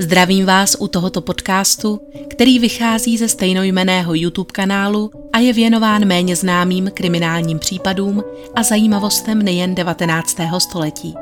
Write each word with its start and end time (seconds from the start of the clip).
Zdravím 0.00 0.46
vás 0.46 0.76
u 0.80 0.88
tohoto 0.88 1.20
podcastu, 1.20 2.00
který 2.30 2.58
vychází 2.58 3.18
ze 3.18 3.28
stejnojmeného 3.28 4.14
YouTube 4.14 4.52
kanálu 4.52 5.10
a 5.32 5.38
je 5.38 5.52
věnován 5.52 6.04
méně 6.04 6.36
známým 6.36 6.90
kriminálním 6.94 7.58
případům 7.58 8.24
a 8.54 8.62
zajímavostem 8.62 9.42
nejen 9.42 9.74
19. 9.74 10.36
století. 10.58 11.14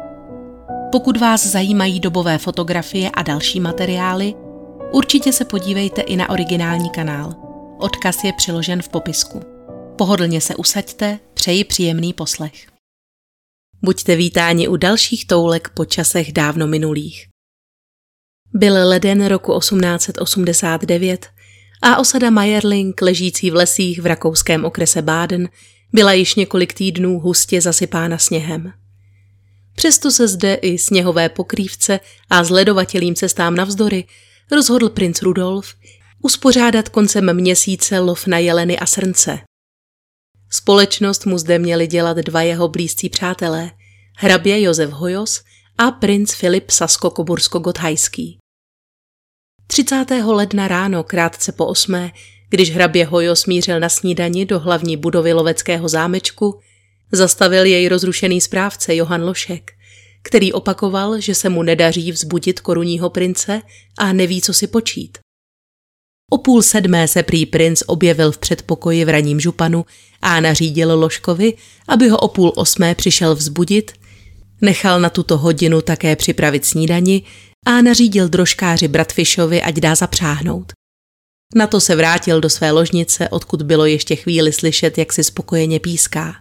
Pokud 0.93 1.17
vás 1.17 1.47
zajímají 1.47 2.01
dobové 2.01 2.39
fotografie 2.39 3.11
a 3.11 3.23
další 3.23 3.61
materiály, 3.61 4.35
určitě 4.93 5.33
se 5.33 5.45
podívejte 5.45 6.01
i 6.01 6.17
na 6.17 6.31
originální 6.31 6.91
kanál. 6.91 7.35
Odkaz 7.79 8.25
je 8.25 8.33
přiložen 8.33 8.83
v 8.83 8.89
popisku. 8.89 9.41
Pohodlně 9.99 10.41
se 10.41 10.57
usaďte, 10.57 11.19
přeji 11.35 11.65
příjemný 11.65 12.13
poslech. 12.13 12.67
Buďte 13.83 14.17
vítáni 14.17 14.69
u 14.69 14.77
dalších 14.77 15.27
toulek 15.27 15.69
po 15.69 15.85
časech 15.85 16.33
dávno 16.33 16.67
minulých. 16.67 17.34
Byl 18.57 18.89
leden 18.89 19.27
roku 19.27 19.59
1889 19.59 21.27
a 21.83 21.97
osada 21.97 22.31
Mayerling, 22.31 23.03
ležící 23.03 23.51
v 23.51 23.55
lesích 23.55 24.01
v 24.01 24.07
rakouském 24.07 24.65
okrese 24.65 25.03
Baden, 25.03 25.49
byla 25.93 26.13
již 26.13 26.35
několik 26.35 26.75
týdnů 26.75 27.21
hustě 27.21 27.61
zasypána 27.61 28.19
sněhem. 28.19 28.73
Přesto 29.77 30.11
se 30.11 30.29
zde 30.29 30.55
i 30.55 30.79
sněhové 30.79 31.29
pokrývce 31.29 32.01
a 32.31 32.45
zledovatělým 32.45 33.15
cestám 33.15 33.55
navzdory 33.55 34.05
rozhodl 34.53 34.89
princ 34.89 35.23
Rudolf 35.23 35.75
uspořádat 36.23 36.89
koncem 36.89 37.37
měsíce 37.37 37.99
lov 37.99 38.27
na 38.27 38.39
jeleny 38.39 38.79
a 38.79 38.87
srnce. 38.87 39.39
Společnost 40.51 41.27
mu 41.27 41.39
zde 41.39 41.59
měli 41.59 41.87
dělat 41.87 42.17
dva 42.17 42.43
jeho 42.43 42.69
blízcí 42.69 43.09
přátelé, 43.09 43.71
hrabě 44.17 44.63
Josef 44.63 44.91
Hojos 44.91 45.43
a 45.79 45.91
princ 45.91 46.35
Filip 46.35 46.71
Sasko-Kobursko-Gothajský. 46.71 48.44
30. 49.67 50.05
ledna 50.25 50.69
ráno, 50.69 51.05
krátce 51.05 51.53
po 51.53 51.67
osmé, 51.67 52.13
když 52.51 52.71
hrabě 52.75 53.07
Hojo 53.07 53.37
smířil 53.37 53.81
na 53.81 53.89
snídani 53.89 54.47
do 54.47 54.61
hlavní 54.61 54.97
budovy 54.97 55.33
loveckého 55.33 55.89
zámečku, 55.89 56.61
zastavil 57.13 57.65
jej 57.65 57.89
rozrušený 57.89 58.41
správce 58.41 58.97
Johan 58.97 59.25
Lošek, 59.25 59.71
který 60.23 60.53
opakoval, 60.53 61.21
že 61.21 61.35
se 61.35 61.49
mu 61.49 61.63
nedaří 61.63 62.13
vzbudit 62.13 62.61
korunního 62.61 63.11
prince 63.11 63.63
a 63.99 64.13
neví, 64.13 64.43
co 64.43 64.55
si 64.55 64.67
počít. 64.67 65.19
O 66.31 66.39
půl 66.39 66.63
sedmé 66.63 67.09
se 67.09 67.23
prý 67.23 67.47
princ 67.47 67.83
objevil 67.87 68.33
v 68.33 68.39
předpokoji 68.39 69.05
v 69.05 69.09
raním 69.09 69.41
županu 69.41 69.85
a 70.23 70.41
nařídil 70.41 70.99
Loškovi, 70.99 71.55
aby 71.89 72.09
ho 72.09 72.19
o 72.19 72.29
půl 72.29 72.53
osmé 72.57 72.95
přišel 72.95 73.35
vzbudit, 73.35 73.93
nechal 74.61 75.01
na 75.01 75.11
tuto 75.11 75.39
hodinu 75.39 75.81
také 75.81 76.17
připravit 76.17 76.65
snídani 76.65 77.23
a 77.65 77.83
nařídil 77.83 78.29
drožkáři 78.29 78.89
Bratfišovi, 78.89 79.63
ať 79.63 79.75
dá 79.75 79.95
zapřáhnout. 79.95 80.73
Na 81.55 81.67
to 81.67 81.81
se 81.81 81.97
vrátil 81.97 82.41
do 82.41 82.51
své 82.51 82.71
ložnice, 82.71 83.29
odkud 83.29 83.63
bylo 83.63 83.87
ještě 83.87 84.17
chvíli 84.17 84.53
slyšet, 84.53 84.99
jak 84.99 85.13
si 85.13 85.25
spokojeně 85.25 85.81
píská. 85.81 86.35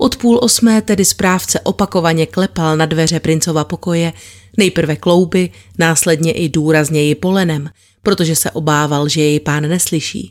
Od 0.00 0.16
půl 0.16 0.38
osmé 0.42 0.82
tedy 0.82 1.04
správce 1.04 1.60
opakovaně 1.60 2.26
klepal 2.26 2.76
na 2.76 2.86
dveře 2.86 3.20
princova 3.20 3.64
pokoje, 3.64 4.12
nejprve 4.58 4.96
klouby, 4.96 5.50
následně 5.78 6.32
i 6.32 6.48
důrazněji 6.48 7.14
polenem, 7.14 7.70
protože 8.02 8.36
se 8.36 8.50
obával, 8.50 9.08
že 9.08 9.20
jej 9.20 9.40
pán 9.40 9.68
neslyší. 9.68 10.30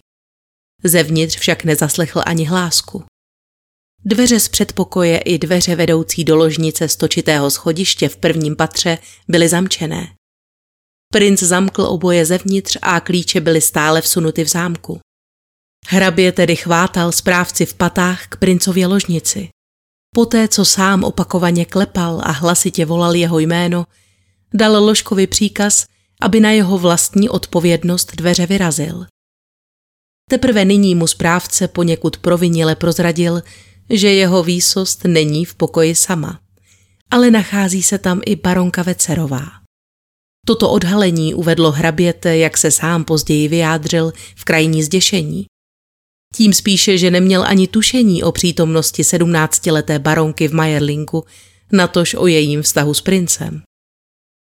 Zevnitř 0.84 1.38
však 1.38 1.64
nezaslechl 1.64 2.22
ani 2.26 2.46
hlásku. 2.46 3.04
Dveře 4.06 4.40
z 4.40 4.50
předpokoje 4.50 5.18
i 5.18 5.38
dveře 5.38 5.76
vedoucí 5.76 6.24
do 6.24 6.36
ložnice 6.36 6.88
stočitého 6.88 7.52
schodiště 7.52 8.10
v 8.10 8.18
prvním 8.18 8.56
patře 8.56 8.98
byly 9.28 9.50
zamčené. 9.50 10.14
Princ 11.14 11.44
zamkl 11.44 11.82
oboje 11.82 12.26
zevnitř 12.26 12.78
a 12.82 13.00
klíče 13.00 13.42
byly 13.42 13.62
stále 13.62 14.02
vsunuty 14.02 14.44
v 14.44 14.48
zámku. 14.48 15.00
Hrabě 15.88 16.32
tedy 16.32 16.56
chvátal 16.56 17.12
správci 17.12 17.66
v 17.66 17.74
patách 17.74 18.28
k 18.28 18.38
princově 18.38 18.88
ložnici. 18.88 19.50
Poté, 20.16 20.48
co 20.48 20.66
sám 20.66 21.04
opakovaně 21.04 21.66
klepal 21.66 22.22
a 22.24 22.32
hlasitě 22.32 22.86
volal 22.86 23.16
jeho 23.16 23.40
jméno, 23.40 23.86
dal 24.54 24.86
Ložkovi 24.86 25.28
příkaz, 25.28 25.86
aby 26.22 26.40
na 26.40 26.52
jeho 26.52 26.78
vlastní 26.78 27.30
odpovědnost 27.30 28.16
dveře 28.16 28.46
vyrazil. 28.46 29.06
Teprve 30.30 30.66
nyní 30.66 30.96
mu 30.96 31.08
správce 31.08 31.68
poněkud 31.68 32.18
provinile 32.18 32.76
prozradil, 32.76 33.42
že 33.90 34.12
jeho 34.12 34.44
výsost 34.44 35.04
není 35.04 35.46
v 35.46 35.56
pokoji 35.56 35.96
sama, 35.96 36.40
ale 37.12 37.32
nachází 37.32 37.84
se 37.84 37.98
tam 37.98 38.22
i 38.26 38.36
baronka 38.36 38.84
Vecerová. 38.84 39.46
Toto 40.46 40.70
odhalení 40.70 41.34
uvedlo 41.34 41.72
hraběte, 41.72 42.38
jak 42.38 42.58
se 42.58 42.72
sám 42.72 43.04
později 43.04 43.48
vyjádřil, 43.48 44.14
v 44.36 44.44
krajní 44.44 44.84
zděšení. 44.84 45.46
Tím 46.36 46.54
spíše, 46.54 46.98
že 46.98 47.12
neměl 47.12 47.44
ani 47.48 47.68
tušení 47.68 48.24
o 48.24 48.32
přítomnosti 48.32 49.04
sedmnáctileté 49.04 50.00
baronky 50.00 50.48
v 50.48 50.54
Majerlinku, 50.54 51.26
natož 51.72 52.14
o 52.14 52.28
jejím 52.28 52.62
vztahu 52.62 52.94
s 52.94 53.02
princem. 53.02 53.62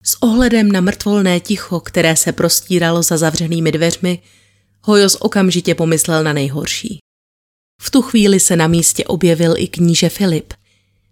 S 0.04 0.22
ohledem 0.22 0.72
na 0.72 0.80
mrtvolné 0.80 1.40
ticho, 1.40 1.80
které 1.80 2.16
se 2.16 2.32
prostíralo 2.32 3.02
za 3.02 3.16
zavřenými 3.16 3.72
dveřmi, 3.72 4.22
Hojos 4.84 5.16
okamžitě 5.20 5.74
pomyslel 5.74 6.24
na 6.24 6.32
nejhorší. 6.32 6.98
V 7.84 7.90
tu 7.90 8.02
chvíli 8.02 8.40
se 8.40 8.56
na 8.56 8.66
místě 8.66 9.04
objevil 9.04 9.54
i 9.56 9.68
kníže 9.68 10.08
Filip, 10.08 10.54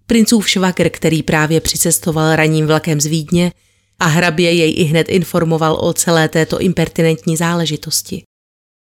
princův 0.06 0.48
švagr, 0.48 0.90
který 0.90 1.22
právě 1.22 1.60
přicestoval 1.60 2.36
raním 2.36 2.66
vlakem 2.66 3.00
z 3.00 3.06
Vídně 3.06 3.52
a 3.98 4.06
hrabě 4.06 4.52
jej 4.52 4.74
i 4.76 4.84
hned 4.84 5.08
informoval 5.08 5.78
o 5.80 5.92
celé 5.92 6.28
této 6.28 6.60
impertinentní 6.60 7.36
záležitosti. 7.36 8.22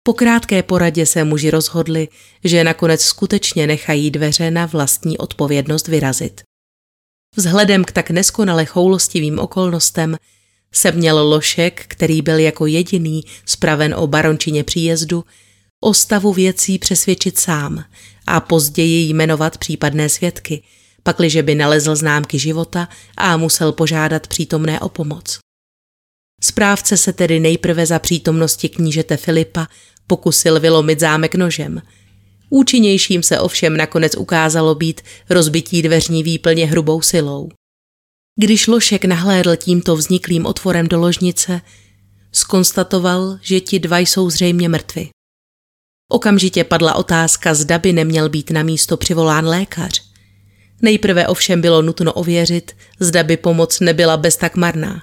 Po 0.03 0.13
krátké 0.13 0.63
poradě 0.63 1.06
se 1.06 1.23
muži 1.23 1.51
rozhodli, 1.51 2.07
že 2.44 2.63
nakonec 2.63 3.01
skutečně 3.01 3.68
nechají 3.68 4.12
dveře 4.12 4.52
na 4.52 4.66
vlastní 4.66 5.17
odpovědnost 5.17 5.88
vyrazit. 5.88 6.41
Vzhledem 7.35 7.84
k 7.84 7.91
tak 7.91 8.09
neskonale 8.09 8.66
choulostivým 8.66 9.40
okolnostem 9.40 10.17
se 10.73 10.91
měl 10.91 11.28
Lošek, 11.28 11.85
který 11.88 12.22
byl 12.22 12.40
jako 12.40 12.66
jediný 12.66 13.23
spraven 13.46 13.96
o 13.97 14.07
barončině 14.07 14.63
příjezdu, 14.63 15.23
o 15.85 15.94
stavu 15.94 16.34
věcí 16.34 16.79
přesvědčit 16.79 17.40
sám 17.40 17.84
a 18.28 18.40
později 18.40 19.09
jmenovat 19.09 19.57
případné 19.57 20.09
svědky, 20.09 20.63
pakliže 21.03 21.44
by 21.44 21.56
nalezl 21.56 21.96
známky 21.96 22.40
života 22.40 22.90
a 23.18 23.38
musel 23.38 23.72
požádat 23.72 24.28
přítomné 24.28 24.79
o 24.79 24.90
pomoc. 24.90 25.40
Správce 26.41 26.97
se 26.97 27.13
tedy 27.13 27.40
nejprve 27.40 27.85
za 27.85 28.00
přítomnosti 28.00 28.69
knížete 28.69 29.18
Filipa 29.18 29.68
pokusil 30.07 30.59
vylomit 30.59 31.00
zámek 31.00 31.35
nožem. 31.35 31.81
Účinnějším 32.50 33.23
se 33.23 33.40
ovšem 33.40 33.78
nakonec 33.78 34.16
ukázalo 34.16 34.75
být 34.75 35.02
rozbití 35.29 35.81
dveřní 35.81 36.23
výplně 36.23 36.66
hrubou 36.66 37.02
silou. 37.02 37.50
Když 38.40 38.67
Lošek 38.67 39.06
nahlédl 39.06 39.56
tímto 39.56 39.96
vzniklým 39.96 40.46
otvorem 40.46 40.88
do 40.88 41.00
ložnice, 41.00 41.62
skonstatoval, 42.31 43.40
že 43.41 43.59
ti 43.59 43.79
dva 43.79 44.00
jsou 44.00 44.29
zřejmě 44.29 44.69
mrtvi. 44.69 45.09
Okamžitě 46.11 46.63
padla 46.63 46.95
otázka, 46.95 47.53
zda 47.53 47.79
by 47.79 47.93
neměl 47.93 48.29
být 48.29 48.51
na 48.51 48.63
místo 48.63 48.97
přivolán 48.97 49.45
lékař. 49.45 50.03
Nejprve 50.81 51.27
ovšem 51.27 51.61
bylo 51.61 51.81
nutno 51.81 52.13
ověřit, 52.13 52.71
zda 52.99 53.23
by 53.23 53.38
pomoc 53.38 53.79
nebyla 53.79 54.17
bez 54.17 54.35
tak 54.35 54.55
marná. 54.55 55.01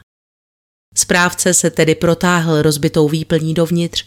Správce 0.95 1.55
se 1.55 1.71
tedy 1.71 1.95
protáhl 1.95 2.63
rozbitou 2.63 3.09
výplní 3.09 3.55
dovnitř 3.55 4.05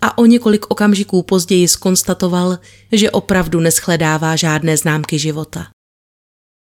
a 0.00 0.18
o 0.18 0.26
několik 0.26 0.70
okamžiků 0.70 1.22
později 1.22 1.68
skonstatoval, 1.68 2.58
že 2.92 3.10
opravdu 3.10 3.60
neschledává 3.60 4.36
žádné 4.36 4.76
známky 4.76 5.18
života. 5.18 5.66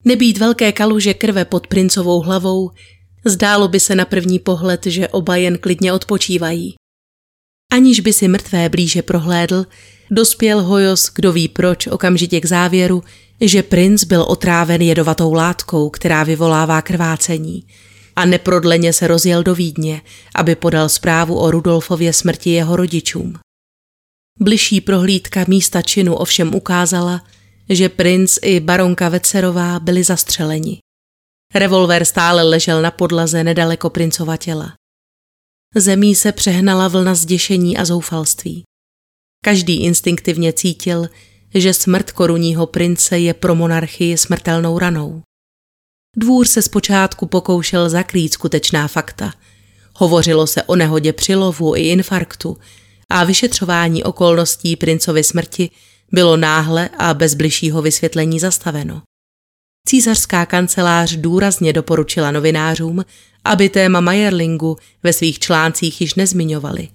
Nebýt 0.04 0.38
velké 0.38 0.72
kaluže 0.72 1.14
krve 1.14 1.44
pod 1.44 1.66
princovou 1.66 2.20
hlavou, 2.20 2.70
zdálo 3.24 3.68
by 3.68 3.80
se 3.80 3.94
na 3.94 4.04
první 4.04 4.38
pohled, 4.38 4.86
že 4.86 5.08
oba 5.08 5.36
jen 5.36 5.58
klidně 5.58 5.92
odpočívají. 5.92 6.74
Aniž 7.72 8.00
by 8.00 8.12
si 8.12 8.28
mrtvé 8.28 8.68
blíže 8.68 9.02
prohlédl, 9.02 9.66
dospěl 10.10 10.62
Hojos, 10.62 11.10
kdo 11.14 11.32
ví 11.32 11.48
proč, 11.48 11.86
okamžitě 11.86 12.40
k 12.40 12.46
závěru, 12.46 13.02
že 13.40 13.62
princ 13.62 14.04
byl 14.04 14.22
otráven 14.22 14.82
jedovatou 14.82 15.32
látkou, 15.32 15.90
která 15.90 16.24
vyvolává 16.24 16.82
krvácení 16.82 17.66
a 18.16 18.24
neprodleně 18.24 18.92
se 18.92 19.06
rozjel 19.06 19.42
do 19.42 19.54
Vídně, 19.54 20.02
aby 20.34 20.54
podal 20.54 20.88
zprávu 20.88 21.38
o 21.38 21.50
Rudolfově 21.50 22.12
smrti 22.12 22.50
jeho 22.50 22.76
rodičům. 22.76 23.38
Bližší 24.40 24.80
prohlídka 24.80 25.44
místa 25.48 25.82
činu 25.82 26.14
ovšem 26.14 26.54
ukázala, 26.54 27.22
že 27.68 27.88
princ 27.88 28.38
i 28.42 28.60
baronka 28.60 29.08
Vecerová 29.08 29.80
byli 29.80 30.04
zastřeleni. 30.04 30.78
Revolver 31.54 32.04
stále 32.04 32.42
ležel 32.42 32.82
na 32.82 32.90
podlaze 32.90 33.44
nedaleko 33.44 33.90
princova 33.90 34.36
těla. 34.36 34.72
Zemí 35.74 36.14
se 36.14 36.32
přehnala 36.32 36.88
vlna 36.88 37.14
zděšení 37.14 37.76
a 37.76 37.84
zoufalství. 37.84 38.62
Každý 39.44 39.82
instinktivně 39.82 40.52
cítil, 40.52 41.08
že 41.54 41.74
smrt 41.74 42.10
korunního 42.12 42.66
prince 42.66 43.18
je 43.18 43.34
pro 43.34 43.54
monarchii 43.54 44.18
smrtelnou 44.18 44.78
ranou. 44.78 45.22
Dvůr 46.16 46.46
se 46.46 46.62
zpočátku 46.62 47.26
pokoušel 47.26 47.90
zakrýt 47.90 48.32
skutečná 48.32 48.88
fakta. 48.88 49.32
hovořilo 49.94 50.46
se 50.46 50.62
o 50.62 50.76
nehodě 50.76 51.12
při 51.12 51.34
lovu 51.34 51.76
i 51.76 51.80
infarktu 51.80 52.58
a 53.08 53.24
vyšetřování 53.24 54.04
okolností 54.04 54.76
princovy 54.76 55.24
smrti 55.24 55.70
bylo 56.12 56.36
náhle 56.36 56.90
a 56.98 57.14
bez 57.14 57.34
bližšího 57.34 57.82
vysvětlení 57.82 58.40
zastaveno. 58.40 59.02
Císařská 59.88 60.46
kancelář 60.46 61.16
důrazně 61.16 61.72
doporučila 61.72 62.30
novinářům, 62.30 63.04
aby 63.44 63.68
téma 63.68 64.00
Majerlingu 64.00 64.76
ve 65.02 65.12
svých 65.12 65.38
článcích 65.38 66.00
již 66.00 66.14
nezmiňovali, 66.14 66.88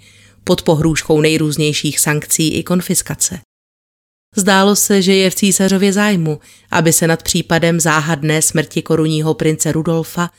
pod 0.44 0.62
pohrůžkou 0.62 1.22
nejrůznějších 1.22 2.00
sankcí 2.00 2.54
i 2.54 2.64
konfiskace. 2.64 3.40
Zdálo 4.36 4.76
se, 4.76 5.02
že 5.02 5.14
je 5.14 5.30
v 5.30 5.36
císařově 5.36 5.94
zájmu, 5.94 6.40
aby 6.72 6.94
se 6.94 7.08
nad 7.08 7.24
případem 7.24 7.80
záhadné 7.80 8.42
smrti 8.42 8.82
korunního 8.82 9.34
prince 9.34 9.72
Rudolfa 9.72 10.30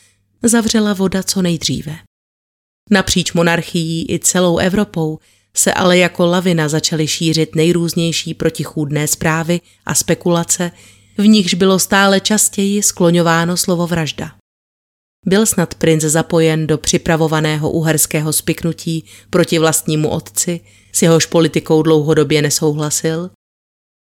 zavřela 0.42 0.92
voda 0.92 1.22
co 1.22 1.42
nejdříve. 1.42 1.96
Napříč 2.90 3.32
monarchií 3.32 4.12
i 4.12 4.18
celou 4.18 4.58
Evropou 4.58 5.18
se 5.56 5.72
ale 5.72 5.98
jako 5.98 6.26
lavina 6.26 6.68
začaly 6.68 7.06
šířit 7.06 7.54
nejrůznější 7.54 8.34
protichůdné 8.34 9.08
zprávy 9.08 9.60
a 9.86 9.94
spekulace, 9.94 10.70
v 11.18 11.26
nichž 11.26 11.54
bylo 11.54 11.78
stále 11.78 12.20
častěji 12.20 12.82
skloňováno 12.82 13.56
slovo 13.56 13.86
vražda. 13.86 14.37
Byl 15.26 15.46
snad 15.46 15.74
princ 15.74 16.02
zapojen 16.02 16.66
do 16.66 16.78
připravovaného 16.78 17.70
uherského 17.70 18.32
spiknutí 18.32 19.04
proti 19.30 19.58
vlastnímu 19.58 20.08
otci, 20.08 20.60
s 20.92 21.02
jehož 21.02 21.26
politikou 21.26 21.82
dlouhodobě 21.82 22.42
nesouhlasil? 22.42 23.30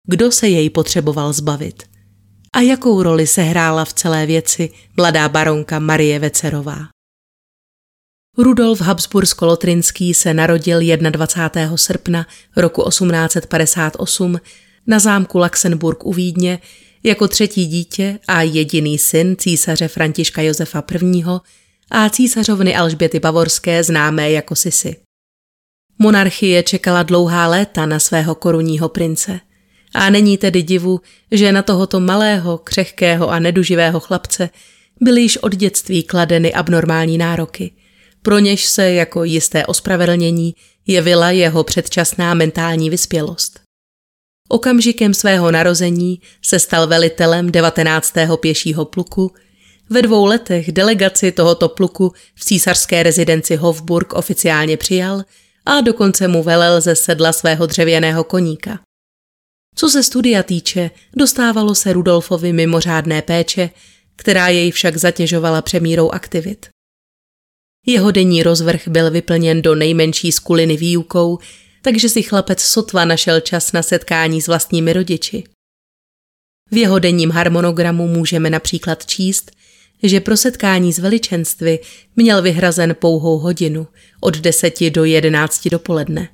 Kdo 0.06 0.32
se 0.32 0.48
jej 0.48 0.70
potřeboval 0.70 1.32
zbavit? 1.32 1.82
A 2.52 2.60
jakou 2.60 3.02
roli 3.02 3.26
se 3.26 3.42
hrála 3.42 3.84
v 3.84 3.92
celé 3.92 4.26
věci 4.26 4.70
mladá 4.96 5.28
baronka 5.28 5.78
Marie 5.78 6.18
Vecerová? 6.18 6.78
Rudolf 8.38 8.80
Habsbursko-Lotrinský 8.80 10.14
se 10.14 10.34
narodil 10.34 10.80
21. 11.10 11.76
srpna 11.76 12.26
roku 12.56 12.88
1858 12.88 14.40
na 14.86 14.98
zámku 14.98 15.38
Luxemburg 15.38 16.06
u 16.06 16.12
Vídně 16.12 16.58
jako 17.02 17.28
třetí 17.28 17.66
dítě 17.66 18.18
a 18.28 18.42
jediný 18.42 18.98
syn 18.98 19.36
císaře 19.38 19.88
Františka 19.88 20.42
Josefa 20.42 20.84
I. 21.02 21.22
a 21.90 22.08
císařovny 22.10 22.76
Alžběty 22.76 23.20
Bavorské 23.20 23.84
známé 23.84 24.30
jako 24.30 24.56
Sisy. 24.56 24.96
Monarchie 25.98 26.62
čekala 26.62 27.02
dlouhá 27.02 27.46
léta 27.46 27.86
na 27.86 27.98
svého 27.98 28.34
korunního 28.34 28.88
prince. 28.88 29.40
A 29.94 30.10
není 30.10 30.38
tedy 30.38 30.62
divu, 30.62 31.00
že 31.30 31.52
na 31.52 31.62
tohoto 31.62 32.00
malého, 32.00 32.58
křehkého 32.58 33.30
a 33.30 33.38
neduživého 33.38 34.00
chlapce 34.00 34.50
byly 35.00 35.20
již 35.20 35.36
od 35.36 35.54
dětství 35.54 36.02
kladeny 36.02 36.52
abnormální 36.52 37.18
nároky. 37.18 37.72
Pro 38.22 38.38
něž 38.38 38.66
se 38.66 38.92
jako 38.92 39.24
jisté 39.24 39.66
ospravedlnění 39.66 40.54
jevila 40.86 41.30
jeho 41.30 41.64
předčasná 41.64 42.34
mentální 42.34 42.90
vyspělost. 42.90 43.59
Okamžikem 44.52 45.14
svého 45.14 45.50
narození 45.50 46.20
se 46.42 46.58
stal 46.58 46.86
velitelem 46.86 47.52
19. 47.52 48.14
pěšího 48.40 48.84
pluku, 48.84 49.32
ve 49.90 50.02
dvou 50.02 50.24
letech 50.24 50.72
delegaci 50.72 51.32
tohoto 51.32 51.68
pluku 51.68 52.12
v 52.34 52.44
císařské 52.44 53.02
rezidenci 53.02 53.56
Hofburg 53.56 54.12
oficiálně 54.12 54.76
přijal 54.76 55.22
a 55.66 55.80
dokonce 55.80 56.28
mu 56.28 56.42
velel 56.42 56.80
ze 56.80 56.96
sedla 56.96 57.32
svého 57.32 57.66
dřevěného 57.66 58.24
koníka. 58.24 58.80
Co 59.74 59.88
se 59.88 60.02
studia 60.02 60.42
týče, 60.42 60.90
dostávalo 61.16 61.74
se 61.74 61.92
Rudolfovi 61.92 62.52
mimořádné 62.52 63.22
péče, 63.22 63.70
která 64.16 64.48
jej 64.48 64.70
však 64.70 64.96
zatěžovala 64.96 65.62
přemírou 65.62 66.10
aktivit. 66.10 66.68
Jeho 67.86 68.10
denní 68.10 68.42
rozvrh 68.42 68.88
byl 68.88 69.10
vyplněn 69.10 69.62
do 69.62 69.74
nejmenší 69.74 70.32
skuliny 70.32 70.76
výukou, 70.76 71.38
takže 71.82 72.08
si 72.08 72.22
chlapec 72.22 72.60
sotva 72.60 73.04
našel 73.04 73.40
čas 73.40 73.72
na 73.72 73.82
setkání 73.82 74.42
s 74.42 74.46
vlastními 74.46 74.92
rodiči. 74.92 75.44
V 76.70 76.76
jeho 76.76 76.98
denním 76.98 77.30
harmonogramu 77.30 78.08
můžeme 78.08 78.50
například 78.50 79.06
číst, 79.06 79.50
že 80.02 80.20
pro 80.20 80.36
setkání 80.36 80.92
s 80.92 80.98
veličenstvy 80.98 81.78
měl 82.16 82.42
vyhrazen 82.42 82.94
pouhou 82.94 83.38
hodinu 83.38 83.86
od 84.20 84.36
10 84.36 84.90
do 84.90 85.04
11 85.04 85.68
dopoledne. 85.68 86.28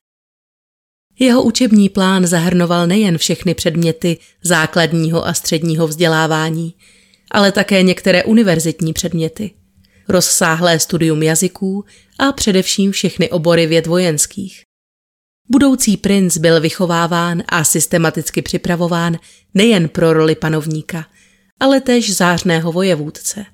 Jeho 1.18 1.42
učební 1.42 1.88
plán 1.88 2.26
zahrnoval 2.26 2.86
nejen 2.86 3.18
všechny 3.18 3.54
předměty 3.54 4.18
základního 4.42 5.26
a 5.26 5.34
středního 5.34 5.88
vzdělávání, 5.88 6.74
ale 7.30 7.52
také 7.52 7.82
některé 7.82 8.24
univerzitní 8.24 8.92
předměty, 8.92 9.50
rozsáhlé 10.08 10.80
studium 10.80 11.22
jazyků 11.22 11.84
a 12.18 12.32
především 12.32 12.92
všechny 12.92 13.30
obory 13.30 13.66
věd 13.66 13.86
vojenských. 13.86 14.65
Budoucí 15.48 15.96
princ 15.96 16.38
byl 16.38 16.60
vychováván 16.60 17.42
a 17.48 17.64
systematicky 17.64 18.42
připravován 18.42 19.18
nejen 19.54 19.88
pro 19.88 20.12
roli 20.12 20.34
panovníka, 20.34 21.06
ale 21.60 21.80
též 21.80 22.16
zářného 22.16 22.72
vojevůdce. 22.72 23.44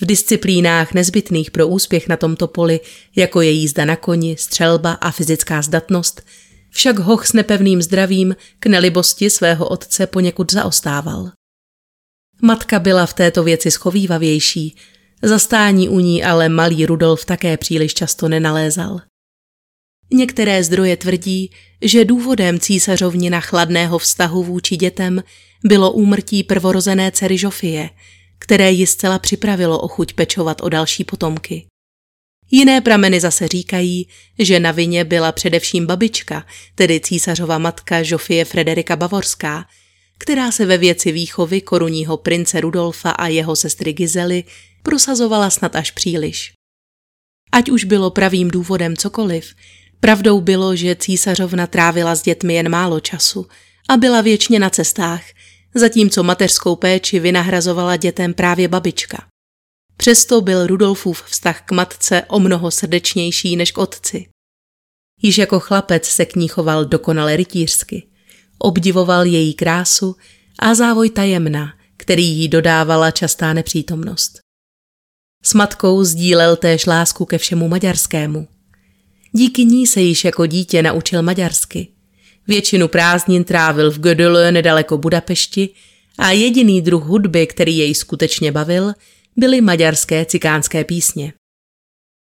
V 0.00 0.06
disciplínách 0.06 0.94
nezbytných 0.94 1.50
pro 1.50 1.68
úspěch 1.68 2.08
na 2.08 2.16
tomto 2.16 2.48
poli, 2.48 2.80
jako 3.16 3.40
je 3.40 3.50
jízda 3.50 3.84
na 3.84 3.96
koni, 3.96 4.36
střelba 4.36 4.92
a 4.92 5.10
fyzická 5.10 5.62
zdatnost, 5.62 6.22
však 6.70 6.98
hoch 6.98 7.26
s 7.26 7.32
nepevným 7.32 7.82
zdravím 7.82 8.36
k 8.58 8.66
nelibosti 8.66 9.30
svého 9.30 9.68
otce 9.68 10.06
poněkud 10.06 10.52
zaostával. 10.52 11.30
Matka 12.42 12.78
byla 12.78 13.06
v 13.06 13.14
této 13.14 13.42
věci 13.42 13.70
schovývavější, 13.70 14.76
zastání 15.22 15.88
u 15.88 15.98
ní 16.00 16.24
ale 16.24 16.48
malý 16.48 16.86
Rudolf 16.86 17.24
také 17.24 17.56
příliš 17.56 17.94
často 17.94 18.28
nenalézal. 18.28 19.00
Některé 20.12 20.64
zdroje 20.64 20.96
tvrdí, 20.96 21.50
že 21.82 22.04
důvodem 22.04 22.60
císařovnina 22.60 23.40
chladného 23.40 23.98
vztahu 23.98 24.44
vůči 24.44 24.76
dětem 24.76 25.22
bylo 25.64 25.92
úmrtí 25.92 26.42
prvorozené 26.42 27.12
dcery 27.12 27.38
Žofie, 27.38 27.90
které 28.38 28.72
ji 28.72 28.86
zcela 28.86 29.18
připravilo 29.18 29.80
o 29.80 29.88
chuť 29.88 30.12
pečovat 30.12 30.60
o 30.62 30.68
další 30.68 31.04
potomky. 31.04 31.66
Jiné 32.50 32.80
prameny 32.80 33.20
zase 33.20 33.48
říkají, 33.48 34.08
že 34.38 34.60
na 34.60 34.72
vině 34.72 35.04
byla 35.04 35.32
především 35.32 35.86
babička, 35.86 36.46
tedy 36.74 37.00
císařova 37.00 37.58
matka 37.58 38.02
Žofie 38.02 38.44
Frederika 38.44 38.96
Bavorská, 38.96 39.66
která 40.18 40.52
se 40.52 40.66
ve 40.66 40.78
věci 40.78 41.12
výchovy 41.12 41.60
korunního 41.60 42.16
prince 42.16 42.60
Rudolfa 42.60 43.10
a 43.10 43.26
jeho 43.26 43.56
sestry 43.56 43.92
Gizely 43.92 44.44
prosazovala 44.82 45.50
snad 45.50 45.76
až 45.76 45.90
příliš. 45.90 46.52
Ať 47.52 47.70
už 47.70 47.84
bylo 47.84 48.10
pravým 48.10 48.50
důvodem 48.50 48.96
cokoliv, 48.96 49.54
Pravdou 50.04 50.40
bylo, 50.40 50.76
že 50.76 50.96
císařovna 50.96 51.66
trávila 51.66 52.14
s 52.14 52.22
dětmi 52.22 52.54
jen 52.54 52.68
málo 52.68 53.00
času 53.00 53.46
a 53.88 53.96
byla 53.96 54.20
věčně 54.20 54.58
na 54.58 54.70
cestách, 54.70 55.22
zatímco 55.74 56.22
mateřskou 56.22 56.76
péči 56.76 57.20
vynahrazovala 57.20 57.96
dětem 57.96 58.34
právě 58.34 58.68
babička. 58.68 59.26
Přesto 59.96 60.40
byl 60.40 60.66
Rudolfův 60.66 61.22
vztah 61.22 61.62
k 61.62 61.72
matce 61.72 62.22
o 62.28 62.40
mnoho 62.40 62.70
srdečnější 62.70 63.56
než 63.56 63.72
k 63.72 63.78
otci. 63.78 64.26
Již 65.22 65.38
jako 65.38 65.60
chlapec 65.60 66.04
se 66.04 66.24
k 66.24 66.36
ní 66.36 66.48
choval 66.48 66.84
dokonale 66.84 67.36
rytířsky. 67.36 68.06
Obdivoval 68.58 69.24
její 69.24 69.54
krásu 69.54 70.16
a 70.58 70.74
závoj 70.74 71.10
tajemna, 71.10 71.74
který 71.96 72.28
jí 72.28 72.48
dodávala 72.48 73.10
častá 73.10 73.52
nepřítomnost. 73.52 74.38
S 75.44 75.54
matkou 75.54 76.04
sdílel 76.04 76.56
též 76.56 76.86
lásku 76.86 77.24
ke 77.24 77.38
všemu 77.38 77.68
maďarskému– 77.68 78.48
Díky 79.32 79.64
ní 79.64 79.86
se 79.86 80.00
již 80.00 80.24
jako 80.24 80.46
dítě 80.46 80.82
naučil 80.82 81.22
maďarsky. 81.22 81.88
Většinu 82.48 82.88
prázdnin 82.88 83.44
trávil 83.44 83.90
v 83.90 83.98
Gödöllő 83.98 84.52
nedaleko 84.52 84.98
Budapešti 84.98 85.68
a 86.18 86.30
jediný 86.30 86.82
druh 86.82 87.04
hudby, 87.04 87.46
který 87.46 87.76
jej 87.78 87.94
skutečně 87.94 88.52
bavil, 88.52 88.92
byly 89.36 89.60
maďarské 89.60 90.24
cikánské 90.24 90.84
písně. 90.84 91.32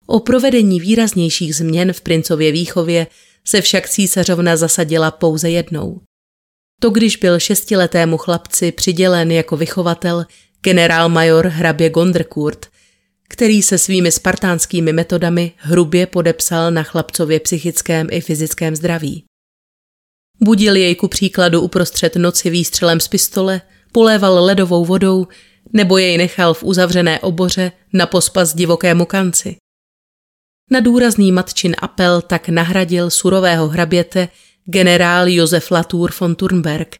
O 0.06 0.20
provedení 0.20 0.80
výraznějších 0.80 1.56
změn 1.56 1.92
v 1.92 2.00
princově 2.00 2.52
výchově 2.52 3.06
se 3.44 3.60
však 3.60 3.88
císařovna 3.88 4.56
zasadila 4.56 5.10
pouze 5.10 5.50
jednou. 5.50 6.00
To, 6.80 6.90
když 6.90 7.16
byl 7.16 7.40
šestiletému 7.40 8.16
chlapci 8.16 8.72
přidělen 8.72 9.30
jako 9.30 9.56
vychovatel 9.56 10.26
generálmajor 10.62 11.46
hrabě 11.46 11.90
Gondrkurt, 11.90 12.66
který 13.32 13.62
se 13.62 13.78
svými 13.78 14.12
spartánskými 14.12 14.92
metodami 14.92 15.52
hrubě 15.56 16.06
podepsal 16.06 16.70
na 16.70 16.82
chlapcově 16.82 17.40
psychickém 17.40 18.06
i 18.10 18.20
fyzickém 18.20 18.76
zdraví. 18.76 19.24
Budil 20.40 20.76
jej 20.76 20.94
ku 20.94 21.08
příkladu 21.08 21.60
uprostřed 21.60 22.16
noci 22.16 22.50
výstřelem 22.50 23.00
z 23.00 23.08
pistole, 23.08 23.60
poléval 23.92 24.44
ledovou 24.44 24.84
vodou 24.84 25.26
nebo 25.72 25.98
jej 25.98 26.18
nechal 26.18 26.54
v 26.54 26.62
uzavřené 26.62 27.20
oboře 27.20 27.72
na 27.92 28.06
pospas 28.06 28.54
divokému 28.54 29.04
kanci. 29.04 29.56
Na 30.70 30.80
důrazný 30.80 31.32
matčin 31.32 31.76
apel 31.78 32.22
tak 32.22 32.48
nahradil 32.48 33.10
surového 33.10 33.68
hraběte 33.68 34.28
generál 34.64 35.28
Josef 35.28 35.70
Latour 35.70 36.12
von 36.20 36.34
Turnberg, 36.34 36.96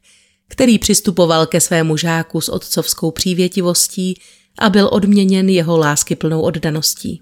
který 0.49 0.79
přistupoval 0.79 1.47
ke 1.47 1.61
svému 1.61 1.97
žáku 1.97 2.41
s 2.41 2.49
otcovskou 2.49 3.11
přívětivostí 3.11 4.21
a 4.61 4.71
byl 4.71 4.88
odměněn 4.93 5.49
jeho 5.49 5.79
lásky 5.79 6.17
plnou 6.17 6.40
oddaností. 6.40 7.21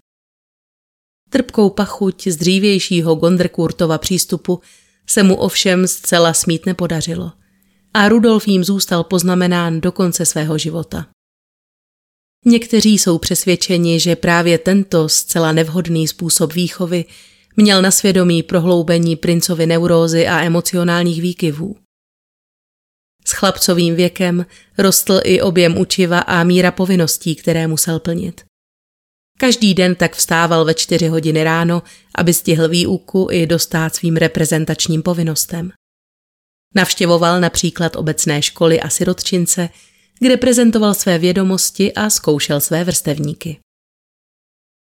trpkou 1.30 1.70
pachuť 1.70 2.26
z 2.28 2.36
dřívějšího 2.36 3.14
Gondrkurtova 3.14 3.98
přístupu 3.98 4.60
se 5.06 5.22
mu 5.22 5.36
ovšem 5.36 5.88
zcela 5.88 6.32
smít 6.34 6.66
nepodařilo 6.66 7.32
a 7.94 8.08
Rudolf 8.08 8.48
jim 8.48 8.64
zůstal 8.64 9.04
poznamenán 9.04 9.80
do 9.80 9.92
konce 9.92 10.26
svého 10.26 10.58
života. 10.58 11.06
Někteří 12.46 12.98
jsou 12.98 13.18
přesvědčeni, 13.18 14.00
že 14.00 14.16
právě 14.16 14.58
tento 14.58 15.08
zcela 15.08 15.52
nevhodný 15.52 16.08
způsob 16.08 16.52
výchovy 16.52 17.04
měl 17.56 17.82
na 17.82 17.90
svědomí 17.90 18.42
prohloubení 18.42 19.16
princovy 19.16 19.66
neurózy 19.66 20.28
a 20.28 20.42
emocionálních 20.42 21.22
výkyvů. 21.22 21.76
S 23.28 23.32
chlapcovým 23.32 23.94
věkem 23.94 24.46
rostl 24.78 25.20
i 25.24 25.40
objem 25.40 25.78
učiva 25.78 26.18
a 26.18 26.44
míra 26.44 26.70
povinností, 26.70 27.34
které 27.34 27.66
musel 27.66 28.00
plnit. 28.00 28.44
Každý 29.38 29.74
den 29.74 29.94
tak 29.94 30.16
vstával 30.16 30.64
ve 30.64 30.74
čtyři 30.74 31.08
hodiny 31.08 31.44
ráno, 31.44 31.82
aby 32.14 32.34
stihl 32.34 32.68
výuku 32.68 33.28
i 33.30 33.46
dostát 33.46 33.94
svým 33.94 34.16
reprezentačním 34.16 35.02
povinnostem. 35.02 35.72
Navštěvoval 36.74 37.40
například 37.40 37.96
obecné 37.96 38.42
školy 38.42 38.80
a 38.80 38.88
sirotčince, 38.88 39.68
kde 40.18 40.36
prezentoval 40.36 40.94
své 40.94 41.18
vědomosti 41.18 41.94
a 41.94 42.10
zkoušel 42.10 42.60
své 42.60 42.84
vrstevníky. 42.84 43.58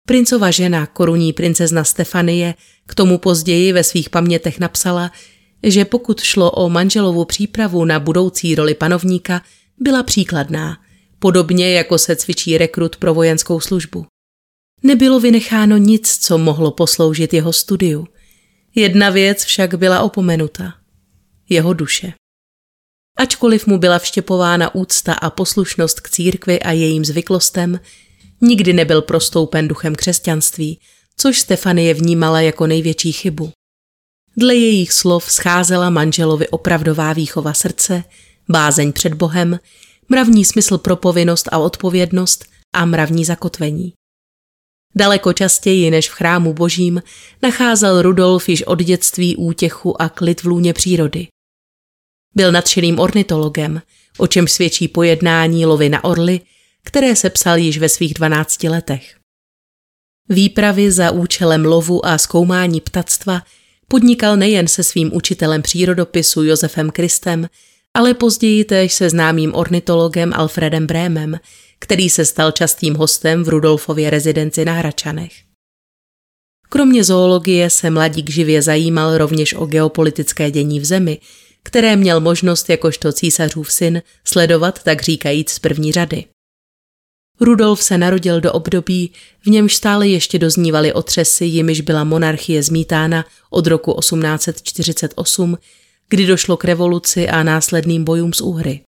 Princova 0.06 0.50
žena, 0.50 0.86
korunní 0.86 1.32
princezna 1.32 1.84
Stefanie, 1.84 2.54
k 2.86 2.94
tomu 2.94 3.18
později 3.18 3.72
ve 3.72 3.84
svých 3.84 4.10
pamětech 4.10 4.58
napsala, 4.58 5.12
že 5.62 5.84
pokud 5.84 6.20
šlo 6.20 6.50
o 6.50 6.68
manželovu 6.68 7.24
přípravu 7.24 7.84
na 7.84 8.00
budoucí 8.00 8.54
roli 8.54 8.74
panovníka, 8.74 9.42
byla 9.78 10.02
příkladná, 10.02 10.78
podobně 11.18 11.72
jako 11.72 11.98
se 11.98 12.16
cvičí 12.16 12.58
rekrut 12.58 12.96
pro 12.96 13.14
vojenskou 13.14 13.60
službu. 13.60 14.06
Nebylo 14.82 15.20
vynecháno 15.20 15.76
nic, 15.76 16.18
co 16.18 16.38
mohlo 16.38 16.70
posloužit 16.70 17.34
jeho 17.34 17.52
studiu. 17.52 18.06
Jedna 18.74 19.10
věc 19.10 19.44
však 19.44 19.74
byla 19.74 20.00
opomenuta. 20.00 20.74
Jeho 21.48 21.72
duše. 21.72 22.12
Ačkoliv 23.18 23.66
mu 23.66 23.78
byla 23.78 23.98
vštěpována 23.98 24.74
úcta 24.74 25.12
a 25.12 25.30
poslušnost 25.30 26.00
k 26.00 26.10
církvi 26.10 26.60
a 26.60 26.72
jejím 26.72 27.04
zvyklostem, 27.04 27.80
nikdy 28.40 28.72
nebyl 28.72 29.02
prostoupen 29.02 29.68
duchem 29.68 29.94
křesťanství, 29.94 30.80
což 31.16 31.38
Stefanie 31.38 31.94
vnímala 31.94 32.40
jako 32.40 32.66
největší 32.66 33.12
chybu. 33.12 33.52
Dle 34.36 34.54
jejich 34.54 34.92
slov 34.92 35.32
scházela 35.32 35.90
manželovi 35.90 36.48
opravdová 36.48 37.12
výchova 37.12 37.54
srdce, 37.54 38.04
bázeň 38.48 38.92
před 38.92 39.14
Bohem, 39.14 39.60
mravní 40.08 40.44
smysl 40.44 40.78
pro 40.78 40.96
povinnost 40.96 41.48
a 41.52 41.58
odpovědnost 41.58 42.44
a 42.72 42.84
mravní 42.84 43.24
zakotvení. 43.24 43.92
Daleko 44.94 45.32
častěji 45.32 45.90
než 45.90 46.10
v 46.10 46.12
chrámu 46.12 46.52
božím 46.52 47.02
nacházel 47.42 48.02
Rudolf 48.02 48.48
již 48.48 48.62
od 48.62 48.82
dětství 48.82 49.36
útěchu 49.36 50.02
a 50.02 50.08
klid 50.08 50.42
v 50.42 50.46
lůně 50.46 50.72
přírody. 50.72 51.28
Byl 52.34 52.52
nadšeným 52.52 52.98
ornitologem, 52.98 53.82
o 54.18 54.26
čem 54.26 54.48
svědčí 54.48 54.88
pojednání 54.88 55.66
lovy 55.66 55.88
na 55.88 56.04
orly, 56.04 56.40
které 56.84 57.16
se 57.16 57.30
psal 57.30 57.58
již 57.58 57.78
ve 57.78 57.88
svých 57.88 58.14
12 58.14 58.62
letech. 58.62 59.16
Výpravy 60.28 60.92
za 60.92 61.10
účelem 61.10 61.64
lovu 61.64 62.06
a 62.06 62.18
zkoumání 62.18 62.80
ptactva 62.80 63.42
podnikal 63.92 64.36
nejen 64.36 64.68
se 64.68 64.82
svým 64.82 65.14
učitelem 65.14 65.62
přírodopisu 65.62 66.42
Josefem 66.42 66.90
Kristem, 66.90 67.48
ale 67.94 68.14
později 68.14 68.64
též 68.64 68.92
se 68.92 69.10
známým 69.10 69.54
ornitologem 69.54 70.32
Alfredem 70.34 70.86
Brémem, 70.86 71.40
který 71.78 72.10
se 72.10 72.24
stal 72.24 72.50
častým 72.50 72.94
hostem 72.94 73.44
v 73.44 73.48
Rudolfově 73.48 74.10
rezidenci 74.10 74.64
na 74.64 74.72
Hračanech. 74.72 75.32
Kromě 76.68 77.04
zoologie 77.04 77.70
se 77.70 77.90
mladík 77.90 78.30
živě 78.30 78.62
zajímal 78.62 79.18
rovněž 79.18 79.54
o 79.54 79.66
geopolitické 79.66 80.50
dění 80.50 80.80
v 80.80 80.84
zemi, 80.84 81.18
které 81.62 81.96
měl 81.96 82.20
možnost 82.20 82.70
jakožto 82.70 83.12
císařův 83.12 83.72
syn 83.72 84.02
sledovat 84.24 84.82
tak 84.82 85.02
říkajíc 85.02 85.50
z 85.50 85.58
první 85.58 85.92
řady. 85.92 86.24
Rudolf 87.44 87.82
se 87.82 87.98
narodil 87.98 88.40
do 88.40 88.52
období, 88.52 89.12
v 89.40 89.46
němž 89.46 89.74
stále 89.74 90.08
ještě 90.08 90.38
doznívaly 90.38 90.92
otřesy, 90.92 91.44
jimiž 91.44 91.80
byla 91.80 92.04
monarchie 92.04 92.62
zmítána 92.62 93.24
od 93.50 93.66
roku 93.66 93.96
1848, 94.00 95.58
kdy 96.08 96.26
došlo 96.26 96.56
k 96.56 96.64
revoluci 96.64 97.28
a 97.28 97.42
následným 97.42 98.04
bojům 98.04 98.32
s 98.32 98.40
Uhry. 98.40 98.80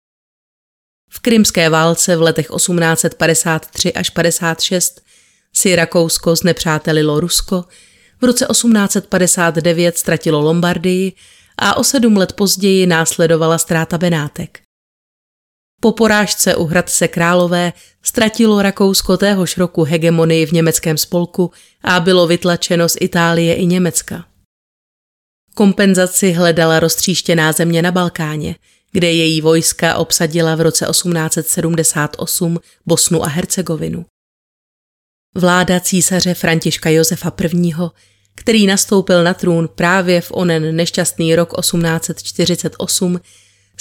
V 1.10 1.20
krymské 1.20 1.70
válce 1.70 2.16
v 2.16 2.22
letech 2.22 2.48
1853 2.56 3.94
až 3.94 4.10
56 4.10 5.02
si 5.54 5.76
Rakousko 5.76 6.36
znepřátelilo 6.36 7.20
Rusko, 7.20 7.66
v 8.22 8.26
roce 8.26 8.46
1859 8.52 9.98
ztratilo 9.98 10.42
Lombardii 10.42 11.14
a 11.58 11.78
o 11.78 11.84
sedm 11.84 12.18
let 12.18 12.34
později 12.34 12.88
následovala 12.88 13.58
ztráta 13.58 13.98
Benátek. 13.98 14.60
Po 15.84 15.92
porážce 15.92 16.56
u 16.56 16.66
Hradce 16.66 17.08
Králové 17.08 17.74
ztratilo 18.04 18.62
Rakousko 18.62 19.18
téhož 19.18 19.58
roku 19.58 19.84
hegemonii 19.84 20.46
v 20.46 20.52
německém 20.52 20.98
spolku 20.98 21.52
a 21.84 22.00
bylo 22.00 22.28
vytlačeno 22.28 22.90
z 22.90 22.98
Itálie 23.00 23.56
i 23.56 23.66
Německa. 23.66 24.26
Kompenzaci 25.56 26.32
hledala 26.32 26.80
roztříštěná 26.80 27.52
země 27.52 27.82
na 27.82 27.92
Balkáně, 27.92 28.56
kde 28.92 29.12
její 29.12 29.42
vojska 29.42 29.96
obsadila 29.96 30.56
v 30.56 30.62
roce 30.62 30.86
1878 30.92 32.60
Bosnu 32.86 33.24
a 33.24 33.28
Hercegovinu. 33.28 34.06
Vláda 35.36 35.80
císaře 35.80 36.34
Františka 36.34 36.90
Josefa 36.90 37.32
I 37.42 37.74
který 38.36 38.68
nastoupil 38.68 39.24
na 39.24 39.34
trůn 39.34 39.70
právě 39.76 40.22
v 40.22 40.32
onen 40.32 40.76
nešťastný 40.76 41.36
rok 41.36 41.54
1848, 41.60 43.20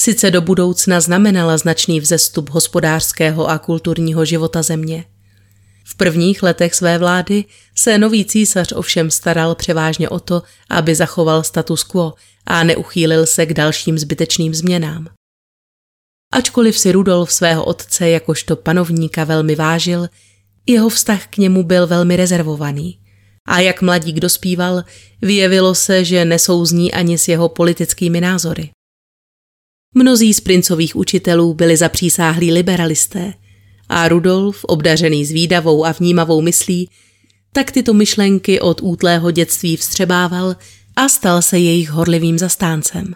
sice 0.03 0.31
do 0.31 0.41
budoucna 0.41 1.01
znamenala 1.01 1.59
značný 1.59 2.01
vzestup 2.01 2.51
hospodářského 2.51 3.51
a 3.51 3.59
kulturního 3.59 4.25
života 4.25 4.63
země. 4.63 5.05
V 5.85 5.97
prvních 5.97 6.43
letech 6.43 6.75
své 6.75 6.99
vlády 6.99 7.45
se 7.77 7.99
nový 7.99 8.25
císař 8.25 8.73
ovšem 8.73 9.11
staral 9.11 9.55
převážně 9.55 10.09
o 10.09 10.21
to, 10.21 10.43
aby 10.71 10.95
zachoval 10.95 11.43
status 11.43 11.83
quo 11.83 12.15
a 12.47 12.65
neuchýlil 12.65 13.27
se 13.27 13.47
k 13.47 13.55
dalším 13.55 13.99
zbytečným 13.99 14.55
změnám. 14.55 15.09
Ačkoliv 16.33 16.79
si 16.79 16.93
Rudolf 16.93 17.33
svého 17.33 17.65
otce 17.65 18.11
jakožto 18.11 18.57
panovníka 18.57 19.25
velmi 19.25 19.55
vážil, 19.55 20.09
jeho 20.67 20.89
vztah 20.89 21.27
k 21.27 21.37
němu 21.37 21.63
byl 21.63 21.87
velmi 21.87 22.17
rezervovaný 22.17 22.99
a 23.49 23.61
jak 23.61 23.83
mladík 23.83 24.21
dospíval, 24.21 24.83
vyjevilo 25.23 25.75
se, 25.75 26.05
že 26.05 26.25
nesouzní 26.25 26.93
ani 26.93 27.19
s 27.19 27.29
jeho 27.29 27.49
politickými 27.49 28.21
názory. 28.21 28.71
Mnozí 29.95 30.35
z 30.35 30.41
princových 30.41 30.97
učitelů 30.97 31.55
byli 31.55 31.77
zapřísáhlí 31.77 32.53
liberalisté 32.53 33.35
a 33.89 34.09
Rudolf, 34.09 34.65
obdařený 34.65 35.25
zvídavou 35.25 35.85
a 35.85 35.93
vnímavou 35.93 36.41
myslí, 36.41 36.91
tak 37.53 37.71
tyto 37.71 37.95
myšlenky 37.95 38.61
od 38.61 38.81
útlého 38.83 39.31
dětství 39.31 39.77
vstřebával 39.77 40.57
a 40.97 41.09
stal 41.09 41.43
se 41.43 41.59
jejich 41.59 41.91
horlivým 41.91 42.39
zastáncem. 42.39 43.15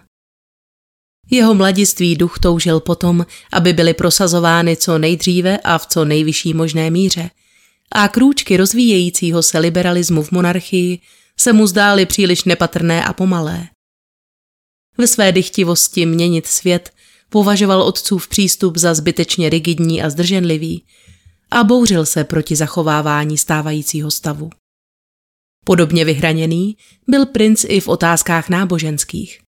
Jeho 1.30 1.54
mladiství 1.54 2.16
duch 2.16 2.38
toužil 2.38 2.80
potom, 2.80 3.26
aby 3.52 3.72
byly 3.72 3.94
prosazovány 3.94 4.76
co 4.76 4.98
nejdříve 4.98 5.58
a 5.58 5.78
v 5.78 5.86
co 5.86 6.04
nejvyšší 6.04 6.54
možné 6.54 6.90
míře– 6.90 7.30
a 7.92 8.08
krůčky 8.08 8.56
rozvíjejícího 8.56 9.42
se 9.42 9.58
liberalismu 9.58 10.22
v 10.22 10.32
monarchii 10.32 10.98
se 11.38 11.52
mu 11.52 11.66
zdály 11.66 12.06
příliš 12.06 12.44
nepatrné 12.44 13.04
a 13.04 13.12
pomalé. 13.12 13.68
Ve 14.98 15.06
své 15.06 15.32
dychtivosti 15.32 16.06
měnit 16.06 16.46
svět 16.46 16.92
považoval 17.28 17.82
otcův 17.82 18.28
přístup 18.28 18.76
za 18.76 18.94
zbytečně 18.94 19.48
rigidní 19.48 20.02
a 20.02 20.10
zdrženlivý 20.10 20.84
a 21.50 21.64
bouřil 21.64 22.06
se 22.06 22.24
proti 22.24 22.56
zachovávání 22.56 23.38
stávajícího 23.38 24.10
stavu. 24.10 24.50
Podobně 25.64 26.04
vyhraněný 26.04 26.76
byl 27.08 27.26
princ 27.26 27.64
i 27.68 27.80
v 27.80 27.88
otázkách 27.88 28.48
náboženských. 28.48 29.40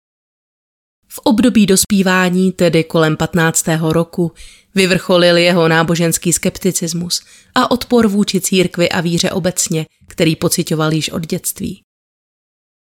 V 1.08 1.20
období 1.24 1.66
dospívání, 1.66 2.52
tedy 2.52 2.84
kolem 2.84 3.18
15. 3.18 3.66
roku, 3.82 4.32
vyvrcholil 4.76 5.38
jeho 5.38 5.68
náboženský 5.68 6.34
skepticismus 6.34 7.22
a 7.56 7.72
odpor 7.72 8.08
vůči 8.08 8.42
církvi 8.42 8.90
a 8.90 9.02
víře 9.02 9.32
obecně, 9.32 9.86
který 10.08 10.36
pocitoval 10.36 10.94
již 10.94 11.10
od 11.10 11.28
dětství. 11.28 11.82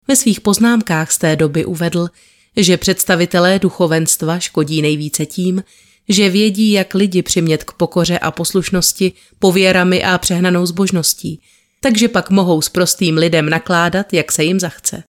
Ve 0.08 0.16
svých 0.16 0.42
poznámkách 0.42 1.12
z 1.12 1.18
té 1.18 1.36
doby 1.36 1.66
uvedl, 1.66 2.08
že 2.56 2.78
představitelé 2.78 3.60
duchovenstva 3.60 4.40
škodí 4.40 4.82
nejvíce 4.82 5.26
tím, 5.26 5.64
že 6.10 6.30
vědí, 6.30 6.72
jak 6.72 6.94
lidi 6.94 7.22
přimět 7.22 7.64
k 7.64 7.72
pokoře 7.72 8.20
a 8.20 8.32
poslušnosti 8.32 9.12
pověrami 9.40 10.04
a 10.04 10.18
přehnanou 10.18 10.66
zbožností, 10.66 11.42
takže 11.80 12.08
pak 12.08 12.30
mohou 12.30 12.62
s 12.62 12.70
prostým 12.70 13.18
lidem 13.18 13.50
nakládat, 13.50 14.14
jak 14.14 14.32
se 14.32 14.44
jim 14.44 14.60
zachce. 14.60 15.04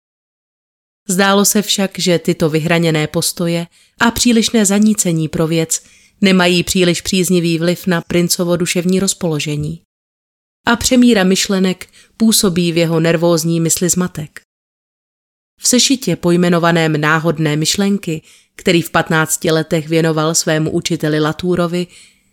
Zdálo 1.09 1.45
se 1.45 1.61
však, 1.61 1.99
že 1.99 2.19
tyto 2.19 2.49
vyhraněné 2.49 3.07
postoje 3.07 3.67
a 3.99 4.11
přílišné 4.11 4.65
zanícení 4.65 5.27
pro 5.27 5.47
věc 5.47 5.83
nemají 6.21 6.63
příliš 6.63 7.01
příznivý 7.01 7.57
vliv 7.57 7.87
na 7.87 8.01
princovo 8.01 8.57
duševní 8.57 8.99
rozpoložení. 8.99 9.81
a 10.67 10.75
přemíra 10.75 11.23
myšlenek 11.23 11.87
působí 12.17 12.71
v 12.71 12.77
jeho 12.77 12.99
nervózní 12.99 13.59
mysli 13.59 13.89
zmatek. 13.89 14.41
V 15.63 15.67
sešitě 15.67 16.15
pojmenovaném 16.15 17.01
Náhodné 17.01 17.55
myšlenky, 17.55 18.21
který 18.55 18.81
v 18.81 18.89
15 18.89 19.43
letech 19.43 19.87
věnoval 19.87 20.35
svému 20.35 20.71
učiteli 20.71 21.19
Latúrovi, 21.19 21.87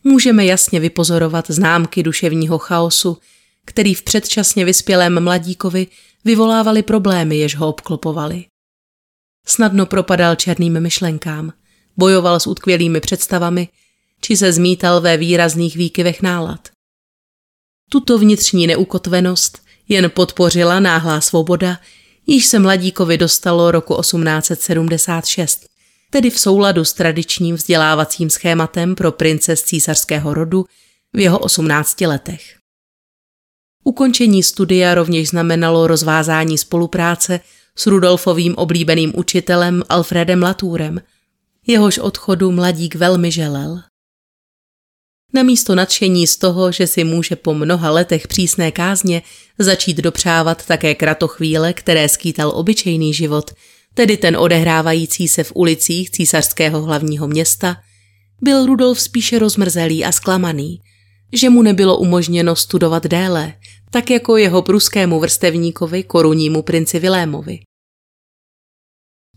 můžeme 0.04 0.46
jasně 0.46 0.80
vypozorovat 0.80 1.50
známky 1.50 2.02
duševního 2.02 2.58
chaosu, 2.58 3.18
který 3.64 3.94
v 3.94 4.02
předčasně 4.02 4.64
vyspělém 4.64 5.24
mladíkovi 5.24 5.86
vyvolávali 6.24 6.82
problémy, 6.82 7.38
jež 7.38 7.56
ho 7.56 7.68
obklopovali. 7.68 8.44
Snadno 9.46 9.86
propadal 9.86 10.36
černým 10.36 10.80
myšlenkám, 10.80 11.52
bojoval 11.96 12.40
s 12.40 12.46
utkvělými 12.46 13.00
představami, 13.00 13.68
či 14.20 14.36
se 14.36 14.52
zmítal 14.52 15.00
ve 15.00 15.16
výrazných 15.16 15.76
výkyvech 15.76 16.22
nálad. 16.22 16.68
Tuto 17.90 18.18
vnitřní 18.18 18.66
neukotvenost 18.66 19.62
jen 19.88 20.10
podpořila 20.10 20.80
náhlá 20.80 21.20
svoboda, 21.20 21.78
již 22.30 22.46
se 22.46 22.58
mladíkovi 22.58 23.18
dostalo 23.18 23.70
roku 23.70 24.00
1876, 24.00 25.66
tedy 26.10 26.30
v 26.30 26.40
souladu 26.40 26.84
s 26.84 26.92
tradičním 26.92 27.54
vzdělávacím 27.54 28.30
schématem 28.30 28.94
pro 28.94 29.12
prince 29.12 29.56
z 29.56 29.62
císařského 29.62 30.34
rodu 30.34 30.64
v 31.12 31.18
jeho 31.18 31.38
18 31.38 32.00
letech. 32.00 32.56
Ukončení 33.84 34.42
studia 34.42 34.94
rovněž 34.94 35.28
znamenalo 35.28 35.86
rozvázání 35.86 36.58
spolupráce 36.58 37.40
s 37.76 37.86
Rudolfovým 37.86 38.54
oblíbeným 38.56 39.12
učitelem 39.16 39.82
Alfredem 39.88 40.42
Latúrem. 40.42 41.02
Jehož 41.66 41.98
odchodu 41.98 42.52
mladík 42.52 42.94
velmi 42.94 43.30
želel. 43.30 43.80
Namísto 45.34 45.74
nadšení 45.74 46.26
z 46.26 46.36
toho, 46.36 46.72
že 46.72 46.86
si 46.86 47.04
může 47.04 47.36
po 47.36 47.54
mnoha 47.54 47.90
letech 47.90 48.28
přísné 48.28 48.72
kázně 48.72 49.22
začít 49.58 49.96
dopřávat 49.96 50.66
také 50.66 50.94
kratochvíle, 50.94 51.72
které 51.72 52.08
skýtal 52.08 52.52
obyčejný 52.54 53.14
život, 53.14 53.50
tedy 53.94 54.16
ten 54.16 54.36
odehrávající 54.36 55.28
se 55.28 55.44
v 55.44 55.52
ulicích 55.54 56.10
císařského 56.10 56.82
hlavního 56.82 57.28
města, 57.28 57.76
byl 58.40 58.66
Rudolf 58.66 59.00
spíše 59.00 59.38
rozmrzelý 59.38 60.04
a 60.04 60.12
zklamaný, 60.12 60.80
že 61.32 61.50
mu 61.50 61.62
nebylo 61.62 61.98
umožněno 61.98 62.56
studovat 62.56 63.06
déle, 63.06 63.52
tak 63.90 64.10
jako 64.10 64.36
jeho 64.36 64.62
pruskému 64.62 65.20
vrstevníkovi, 65.20 66.02
korunnímu 66.02 66.62
princi 66.62 66.98
Vilémovi. 66.98 67.60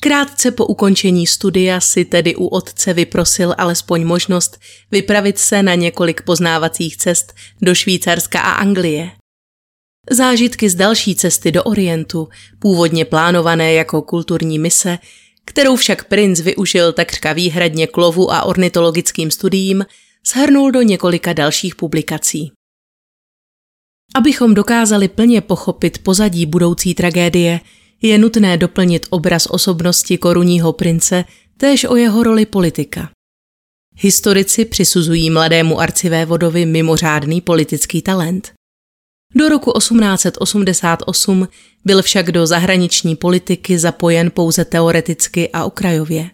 Krátce 0.04 0.52
po 0.52 0.66
ukončení 0.66 1.28
studia 1.28 1.80
si 1.80 2.06
tedy 2.06 2.36
u 2.36 2.48
otce 2.48 2.94
vyprosil 2.94 3.56
alespoň 3.58 4.04
možnost 4.04 4.60
vypravit 4.92 5.40
se 5.40 5.64
na 5.64 5.76
několik 5.76 6.22
poznávacích 6.22 6.98
cest 6.98 7.34
do 7.62 7.76
Švýcarska 7.76 8.42
a 8.42 8.52
Anglie. 8.52 9.12
Zážitky 10.12 10.70
z 10.70 10.76
další 10.76 11.16
cesty 11.16 11.52
do 11.52 11.64
Orientu, 11.64 12.30
původně 12.60 13.06
plánované 13.06 13.74
jako 13.74 14.02
kulturní 14.02 14.60
mise, 14.60 15.00
kterou 15.46 15.76
však 15.76 16.04
princ 16.04 16.40
využil 16.40 16.94
takřka 16.94 17.34
výhradně 17.34 17.88
k 17.88 17.98
lovu 17.98 18.32
a 18.32 18.44
ornitologickým 18.44 19.32
studiím, 19.32 19.86
shrnul 20.28 20.72
do 20.72 20.82
několika 20.82 21.34
dalších 21.34 21.76
publikací. 21.76 22.52
Abychom 24.16 24.54
dokázali 24.54 25.08
plně 25.08 25.42
pochopit 25.42 25.98
pozadí 25.98 26.46
budoucí 26.46 26.94
tragédie, 26.94 27.60
je 28.02 28.18
nutné 28.18 28.58
doplnit 28.58 29.06
obraz 29.10 29.46
osobnosti 29.46 30.18
korunního 30.18 30.74
prince 30.74 31.26
též 31.58 31.84
o 31.84 31.96
jeho 31.96 32.24
roli 32.24 32.46
politika. 32.46 33.10
Historici 33.96 34.66
přisuzují 34.66 35.30
mladému 35.30 35.80
arcivévodovi 35.80 36.66
mimořádný 36.66 37.42
politický 37.42 38.02
talent. 38.02 38.54
Do 39.36 39.50
roku 39.50 39.72
1888 39.78 41.48
byl 41.86 42.02
však 42.02 42.32
do 42.32 42.48
zahraniční 42.48 43.16
politiky 43.16 43.80
zapojen 43.80 44.32
pouze 44.32 44.66
teoreticky 44.66 45.50
a 45.54 45.66
okrajově. 45.66 46.30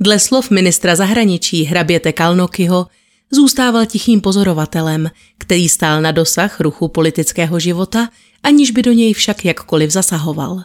Dle 0.00 0.18
slov 0.18 0.50
ministra 0.50 0.96
zahraničí 0.96 1.64
hraběte 1.64 2.12
Kalnokyho 2.12 2.86
zůstával 3.34 3.86
tichým 3.86 4.20
pozorovatelem, 4.20 5.10
který 5.38 5.68
stál 5.68 6.02
na 6.02 6.12
dosah 6.12 6.60
ruchu 6.60 6.88
politického 6.88 7.60
života, 7.60 8.08
aniž 8.42 8.70
by 8.70 8.82
do 8.82 8.92
něj 8.92 9.12
však 9.12 9.44
jakkoliv 9.44 9.90
zasahoval. 9.90 10.64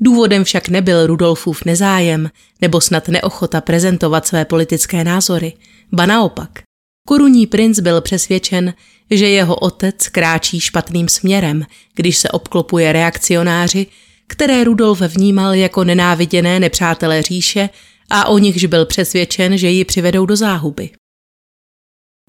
Důvodem 0.00 0.44
však 0.44 0.68
nebyl 0.68 1.06
Rudolfův 1.06 1.64
nezájem 1.64 2.30
nebo 2.60 2.80
snad 2.80 3.08
neochota 3.08 3.60
prezentovat 3.60 4.26
své 4.26 4.44
politické 4.44 5.04
názory, 5.04 5.52
ba 5.92 6.06
naopak. 6.06 6.50
Korunní 7.08 7.46
princ 7.46 7.80
byl 7.80 8.00
přesvědčen, 8.00 8.74
že 9.10 9.28
jeho 9.28 9.56
otec 9.56 10.08
kráčí 10.08 10.60
špatným 10.60 11.08
směrem, 11.08 11.64
když 11.94 12.18
se 12.18 12.28
obklopuje 12.28 12.92
reakcionáři, 12.92 13.86
které 14.26 14.64
Rudolf 14.64 15.00
vnímal 15.00 15.54
jako 15.54 15.84
nenáviděné 15.84 16.60
nepřátelé 16.60 17.22
říše 17.22 17.68
a 18.10 18.28
o 18.28 18.38
nichž 18.38 18.64
byl 18.64 18.86
přesvědčen, 18.86 19.58
že 19.58 19.68
ji 19.68 19.84
přivedou 19.84 20.26
do 20.26 20.36
záhuby. 20.36 20.90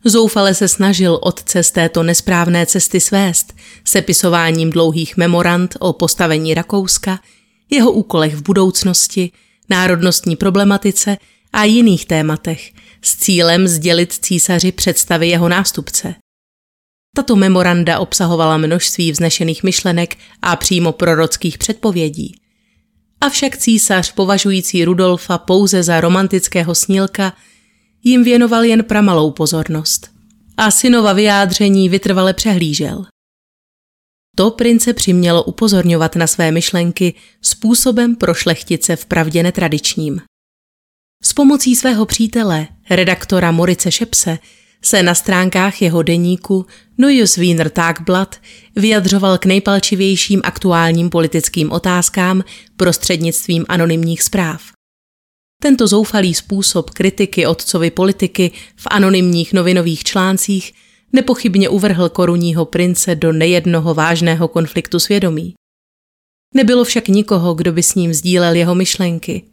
Zoufale 0.05 0.53
se 0.53 0.67
snažil 0.67 1.19
otce 1.21 1.63
z 1.63 1.71
této 1.71 2.03
nesprávné 2.03 2.65
cesty 2.65 2.99
svést, 2.99 3.53
sepisováním 3.85 4.69
dlouhých 4.69 5.17
memorand 5.17 5.77
o 5.79 5.93
postavení 5.93 6.53
Rakouska, 6.53 7.19
jeho 7.69 7.91
úkolech 7.91 8.35
v 8.35 8.41
budoucnosti, 8.41 9.31
národnostní 9.69 10.35
problematice 10.35 11.17
a 11.53 11.63
jiných 11.63 12.05
tématech 12.05 12.71
s 13.01 13.15
cílem 13.15 13.67
sdělit 13.67 14.13
císaři 14.13 14.71
představy 14.71 15.27
jeho 15.27 15.49
nástupce. 15.49 16.15
Tato 17.15 17.35
memoranda 17.35 17.99
obsahovala 17.99 18.57
množství 18.57 19.11
vznešených 19.11 19.63
myšlenek 19.63 20.17
a 20.41 20.55
přímo 20.55 20.91
prorockých 20.91 21.57
předpovědí. 21.57 22.35
Avšak 23.21 23.57
císař, 23.57 24.11
považující 24.11 24.85
Rudolfa 24.85 25.37
pouze 25.37 25.83
za 25.83 26.01
romantického 26.01 26.75
snílka, 26.75 27.33
jim 28.03 28.23
věnoval 28.23 28.63
jen 28.63 28.83
pramalou 28.83 29.31
pozornost 29.31 30.09
a 30.57 30.71
synova 30.71 31.13
vyjádření 31.13 31.89
vytrvale 31.89 32.33
přehlížel. 32.33 33.05
To 34.35 34.51
prince 34.51 34.93
přimělo 34.93 35.43
upozorňovat 35.43 36.15
na 36.15 36.27
své 36.27 36.51
myšlenky 36.51 37.13
způsobem 37.41 38.15
pro 38.15 38.33
šlechtice 38.33 38.95
v 38.95 39.05
pravdě 39.05 39.43
netradičním. 39.43 40.21
S 41.23 41.33
pomocí 41.33 41.75
svého 41.75 42.05
přítele, 42.05 42.67
redaktora 42.89 43.51
Morice 43.51 43.91
Šepse, 43.91 44.39
se 44.81 45.03
na 45.03 45.15
stránkách 45.15 45.81
jeho 45.81 46.03
deníku 46.03 46.65
Neues 46.97 47.35
Wiener 47.35 47.69
Tagblatt 47.69 48.35
vyjadřoval 48.75 49.37
k 49.37 49.45
nejpalčivějším 49.45 50.41
aktuálním 50.43 51.09
politickým 51.09 51.71
otázkám 51.71 52.43
prostřednictvím 52.77 53.65
anonymních 53.69 54.23
zpráv. 54.23 54.78
Tento 55.61 55.87
zoufalý 55.87 56.33
způsob 56.33 56.89
kritiky 56.89 57.45
otcovy 57.45 57.91
politiky 57.91 58.51
v 58.75 58.87
anonymních 58.89 59.53
novinových 59.53 60.03
článcích 60.03 60.73
nepochybně 61.13 61.69
uvrhl 61.69 62.09
korunního 62.09 62.65
prince 62.65 63.15
do 63.15 63.33
nejednoho 63.33 63.93
vážného 63.93 64.47
konfliktu 64.47 64.99
svědomí. 64.99 65.53
Nebylo 66.55 66.83
však 66.83 67.07
nikoho, 67.07 67.53
kdo 67.53 67.71
by 67.73 67.83
s 67.83 67.95
ním 67.95 68.13
sdílel 68.13 68.55
jeho 68.55 68.75
myšlenky, 68.75 69.43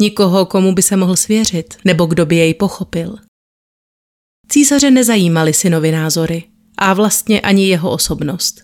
nikoho, 0.00 0.46
komu 0.46 0.74
by 0.74 0.82
se 0.82 0.96
mohl 0.96 1.16
svěřit, 1.16 1.74
nebo 1.84 2.06
kdo 2.06 2.26
by 2.26 2.36
jej 2.36 2.54
pochopil. 2.54 3.16
Císaře 4.48 4.90
nezajímaly 4.90 5.54
synovy 5.54 5.92
názory 5.92 6.42
a 6.78 6.94
vlastně 6.94 7.40
ani 7.40 7.68
jeho 7.68 7.90
osobnost. 7.90 8.62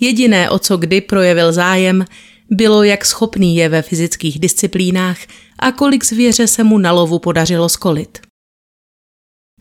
Jediné, 0.00 0.50
o 0.50 0.58
co 0.58 0.76
kdy 0.76 1.00
projevil 1.00 1.52
zájem, 1.52 2.04
bylo, 2.50 2.82
jak 2.82 3.04
schopný 3.04 3.56
je 3.56 3.68
ve 3.68 3.82
fyzických 3.82 4.38
disciplínách 4.38 5.18
a 5.58 5.72
kolik 5.72 6.04
zvěře 6.04 6.46
se 6.46 6.64
mu 6.64 6.78
na 6.78 6.92
lovu 6.92 7.18
podařilo 7.18 7.68
skolit. 7.68 8.18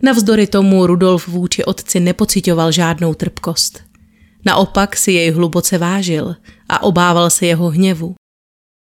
Navzdory 0.02 0.47
tomu 0.47 0.88
Rudolf 0.88 1.28
vůči 1.28 1.65
otci 1.65 1.99
nepocitoval 1.99 2.71
žádnou 2.71 3.13
trpkost. 3.13 3.84
Naopak 4.45 4.97
si 4.97 5.12
jej 5.12 5.32
hluboce 5.32 5.78
vážil 5.78 6.36
a 6.69 6.84
obával 6.84 7.30
se 7.30 7.45
jeho 7.45 7.69
hněvu. 7.69 8.15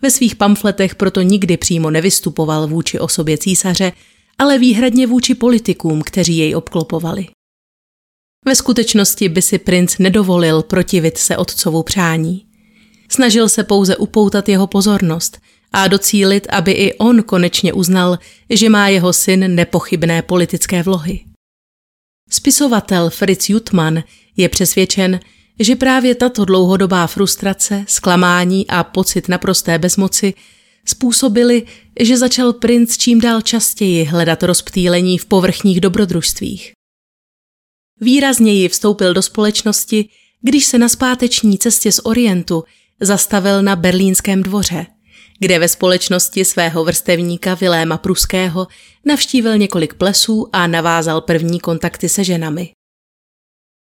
Ve 0.02 0.12
svých 0.12 0.36
pamfletech 0.36 0.96
proto 0.96 1.22
nikdy 1.22 1.58
přímo 1.58 1.90
nevystupoval 1.90 2.68
vůči 2.68 3.00
osobě 3.00 3.38
císaře, 3.38 3.92
ale 4.38 4.60
výhradně 4.60 5.08
vůči 5.08 5.36
politikům, 5.36 6.02
kteří 6.02 6.38
jej 6.38 6.56
obklopovali. 6.56 7.28
Ve 8.46 8.56
skutečnosti 8.56 9.30
by 9.30 9.42
si 9.42 9.60
princ 9.60 9.98
nedovolil 9.98 10.64
protivit 10.64 11.18
se 11.18 11.38
otcovu 11.38 11.84
přání. 11.84 12.51
Snažil 13.12 13.50
se 13.50 13.64
pouze 13.64 13.98
upoutat 13.98 14.50
jeho 14.50 14.68
pozornost 14.68 15.40
a 15.74 15.88
docílit, 15.88 16.48
aby 16.50 16.72
i 16.72 16.94
on 16.94 17.24
konečně 17.24 17.74
uznal, 17.74 18.20
že 18.50 18.70
má 18.70 18.88
jeho 18.88 19.14
syn 19.14 19.56
nepochybné 19.56 20.22
politické 20.22 20.84
vlohy. 20.84 21.20
Spisovatel 22.30 23.10
Fritz 23.10 23.50
Jutman 23.50 24.04
je 24.38 24.50
přesvědčen, 24.50 25.20
že 25.60 25.76
právě 25.76 26.16
tato 26.16 26.46
dlouhodobá 26.46 27.08
frustrace, 27.08 27.86
zklamání 27.88 28.68
a 28.68 28.84
pocit 28.84 29.30
naprosté 29.30 29.80
bezmoci 29.80 30.34
způsobili, 30.86 31.68
že 32.00 32.18
začal 32.18 32.54
princ 32.54 32.98
čím 32.98 33.22
dál 33.22 33.42
častěji 33.42 34.04
hledat 34.04 34.44
rozptýlení 34.44 35.18
v 35.18 35.26
povrchních 35.26 35.82
dobrodružstvích. 35.82 36.72
Výrazněji 38.02 38.70
vstoupil 38.70 39.14
do 39.14 39.22
společnosti, 39.22 40.10
když 40.42 40.66
se 40.66 40.78
na 40.78 40.90
zpáteční 40.90 41.58
cestě 41.58 41.92
z 41.92 42.00
Orientu 42.04 42.64
zastavil 43.02 43.62
na 43.62 43.76
berlínském 43.76 44.44
dvoře, 44.44 44.86
kde 45.40 45.60
ve 45.60 45.68
společnosti 45.68 46.46
svého 46.46 46.84
vrstevníka 46.84 47.56
Viléma 47.56 47.98
Pruského 47.98 48.68
navštívil 49.06 49.58
několik 49.58 49.94
plesů 49.94 50.50
a 50.54 50.68
navázal 50.68 51.22
první 51.22 51.60
kontakty 51.60 52.10
se 52.10 52.24
ženami. 52.24 52.72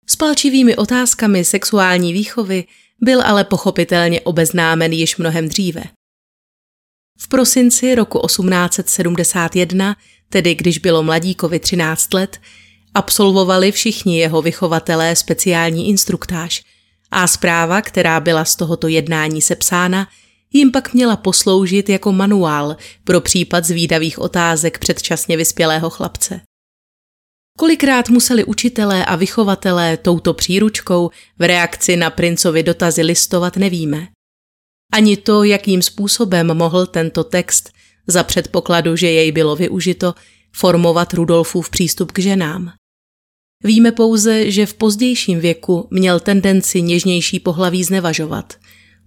S 0.07 0.17
palčivými 0.17 0.77
otázkami 0.77 1.45
sexuální 1.45 2.13
výchovy 2.13 2.65
byl 3.01 3.23
ale 3.23 3.45
pochopitelně 3.45 4.21
obeznámen 4.21 4.93
již 4.93 5.17
mnohem 5.17 5.49
dříve. 5.49 5.83
V 7.19 7.29
prosinci 7.29 7.95
roku 7.95 8.27
1871, 8.27 9.97
tedy 10.29 10.55
když 10.55 10.79
bylo 10.79 11.03
mladíkovi 11.03 11.59
13 11.59 12.15
let, 12.15 12.41
absolvovali 12.95 13.73
všichni 13.73 14.19
jeho 14.19 14.43
vychovatelé 14.43 15.17
speciální 15.17 15.89
instruktáž 15.89 16.63
a 17.11 17.27
zpráva, 17.27 17.83
která 17.83 18.21
byla 18.21 18.45
z 18.45 18.57
tohoto 18.57 18.89
jednání 18.89 19.43
sepsána, 19.43 20.09
jim 20.53 20.73
pak 20.73 20.95
měla 20.95 21.17
posloužit 21.17 21.89
jako 21.89 22.13
manuál 22.13 22.77
pro 23.05 23.21
případ 23.21 23.65
zvídavých 23.65 24.19
otázek 24.19 24.79
předčasně 24.79 25.37
vyspělého 25.37 25.91
chlapce. 25.91 26.41
Kolikrát 27.59 28.09
museli 28.09 28.45
učitelé 28.45 29.05
a 29.05 29.17
vychovatelé 29.17 29.97
touto 29.97 30.35
příručkou 30.35 31.11
v 31.39 31.43
reakci 31.43 31.97
na 31.97 32.11
princovi 32.11 32.63
dotazy 32.63 33.03
listovat, 33.03 33.57
nevíme. 33.57 34.09
Ani 34.93 35.17
to, 35.17 35.45
jakým 35.45 35.83
způsobem 35.83 36.55
mohl 36.55 36.87
tento 36.87 37.25
text, 37.25 37.71
za 38.07 38.25
předpokladu, 38.25 38.97
že 38.97 39.11
jej 39.11 39.33
bylo 39.33 39.57
využito, 39.57 40.15
formovat 40.57 41.15
Rudolfův 41.15 41.71
přístup 41.71 42.13
k 42.13 42.19
ženám. 42.19 42.73
Víme 43.65 43.93
pouze, 43.93 44.51
že 44.51 44.67
v 44.67 44.75
pozdějším 44.75 45.41
věku 45.41 45.89
měl 45.91 46.21
tendenci 46.21 46.83
něžnější 46.83 47.41
pohlaví 47.41 47.85
znevažovat, 47.85 48.55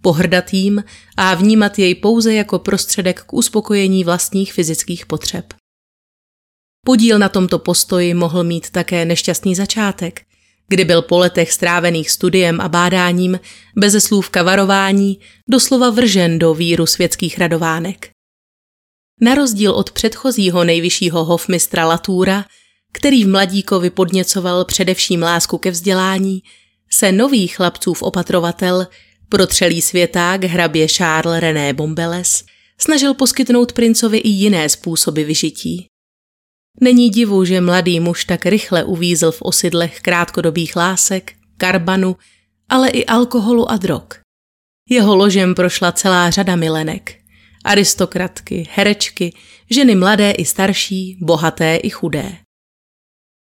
pohrdat 0.01 0.53
jím 0.53 0.83
a 1.17 1.35
vnímat 1.35 1.79
jej 1.79 1.95
pouze 1.95 2.33
jako 2.33 2.59
prostředek 2.59 3.23
k 3.23 3.33
uspokojení 3.33 4.03
vlastních 4.03 4.53
fyzických 4.53 5.05
potřeb. 5.05 5.53
Podíl 6.85 7.19
na 7.19 7.29
tomto 7.29 7.59
postoji 7.59 8.13
mohl 8.13 8.43
mít 8.43 8.69
také 8.69 9.05
nešťastný 9.05 9.55
začátek, 9.55 10.21
kdy 10.67 10.85
byl 10.85 11.01
po 11.01 11.17
letech 11.17 11.51
strávených 11.51 12.09
studiem 12.09 12.61
a 12.61 12.69
bádáním, 12.69 13.39
beze 13.75 14.01
slůvka 14.01 14.43
varování, 14.43 15.19
doslova 15.49 15.89
vržen 15.89 16.39
do 16.39 16.53
víru 16.53 16.85
světských 16.85 17.37
radovánek. 17.37 18.09
Na 19.21 19.35
rozdíl 19.35 19.71
od 19.71 19.91
předchozího 19.91 20.63
nejvyššího 20.63 21.25
hofmistra 21.25 21.85
Latúra, 21.85 22.45
který 22.91 23.23
v 23.23 23.27
mladíkovi 23.27 23.89
podněcoval 23.89 24.65
především 24.65 25.21
lásku 25.21 25.57
ke 25.57 25.71
vzdělání, 25.71 26.43
se 26.91 27.11
nový 27.11 27.47
chlapcův 27.47 28.03
opatrovatel, 28.03 28.87
protřelý 29.29 29.81
světák 29.81 30.43
hrabě 30.43 30.87
Charles 30.87 31.39
René 31.39 31.73
Bombeles, 31.73 32.43
snažil 32.77 33.13
poskytnout 33.13 33.73
princovi 33.73 34.17
i 34.17 34.29
jiné 34.29 34.69
způsoby 34.69 35.23
vyžití. 35.23 35.85
Není 36.81 37.09
divu, 37.09 37.45
že 37.45 37.61
mladý 37.61 37.99
muž 37.99 38.25
tak 38.25 38.45
rychle 38.45 38.83
uvízl 38.83 39.31
v 39.31 39.41
osidlech 39.41 40.01
krátkodobých 40.01 40.75
lásek, 40.75 41.33
karbanu, 41.57 42.15
ale 42.69 42.89
i 42.89 43.05
alkoholu 43.05 43.71
a 43.71 43.77
drog. 43.77 44.03
Jeho 44.89 45.15
ložem 45.15 45.55
prošla 45.55 45.91
celá 45.91 46.29
řada 46.29 46.55
milenek. 46.55 47.15
Aristokratky, 47.63 48.67
herečky, 48.71 49.33
ženy 49.69 49.95
mladé 49.95 50.31
i 50.31 50.45
starší, 50.45 51.17
bohaté 51.21 51.75
i 51.75 51.89
chudé. 51.89 52.37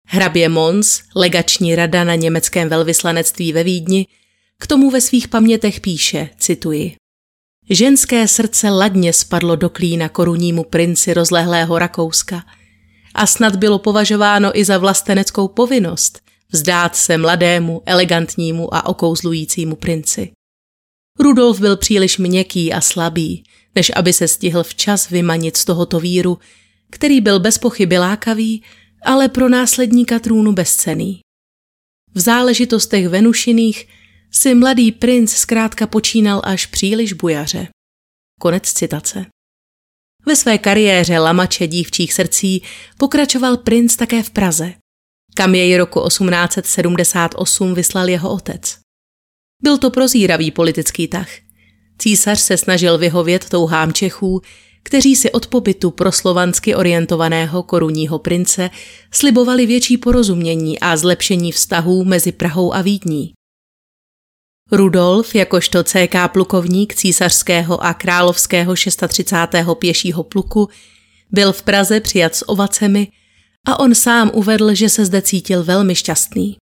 Hrabě 0.10 0.50
Mons, 0.50 1.02
legační 1.16 1.76
rada 1.76 2.04
na 2.04 2.16
německém 2.16 2.70
velvyslanectví 2.70 3.54
ve 3.54 3.64
Vídni, 3.64 4.08
k 4.60 4.68
tomu 4.68 4.90
ve 4.90 5.02
svých 5.02 5.28
pamětech 5.28 5.80
píše, 5.80 6.30
cituji. 6.38 6.96
Ženské 7.70 8.28
srdce 8.28 8.70
ladně 8.70 9.14
spadlo 9.14 9.56
do 9.56 9.70
klína 9.70 10.10
korunnímu 10.10 10.64
princi 10.64 11.14
rozlehlého 11.14 11.80
Rakouska– 11.80 12.44
a 13.18 13.28
snad 13.28 13.56
bylo 13.56 13.80
považováno 13.80 14.60
i 14.60 14.66
za 14.66 14.78
vlasteneckou 14.78 15.48
povinnost 15.48 16.22
vzdát 16.52 16.96
se 16.96 17.18
mladému, 17.18 17.82
elegantnímu 17.86 18.76
a 18.76 18.86
okouzlujícímu 18.86 19.76
princi. 19.76 20.32
Rudolf 21.20 21.60
byl 21.60 21.78
příliš 21.78 22.18
měkký 22.18 22.74
a 22.74 22.82
slabý, 22.82 23.44
než 23.76 23.92
aby 23.96 24.14
se 24.14 24.28
stihl 24.28 24.64
včas 24.64 25.10
vymanit 25.10 25.58
z 25.58 25.66
tohoto 25.66 26.00
víru, 26.00 26.38
který 26.90 27.22
byl 27.22 27.40
bez 27.40 27.58
pochyby 27.58 27.98
lákavý, 27.98 28.64
ale 29.08 29.30
pro 29.30 29.50
následníka 29.50 30.20
trůnu 30.20 30.52
bezcený. 30.52 31.20
V 32.14 32.20
záležitostech 32.20 33.08
Venušiných 33.08 33.88
si 34.32 34.56
mladý 34.56 34.92
princ 34.92 35.34
zkrátka 35.34 35.88
počínal 35.88 36.42
až 36.44 36.66
příliš 36.66 37.14
bujaře. 37.14 37.68
Konec 38.40 38.74
citace. 38.74 39.26
Ve 40.26 40.36
své 40.36 40.58
kariéře 40.58 41.20
lamače 41.20 41.68
dívčích 41.68 42.14
srdcí 42.14 42.64
pokračoval 42.98 43.58
princ 43.58 43.96
také 43.96 44.24
v 44.24 44.30
Praze, 44.30 44.74
kam 45.36 45.56
jej 45.56 45.78
roku 45.78 46.08
1878 46.08 47.74
vyslal 47.74 48.10
jeho 48.10 48.32
otec. 48.32 48.80
Byl 49.64 49.78
to 49.78 49.92
prozíravý 49.92 50.52
politický 50.52 51.08
tah. 51.08 51.30
Císař 51.98 52.40
se 52.40 52.58
snažil 52.58 52.98
vyhovět 52.98 53.50
touhám 53.50 53.94
Čechů, 53.94 54.42
kteří 54.84 55.16
si 55.16 55.32
od 55.32 55.48
pobytu 55.48 55.92
pro 55.92 56.12
slovansky 56.12 56.76
orientovaného 56.76 57.64
korunního 57.64 58.20
prince 58.20 58.70
slibovali 59.12 59.66
větší 59.66 59.98
porozumění 59.98 60.80
a 60.80 60.98
zlepšení 60.98 61.52
vztahů 61.52 62.04
mezi 62.04 62.32
Prahou 62.32 62.74
a 62.74 62.82
Vídní. 62.82 63.34
Rudolf, 64.72 65.36
jakožto 65.36 65.84
CK 65.84 66.16
plukovník 66.28 66.96
císařského 66.96 67.84
a 67.84 67.94
královského 67.94 68.76
630. 68.76 69.48
pěšího 69.80 70.24
pluku, 70.24 70.70
byl 71.32 71.54
v 71.54 71.62
Praze 71.62 72.00
přijat 72.00 72.36
s 72.36 72.50
ovacemi 72.50 73.08
a 73.68 73.80
on 73.80 73.96
sám 73.96 74.32
uvedl, 74.34 74.74
že 74.74 74.90
se 74.90 75.06
zde 75.06 75.22
cítil 75.22 75.64
velmi 75.64 75.96
šťastný. 75.96 76.58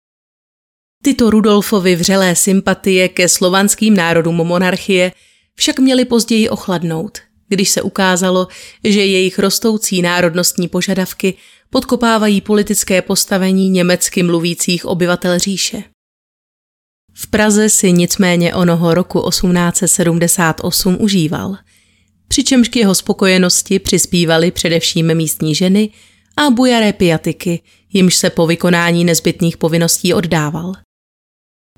Tyto 1.02 1.30
Rudolfovy 1.30 1.96
vřelé 1.96 2.36
sympatie 2.36 3.08
ke 3.08 3.28
slovanským 3.28 3.96
národům 3.96 4.34
monarchie 4.34 5.12
však 5.54 5.78
měly 5.78 6.04
později 6.04 6.48
ochladnout, 6.48 7.18
když 7.52 7.70
se 7.70 7.82
ukázalo, 7.82 8.48
že 8.84 9.04
jejich 9.04 9.38
rostoucí 9.38 10.02
národnostní 10.02 10.68
požadavky 10.68 11.34
podkopávají 11.70 12.40
politické 12.40 13.02
postavení 13.02 13.70
německy 13.70 14.22
mluvících 14.22 14.86
obyvatel 14.86 15.38
říše. 15.38 15.82
V 17.14 17.26
Praze 17.26 17.68
si 17.68 17.92
nicméně 17.92 18.54
onoho 18.54 18.94
roku 18.94 19.28
1878 19.28 20.96
užíval, 21.00 21.56
přičemž 22.28 22.68
k 22.68 22.76
jeho 22.76 22.94
spokojenosti 22.94 23.78
přispívaly 23.78 24.50
především 24.50 25.14
místní 25.14 25.54
ženy 25.54 25.90
a 26.36 26.50
bujaré 26.50 26.92
piatiky, 26.92 27.62
jimž 27.92 28.14
se 28.14 28.30
po 28.30 28.46
vykonání 28.46 29.04
nezbytných 29.04 29.56
povinností 29.56 30.14
oddával. 30.14 30.72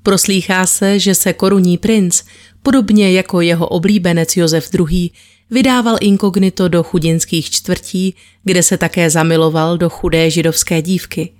Proslýchá 0.03 0.65
se, 0.65 0.99
že 0.99 1.15
se 1.15 1.33
korunní 1.33 1.77
princ, 1.77 2.23
podobně 2.63 3.11
jako 3.11 3.41
jeho 3.41 3.67
oblíbenec 3.67 4.37
Josef 4.37 4.69
II., 4.73 5.09
vydával 5.51 5.97
inkognito 6.01 6.67
do 6.67 6.83
chudinských 6.83 7.49
čtvrtí, 7.49 8.15
kde 8.43 8.63
se 8.63 8.77
také 8.77 9.09
zamiloval 9.09 9.77
do 9.77 9.89
chudé 9.89 10.29
židovské 10.31 10.81
dívky– 10.81 11.33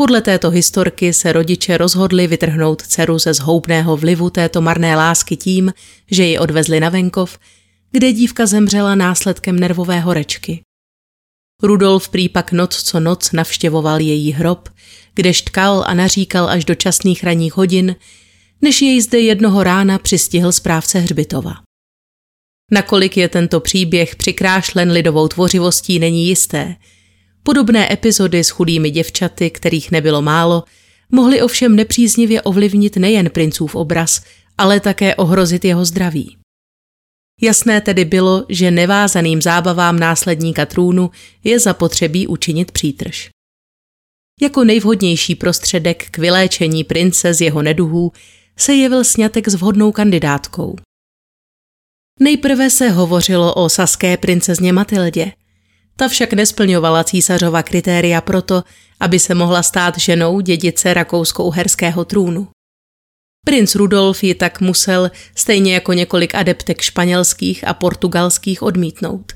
podle 0.00 0.20
této 0.20 0.50
historky 0.50 1.12
se 1.12 1.32
rodiče 1.32 1.78
rozhodli 1.78 2.26
vytrhnout 2.26 2.82
dceru 2.82 3.18
ze 3.18 3.34
zhoubného 3.34 3.96
vlivu 3.96 4.30
této 4.30 4.60
marné 4.60 4.96
lásky 4.96 5.36
tím, 5.36 5.72
že 6.10 6.24
ji 6.24 6.38
odvezli 6.38 6.80
na 6.80 6.88
venkov, 6.88 7.38
kde 7.90 8.12
dívka 8.12 8.46
zemřela 8.46 8.94
následkem 8.94 9.60
nervové 9.60 10.00
horečky. 10.00 10.62
Rudolf 11.62 12.08
prý 12.08 12.28
pak 12.28 12.52
noc 12.52 12.82
co 12.82 13.00
noc 13.00 13.32
navštěvoval 13.32 14.00
její 14.00 14.32
hrob, 14.32 14.68
kde 15.14 15.34
štkal 15.34 15.84
a 15.86 15.94
naříkal 15.94 16.48
až 16.48 16.64
do 16.64 16.74
časných 16.74 17.24
ranních 17.24 17.56
hodin, 17.56 17.96
než 18.62 18.82
jej 18.82 19.00
zde 19.00 19.20
jednoho 19.20 19.62
rána 19.62 19.98
přistihl 19.98 20.52
správce 20.52 20.98
hřbitova. 20.98 21.52
Nakolik 22.70 23.16
je 23.16 23.28
tento 23.28 23.60
příběh 23.60 24.16
přikrášlen 24.16 24.90
lidovou 24.90 25.28
tvořivostí, 25.28 25.98
není 25.98 26.28
jisté– 26.28 26.76
Podobné 27.42 27.92
epizody 27.92 28.44
s 28.44 28.50
chudými 28.50 28.90
děvčaty, 28.90 29.50
kterých 29.50 29.90
nebylo 29.90 30.22
málo, 30.22 30.64
mohly 31.10 31.42
ovšem 31.42 31.76
nepříznivě 31.76 32.42
ovlivnit 32.42 32.96
nejen 32.96 33.30
princův 33.30 33.74
obraz, 33.74 34.22
ale 34.58 34.80
také 34.80 35.14
ohrozit 35.14 35.64
jeho 35.64 35.84
zdraví. 35.84 36.36
Jasné 37.42 37.80
tedy 37.80 38.04
bylo, 38.04 38.46
že 38.48 38.70
nevázaným 38.70 39.42
zábavám 39.42 39.98
následníka 39.98 40.66
trůnu 40.66 41.10
je 41.44 41.60
zapotřebí 41.60 42.26
učinit 42.26 42.72
přítrž. 42.72 43.28
Jako 44.40 44.64
nejvhodnější 44.64 45.34
prostředek 45.34 46.10
k 46.10 46.18
vyléčení 46.18 46.84
prince 46.84 47.34
z 47.34 47.40
jeho 47.40 47.62
neduhů 47.62 48.12
se 48.58 48.74
jevil 48.74 49.04
snětek 49.04 49.48
s 49.48 49.54
vhodnou 49.54 49.92
kandidátkou. 49.92 50.76
Nejprve 52.22 52.70
se 52.70 52.88
hovořilo 52.88 53.54
o 53.54 53.68
saské 53.68 54.16
princezně 54.16 54.72
Matildě, 54.72 55.32
Ta 55.96 56.08
však 56.08 56.32
nesplňovala 56.32 57.04
císařova 57.04 57.62
kritéria 57.62 58.20
proto, 58.20 58.64
aby 59.00 59.18
se 59.18 59.34
mohla 59.34 59.62
stát 59.62 59.98
ženou 59.98 60.40
dědice 60.40 60.94
rakousko-uherského 60.94 62.04
trůnu. 62.04 62.48
Princ 63.46 63.74
Rudolf 63.74 64.24
ji 64.24 64.34
tak 64.34 64.60
musel, 64.60 65.10
stejně 65.34 65.74
jako 65.74 65.92
několik 65.92 66.34
adeptek 66.34 66.80
španělských 66.80 67.68
a 67.68 67.74
portugalských, 67.74 68.62
odmítnout. 68.62 69.32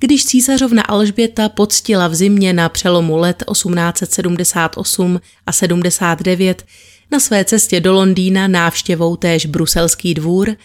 Když 0.00 0.24
císařovna 0.24 0.82
Alžběta 0.82 1.48
poctila 1.48 2.08
v 2.08 2.14
zimě 2.14 2.52
na 2.52 2.68
přelomu 2.68 3.16
let 3.16 3.44
1878 3.52 5.20
a 5.46 5.52
79 5.52 6.64
na 7.10 7.20
své 7.20 7.44
cestě 7.44 7.80
do 7.80 7.92
Londýna 7.92 8.48
návštěvou 8.48 9.16
též 9.16 9.46
bruselský 9.46 10.14
dvůr, 10.14 10.56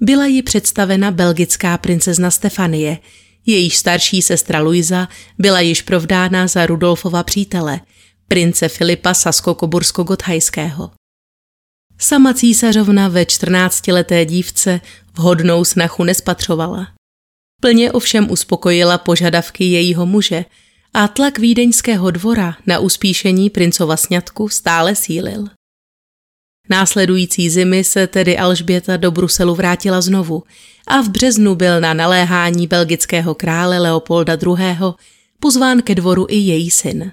byla 0.00 0.26
ji 0.26 0.42
představena 0.42 1.10
belgická 1.10 1.78
princezna 1.78 2.30
Stefanie, 2.30 2.98
jejíž 3.46 3.76
starší 3.76 4.22
sestra 4.22 4.60
Luisa 4.60 5.08
byla 5.38 5.60
již 5.60 5.82
provdána 5.82 6.46
za 6.46 6.66
Rudolfova 6.66 7.22
přítele, 7.22 7.80
prince 8.28 8.68
Filipa 8.68 9.12
Sasko-Kobursko-Gothajského. 9.12 10.90
Sama 11.98 12.34
císařovna 12.34 13.08
ve 13.08 13.22
14-leté 13.22 14.24
dívce 14.24 14.80
vhodnou 15.14 15.64
snachu 15.64 16.04
nespatřovala. 16.04 16.88
Plně 17.60 17.92
ovšem 17.92 18.30
uspokojila 18.30 18.98
požadavky 18.98 19.64
jejího 19.64 20.06
muže 20.06 20.44
a 20.94 21.08
tlak 21.08 21.38
vídeňského 21.38 22.10
dvora 22.10 22.56
na 22.66 22.78
uspíšení 22.78 23.50
princova 23.50 23.96
sňatku 23.96 24.48
stále 24.48 24.94
sílil. 24.94 25.48
Následující 26.68 27.50
zimy 27.50 27.84
se 27.84 28.06
tedy 28.06 28.38
Alžběta 28.38 28.96
do 28.96 29.10
Bruselu 29.10 29.54
vrátila 29.54 30.00
znovu 30.00 30.42
a 30.86 31.00
v 31.00 31.08
březnu 31.08 31.54
byl 31.54 31.80
na 31.80 31.94
naléhání 31.94 32.66
belgického 32.66 33.34
krále 33.34 33.78
Leopolda 33.78 34.38
II. 34.46 34.76
pozván 35.40 35.82
ke 35.82 35.94
dvoru 35.94 36.26
i 36.28 36.36
její 36.36 36.70
syn. 36.70 37.12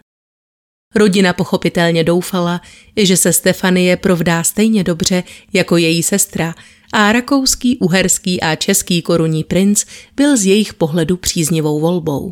Rodina 0.96 1.34
pochopitelně 1.34 2.04
doufala, 2.04 2.62
že 2.98 3.18
se 3.18 3.34
Stefanie 3.34 3.98
provdá 3.98 4.44
stejně 4.44 4.84
dobře 4.84 5.24
jako 5.54 5.78
její 5.78 6.04
sestra 6.04 6.56
a 6.94 7.12
rakouský, 7.12 7.78
uherský 7.78 8.42
a 8.42 8.56
český 8.56 9.02
korunní 9.02 9.44
princ 9.44 9.86
byl 10.16 10.38
z 10.38 10.46
jejich 10.46 10.74
pohledu 10.74 11.18
příznivou 11.18 11.80
volbou. 11.80 12.32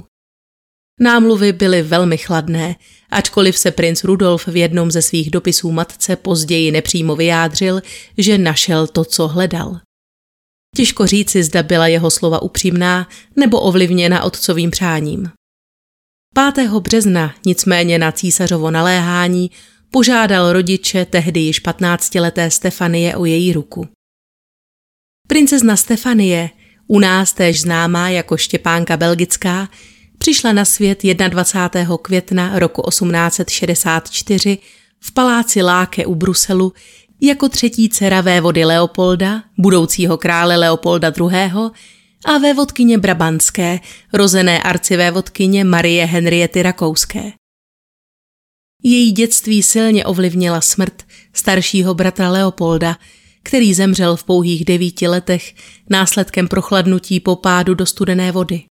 Námluvy 1.01 1.53
byly 1.53 1.81
velmi 1.81 2.17
chladné, 2.17 2.75
ačkoliv 3.09 3.57
se 3.57 3.71
princ 3.71 4.03
Rudolf 4.03 4.47
v 4.47 4.55
jednom 4.55 4.91
ze 4.91 5.01
svých 5.01 5.31
dopisů 5.31 5.71
matce 5.71 6.15
později 6.15 6.71
nepřímo 6.71 7.15
vyjádřil, 7.15 7.81
že 8.17 8.37
našel 8.37 8.87
to, 8.87 9.05
co 9.05 9.27
hledal. 9.27 9.79
Těžko 10.75 11.07
říci, 11.07 11.43
zda 11.43 11.63
byla 11.63 11.87
jeho 11.87 12.11
slova 12.11 12.41
upřímná 12.41 13.09
nebo 13.35 13.59
ovlivněna 13.59 14.23
otcovým 14.23 14.71
přáním. 14.71 15.31
5. 16.55 16.69
března 16.71 17.35
nicméně 17.45 17.97
na 17.97 18.11
císařovo 18.11 18.71
naléhání 18.71 19.51
požádal 19.91 20.53
rodiče 20.53 21.05
tehdy 21.05 21.39
již 21.39 21.63
15-leté 21.63 22.47
Stefanie 22.47 23.15
o 23.15 23.25
její 23.25 23.53
ruku. 23.53 23.87
Princezna 25.27 25.75
Stefanie, 25.75 26.49
u 26.87 26.99
nás 26.99 27.33
též 27.33 27.61
známá 27.61 28.09
jako 28.09 28.37
Štěpánka 28.37 28.97
Belgická, 28.97 29.69
přišla 30.21 30.53
na 30.53 30.65
svět 30.65 31.03
21. 31.03 31.97
května 32.01 32.59
roku 32.59 32.81
1864 32.89 34.57
v 34.99 35.11
paláci 35.11 35.61
Láke 35.61 36.05
u 36.05 36.15
Bruselu 36.15 36.73
jako 37.21 37.49
třetí 37.49 37.89
dcera 37.89 38.21
vévody 38.21 38.65
Leopolda, 38.65 39.43
budoucího 39.57 40.17
krále 40.17 40.57
Leopolda 40.57 41.13
II. 41.19 41.51
a 42.25 42.37
vévodkyně 42.41 42.97
Brabantské, 42.97 43.79
rozené 44.13 44.61
arcivévodkyně 44.61 45.63
Marie 45.63 46.05
Henriety 46.05 46.63
Rakouské. 46.63 47.31
Její 48.83 49.11
dětství 49.11 49.63
silně 49.63 50.05
ovlivnila 50.05 50.61
smrt 50.61 51.03
staršího 51.33 51.93
bratra 51.93 52.31
Leopolda, 52.31 52.97
který 53.43 53.73
zemřel 53.73 54.15
v 54.15 54.23
pouhých 54.23 54.65
devíti 54.65 55.07
letech 55.07 55.53
následkem 55.89 56.47
prochladnutí 56.47 57.19
po 57.19 57.35
pádu 57.35 57.73
do 57.73 57.85
studené 57.85 58.31
vody. 58.31 58.63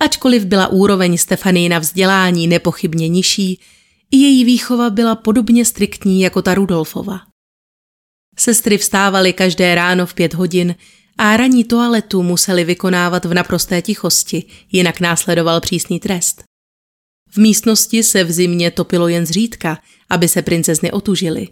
Ačkoliv 0.00 0.44
byla 0.44 0.68
úroveň 0.68 1.18
Stefanie 1.18 1.68
na 1.68 1.78
vzdělání 1.78 2.46
nepochybně 2.46 3.08
nižší, 3.08 3.60
i 4.10 4.16
její 4.16 4.44
výchova 4.44 4.90
byla 4.90 5.14
podobně 5.14 5.64
striktní 5.64 6.20
jako 6.20 6.42
ta 6.42 6.54
Rudolfova. 6.54 7.20
Sestry 8.38 8.78
vstávaly 8.78 9.32
každé 9.32 9.74
ráno 9.74 10.06
v 10.06 10.14
pět 10.14 10.34
hodin 10.34 10.74
a 11.18 11.36
ranní 11.36 11.64
toaletu 11.64 12.22
museli 12.22 12.64
vykonávat 12.64 13.24
v 13.24 13.34
naprosté 13.34 13.82
tichosti, 13.82 14.44
jinak 14.72 15.00
následoval 15.00 15.60
přísný 15.60 16.00
trest. 16.00 16.44
V 17.30 17.36
místnosti 17.36 18.02
se 18.02 18.24
v 18.24 18.32
zimě 18.32 18.70
topilo 18.70 19.08
jen 19.08 19.26
zřídka, 19.26 19.78
aby 20.10 20.28
se 20.28 20.42
princezny 20.42 20.92
otužily. 20.92 21.48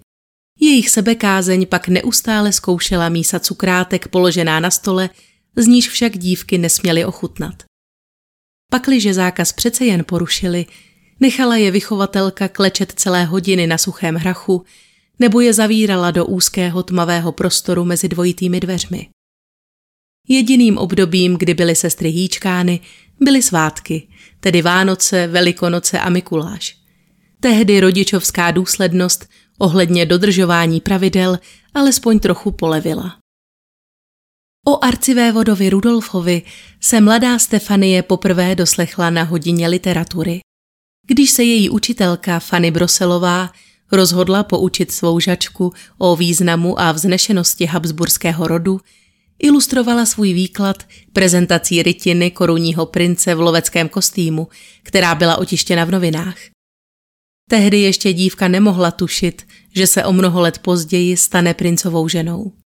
Jejich 0.61 0.91
sebekázeň 0.91 1.67
pak 1.67 1.89
neustále 1.89 2.53
zkoušela 2.53 3.09
mísa 3.09 3.41
cukrátek 3.41 4.09
položená 4.09 4.61
na 4.61 4.71
stole, 4.71 5.11
z 5.57 5.67
níž 5.67 5.89
však 5.89 6.19
dívky 6.19 6.59
nesměly 6.59 7.05
ochutnat. 7.05 7.55
Pakliže 8.73 9.15
zákaz 9.15 9.53
přece 9.53 9.85
jen 9.85 10.05
porušili, 10.05 10.67
nechala 11.21 11.57
je 11.57 11.71
vychovatelka 11.71 12.49
klečet 12.49 12.93
celé 12.97 13.25
hodiny 13.25 13.67
na 13.67 13.79
suchém 13.79 14.15
hrachu 14.15 14.65
nebo 15.19 15.41
je 15.41 15.53
zavírala 15.53 16.11
do 16.11 16.27
úzkého 16.27 16.83
tmavého 16.83 17.33
prostoru 17.33 17.85
mezi 17.85 18.09
dvojitými 18.09 18.61
dveřmi. 18.61 19.09
Jediným 20.29 20.79
obdobím, 20.79 21.37
kdy 21.39 21.55
byly 21.55 21.77
sestry 21.77 22.09
hýčkány, 22.09 22.81
byly 23.21 23.43
svátky, 23.43 24.09
tedy 24.41 24.63
Vánoce, 24.63 25.27
Velikonoce 25.27 26.01
a 26.01 26.09
Mikuláš. 26.09 26.77
Tehdy 27.41 27.81
rodičovská 27.81 28.51
důslednost 28.51 29.29
ohledně 29.59 30.07
dodržování 30.07 30.81
pravidel 30.81 31.39
alespoň 31.75 32.19
trochu 32.19 32.51
polevila. 32.51 33.22
O 34.67 34.85
arcivévodovi 34.85 35.71
Rudolfovi 35.71 36.43
se 36.81 37.01
mladá 37.01 37.39
Stefanie 37.39 38.03
poprvé 38.03 38.55
doslechla 38.55 39.11
na 39.11 39.23
hodině 39.23 39.69
literatury. 39.69 40.41
Když 41.07 41.31
se 41.31 41.43
její 41.43 41.71
učitelka 41.71 42.41
Fanny 42.41 42.71
Broselová 42.71 43.53
rozhodla 43.93 44.43
poučit 44.43 44.93
svou 44.93 45.21
žačku 45.21 45.73
o 45.99 46.17
významu 46.17 46.81
a 46.81 46.93
vznešenosti 46.93 47.67
habsburského 47.67 48.49
rodu, 48.49 48.81
ilustrovala 49.39 50.07
svůj 50.07 50.33
výklad 50.33 50.83
prezentací 51.13 51.83
rytiny 51.83 52.31
korunního 52.31 52.87
prince 52.87 53.35
v 53.35 53.41
loveckém 53.41 53.89
kostýmu, 53.89 54.49
která 54.83 55.15
byla 55.15 55.37
otištěna 55.37 55.85
v 55.85 55.91
novinách. 55.91 56.37
Tehdy 57.51 57.81
ještě 57.81 58.13
dívka 58.13 58.49
nemohla 58.49 58.91
tušit, 58.91 59.47
že 59.75 59.87
se 59.87 60.05
o 60.05 60.13
mnoho 60.13 60.41
let 60.41 60.59
později 60.59 61.17
stane 61.17 61.55
princovou 61.55 62.09
ženou. 62.09 62.62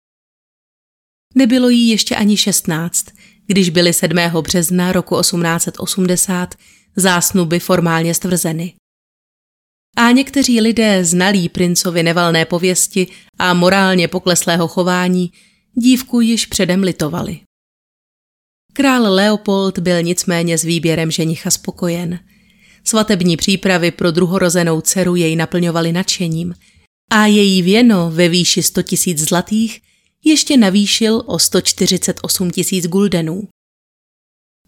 Nebylo 1.35 1.69
jí 1.69 1.89
ještě 1.89 2.15
ani 2.15 2.37
16, 2.37 3.05
když 3.47 3.69
byly 3.69 3.93
7. 3.93 4.17
března 4.41 4.91
roku 4.91 5.21
1880 5.21 6.55
zásnuby 6.95 7.59
formálně 7.59 8.13
stvrzeny. 8.13 8.73
A 9.97 10.11
někteří 10.11 10.61
lidé 10.61 11.05
znalí 11.05 11.49
princovi 11.49 12.03
nevalné 12.03 12.45
pověsti 12.45 13.07
a 13.39 13.53
morálně 13.53 14.07
pokleslého 14.07 14.67
chování 14.67 15.31
dívku 15.73 16.21
již 16.21 16.45
předem 16.45 16.83
litovali. 16.83 17.39
Král 18.73 19.13
Leopold 19.13 19.79
byl 19.79 20.03
nicméně 20.03 20.57
s 20.57 20.63
výběrem 20.63 21.11
ženicha 21.11 21.51
spokojen. 21.51 22.19
Svatební 22.83 23.37
přípravy 23.37 23.91
pro 23.91 24.11
druhorozenou 24.11 24.81
dceru 24.81 25.15
jej 25.15 25.35
naplňovaly 25.35 25.91
nadšením 25.91 26.53
a 27.11 27.25
její 27.25 27.61
věno 27.61 28.11
ve 28.11 28.29
výši 28.29 28.63
100 28.63 28.81
tisíc 28.83 29.19
zlatých 29.19 29.81
ještě 30.23 30.57
navýšil 30.57 31.23
o 31.25 31.39
148 31.39 32.51
tisíc 32.51 32.87
guldenů. 32.87 33.47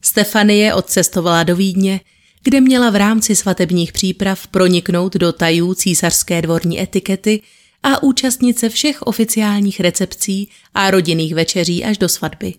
Stefanie 0.02 0.74
odcestovala 0.74 1.44
do 1.44 1.56
Vídně, 1.56 2.02
kde 2.44 2.62
měla 2.62 2.90
v 2.90 2.96
rámci 2.96 3.36
svatebních 3.36 3.94
příprav 3.94 4.48
proniknout 4.48 5.14
do 5.14 5.34
tajů 5.34 5.74
císařské 5.74 6.42
dvorní 6.42 6.82
etikety 6.82 7.42
a 7.84 8.04
účastnit 8.04 8.60
se 8.60 8.70
všech 8.70 9.02
oficiálních 9.02 9.80
recepcí 9.80 10.50
a 10.74 10.92
rodinných 10.92 11.36
večeří 11.36 11.86
až 11.86 11.98
do 11.98 12.10
svatby. 12.10 12.54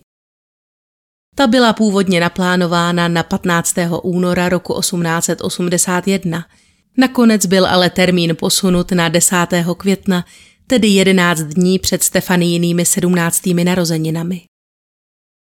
Ta 1.35 1.47
byla 1.47 1.73
původně 1.73 2.19
naplánována 2.19 3.07
na 3.07 3.23
15. 3.23 3.75
února 4.03 4.49
roku 4.49 4.79
1881. 4.79 6.45
Nakonec 6.97 7.45
byl 7.45 7.67
ale 7.67 7.89
termín 7.89 8.35
posunut 8.35 8.91
na 8.91 9.09
10. 9.09 9.35
května, 9.77 10.25
tedy 10.67 10.87
11 10.87 11.41
dní 11.41 11.79
před 11.79 12.03
Stefanijnými 12.03 12.85
17. 12.85 13.45
narozeninami. 13.63 14.41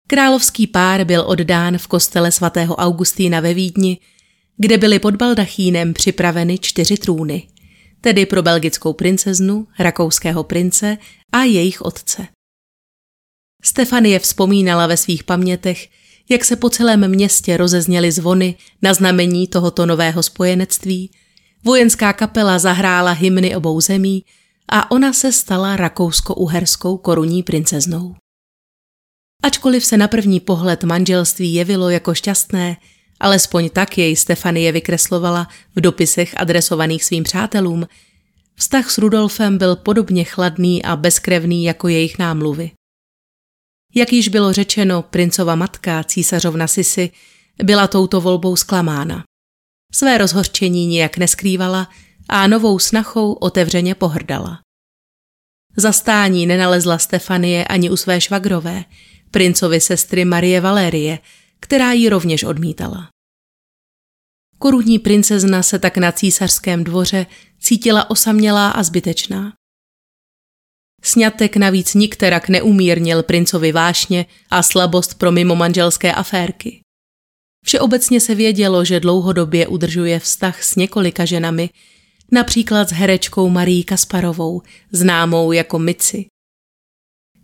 Královský 0.06 0.66
pár 0.66 1.04
byl 1.04 1.24
oddán 1.26 1.78
v 1.78 1.86
kostele 1.86 2.32
svatého 2.32 2.76
Augustína 2.76 3.40
ve 3.40 3.54
Vídni, 3.54 3.98
kde 4.56 4.78
byly 4.78 4.98
pod 4.98 5.16
baldachínem 5.16 5.94
připraveny 5.94 6.58
čtyři 6.58 6.96
trůny, 6.96 7.48
tedy 8.00 8.26
pro 8.26 8.42
belgickou 8.42 8.92
princeznu, 8.92 9.66
rakouského 9.78 10.44
prince 10.44 10.98
a 11.32 11.42
jejich 11.42 11.82
otce. 11.82 12.26
Stefanie 13.62 14.18
vzpomínala 14.18 14.86
ve 14.86 14.96
svých 14.96 15.24
pamětech, 15.24 15.88
jak 16.28 16.44
se 16.44 16.56
po 16.56 16.70
celém 16.70 17.08
městě 17.08 17.56
rozezněly 17.56 18.12
zvony 18.12 18.54
na 18.82 18.94
znamení 18.94 19.48
tohoto 19.48 19.86
nového 19.86 20.22
spojenectví, 20.22 21.10
vojenská 21.64 22.12
kapela 22.12 22.58
zahrála 22.58 23.12
hymny 23.12 23.56
obou 23.56 23.80
zemí 23.80 24.24
a 24.70 24.90
ona 24.90 25.12
se 25.12 25.32
stala 25.32 25.76
rakousko-uherskou 25.76 26.96
korunní 26.96 27.42
princeznou. 27.42 28.16
Ačkoliv 29.42 29.84
se 29.84 29.96
na 29.96 30.08
první 30.08 30.40
pohled 30.40 30.84
manželství 30.84 31.54
jevilo 31.54 31.90
jako 31.90 32.14
šťastné, 32.14 32.76
alespoň 33.20 33.70
tak 33.70 33.98
jej 33.98 34.16
Stefanie 34.16 34.72
vykreslovala 34.72 35.48
v 35.76 35.80
dopisech 35.80 36.34
adresovaných 36.36 37.04
svým 37.04 37.24
přátelům, 37.24 37.86
vztah 38.54 38.90
s 38.90 38.98
Rudolfem 38.98 39.58
byl 39.58 39.76
podobně 39.76 40.24
chladný 40.24 40.82
a 40.84 40.96
bezkrevný 40.96 41.64
jako 41.64 41.88
jejich 41.88 42.18
námluvy. 42.18 42.70
Jak 43.94 44.12
již 44.12 44.28
bylo 44.28 44.52
řečeno, 44.52 45.02
princova 45.02 45.54
matka, 45.54 46.04
císařovna 46.04 46.66
Sisi, 46.66 47.10
byla 47.62 47.88
touto 47.88 48.20
volbou 48.20 48.56
zklamána. 48.56 49.24
Své 49.94 50.18
rozhorčení 50.18 50.86
nijak 50.86 51.16
neskrývala 51.16 51.88
a 52.30 52.46
novou 52.46 52.78
snachou 52.78 53.32
otevřeně 53.32 53.94
pohrdala. 53.94 54.60
Zastání 55.76 56.46
nenalezla 56.46 56.98
Stefanie 56.98 57.64
ani 57.64 57.90
u 57.90 57.96
své 57.96 58.20
švagrové, 58.20 58.84
princovy 59.30 59.80
sestry 59.80 60.24
Marie 60.24 60.60
Valérie, 60.60 61.18
která 61.60 61.92
ji 61.92 62.08
rovněž 62.08 62.44
odmítala. 62.44 63.08
Korunní 64.58 64.98
princezna 64.98 65.62
se 65.62 65.78
tak 65.78 65.96
na 65.96 66.12
císařském 66.12 66.84
dvoře 66.84 67.26
cítila 67.60 68.10
osamělá 68.10 68.70
a 68.70 68.82
zbytečná. 68.82 69.52
Sňatek 71.02 71.56
navíc 71.56 71.94
nikterak 71.94 72.48
neumírnil 72.48 73.22
princovi 73.22 73.72
vášně 73.72 74.26
a 74.50 74.62
slabost 74.62 75.18
pro 75.18 75.32
mimo 75.32 75.56
manželské 75.56 76.12
aférky. 76.12 76.80
Všeobecně 77.64 78.20
se 78.20 78.34
vědělo, 78.34 78.84
že 78.84 79.00
dlouhodobě 79.00 79.66
udržuje 79.66 80.18
vztah 80.18 80.62
s 80.62 80.76
několika 80.76 81.24
ženami, 81.24 81.70
například 82.30 82.88
s 82.88 82.92
herečkou 82.92 83.48
Marí 83.48 83.84
Kasparovou, 83.84 84.62
známou 84.92 85.52
jako 85.52 85.78
Mici. 85.78 86.26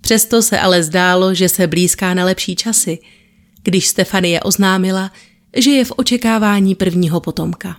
Přesto 0.00 0.42
se 0.42 0.60
ale 0.60 0.82
zdálo, 0.82 1.34
že 1.34 1.48
se 1.48 1.66
blízká 1.66 2.14
na 2.14 2.24
lepší 2.24 2.56
časy, 2.56 2.98
když 3.62 3.86
Stefanie 3.86 4.40
oznámila, 4.40 5.12
že 5.56 5.70
je 5.70 5.84
v 5.84 5.92
očekávání 5.96 6.74
prvního 6.74 7.20
potomka. 7.20 7.76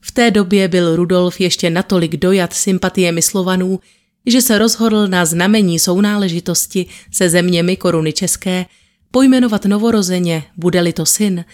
V 0.00 0.12
té 0.12 0.30
době 0.30 0.68
byl 0.68 0.96
Rudolf 0.96 1.40
ještě 1.40 1.70
natolik 1.70 2.16
dojat 2.16 2.52
sympatiemi 2.52 3.22
Slovanů, 3.22 3.80
že 4.26 4.42
se 4.42 4.58
rozhodl 4.58 5.08
na 5.08 5.24
znamení 5.24 5.78
sounáležitosti 5.78 6.86
se 7.12 7.30
zeměmi 7.30 7.76
koruny 7.76 8.12
české 8.12 8.66
pojmenovat 9.10 9.64
novorozeně, 9.64 10.44
bude-li 10.56 10.92
to 10.92 11.06
syn, 11.06 11.44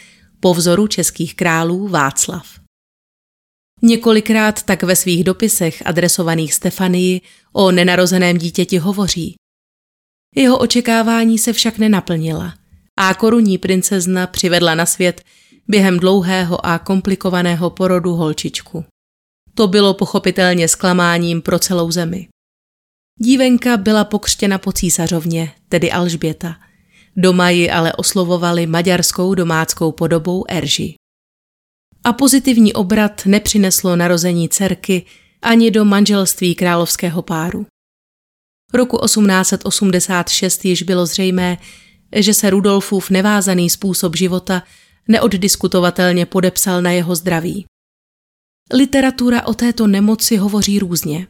po 0.41 0.55
vzoru 0.55 0.87
českých 0.87 1.35
králů 1.35 1.89
Václav. 1.89 2.64
Několikrát 3.87 4.63
tak 4.63 4.83
ve 4.83 4.97
svých 4.97 5.25
dopisech 5.25 5.87
adresovaných 5.87 6.55
Stefanii 6.55 7.21
o 7.53 7.71
nenarozeném 7.71 8.39
dítěti 8.39 8.79
hovoří. 8.79 9.35
Jeho 10.37 10.59
očekávání 10.59 11.39
se 11.39 11.53
však 11.53 11.79
nenaplnila 11.79 12.55
a 12.97 13.15
korunní 13.15 13.59
princezna 13.59 14.27
přivedla 14.27 14.75
na 14.75 14.87
svět 14.87 15.23
během 15.69 15.99
dlouhého 15.99 16.67
a 16.67 16.79
komplikovaného 16.79 17.71
porodu 17.71 18.13
holčičku. 18.13 18.85
To 19.55 19.69
bylo 19.69 19.95
pochopitelně 19.95 20.69
zklamáním 20.69 21.43
pro 21.43 21.59
celou 21.59 21.91
zemi. 21.91 22.29
Dívenka 23.21 23.77
byla 23.77 24.05
pokřtěna 24.05 24.59
po 24.59 24.73
císařovně, 24.73 25.53
tedy 25.69 25.93
Alžběta. 25.93 26.57
Doma 27.17 27.51
ji 27.51 27.71
ale 27.71 27.93
oslovovali 27.93 28.67
maďarskou 28.67 29.35
domáckou 29.35 29.93
podobou 29.93 30.45
Erži. 30.49 30.95
A 32.05 32.13
pozitivní 32.13 32.73
obrat 32.73 33.23
nepřineslo 33.27 33.97
narození 33.97 34.49
dcerky 34.49 35.07
ani 35.43 35.71
do 35.71 35.85
manželství 35.85 36.55
královského 36.55 37.23
páru. 37.23 37.67
Roku 38.75 38.99
1886 39.05 40.65
již 40.65 40.83
bylo 40.83 41.07
zřejmé, 41.07 41.59
že 42.17 42.35
se 42.35 42.51
Rudolfův 42.51 43.11
nevázaný 43.11 43.71
způsob 43.71 44.17
života 44.17 44.63
neoddiskutovatelně 45.09 46.27
podepsal 46.27 46.83
na 46.83 46.91
jeho 46.91 47.15
zdraví. 47.15 47.65
Literatura 48.73 49.47
o 49.47 49.55
této 49.55 49.87
nemoci 49.87 50.37
hovoří 50.37 50.79
různě. 50.79 51.27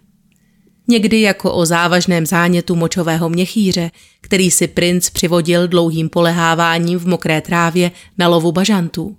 Někdy 0.88 1.20
jako 1.20 1.54
o 1.54 1.66
závažném 1.66 2.26
zánětu 2.26 2.74
močového 2.74 3.28
měchýře, 3.28 3.90
který 4.20 4.50
si 4.50 4.68
princ 4.68 5.10
přivodil 5.10 5.68
dlouhým 5.68 6.08
poleháváním 6.08 6.98
v 6.98 7.06
mokré 7.06 7.40
trávě 7.40 7.90
na 8.18 8.28
lovu 8.28 8.52
bažantů. 8.52 9.16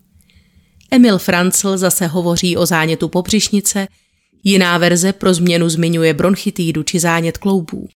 Emil 0.95 1.17
Francl 1.17 1.77
zase 1.77 2.07
hovoří 2.07 2.57
o 2.57 2.65
zánětu 2.65 3.07
pobřišnice, 3.07 3.87
jiná 4.43 4.77
verze 4.77 5.13
pro 5.13 5.33
změnu 5.33 5.69
zmiňuje 5.69 6.13
bronchitídu 6.13 6.83
či 6.83 6.99
zánět 6.99 7.37
kloubů. 7.37 7.87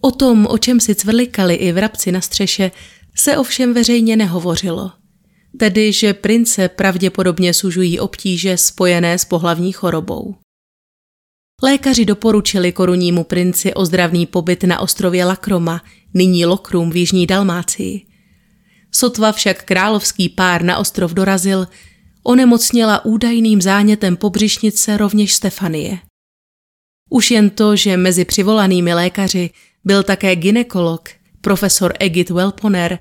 O 0.00 0.10
tom, 0.10 0.46
o 0.50 0.58
čem 0.58 0.80
si 0.80 0.94
cvrlikali 0.94 1.54
i 1.54 1.72
vrabci 1.72 2.12
na 2.12 2.20
střeše, 2.20 2.70
se 3.16 3.36
ovšem 3.36 3.74
veřejně 3.74 4.16
nehovořilo. 4.16 4.92
Tedy, 5.58 5.92
že 5.92 6.14
prince 6.14 6.68
pravděpodobně 6.68 7.54
sužují 7.54 8.00
obtíže 8.00 8.56
spojené 8.56 9.18
s 9.18 9.24
pohlavní 9.24 9.72
chorobou. 9.72 10.34
Lékaři 11.62 12.04
doporučili 12.04 12.72
korunnímu 12.72 13.24
princi 13.24 13.74
ozdravný 13.74 14.26
pobyt 14.26 14.64
na 14.64 14.80
ostrově 14.80 15.24
Lakroma, 15.24 15.82
nyní 16.14 16.46
Lokrum 16.46 16.90
v 16.90 16.96
Jižní 16.96 17.26
Dalmácii. 17.26 18.06
Sotva 18.92 19.32
však 19.32 19.64
královský 19.64 20.28
pár 20.28 20.62
na 20.62 20.78
ostrov 20.78 21.14
dorazil, 21.14 21.66
onemocněla 22.22 23.04
údajným 23.04 23.62
zánětem 23.62 24.16
pobřišnice 24.16 24.96
rovněž 24.96 25.34
Stefanie. 25.34 25.98
Už 27.10 27.30
jen 27.30 27.50
to, 27.50 27.76
že 27.76 27.96
mezi 27.96 28.24
přivolanými 28.24 28.94
lékaři 28.94 29.50
byl 29.84 30.02
také 30.02 30.36
ginekolog, 30.36 31.08
profesor 31.40 31.92
Egit 31.98 32.30
Welponer, 32.30 32.98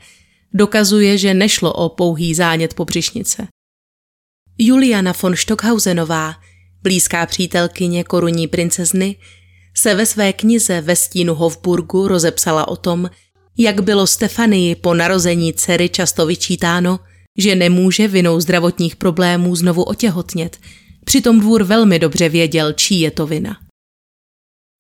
dokazuje, 0.54 1.18
že 1.18 1.34
nešlo 1.34 1.74
o 1.74 1.90
pouhý 1.90 2.36
zánět 2.36 2.74
pobřišnice. 2.74 3.48
Juliana 4.58 5.14
von 5.22 5.36
Stockhausenová, 5.36 6.36
blízká 6.84 7.26
přítelkyně 7.26 8.04
korunní 8.04 8.48
princezny, 8.48 9.16
se 9.78 9.96
ve 9.96 10.06
své 10.06 10.34
knize 10.34 10.82
ve 10.82 10.96
stínu 10.96 11.36
Hofburgu 11.36 12.08
rozepsala 12.08 12.68
o 12.68 12.76
tom, 12.76 13.10
jak 13.58 13.82
bylo 13.82 14.08
Stefanii 14.08 14.76
po 14.76 14.94
narození 14.94 15.54
dcery 15.54 15.90
často 15.90 16.26
vyčítáno, 16.26 17.00
že 17.40 17.56
nemůže 17.56 18.08
vinou 18.08 18.40
zdravotních 18.40 18.96
problémů 18.96 19.56
znovu 19.56 19.84
otěhotnět, 19.84 20.58
přitom 21.06 21.40
dvůr 21.40 21.64
velmi 21.64 22.00
dobře 22.00 22.30
věděl, 22.30 22.74
čí 22.74 23.00
je 23.00 23.12
to 23.12 23.28
vina. 23.28 23.58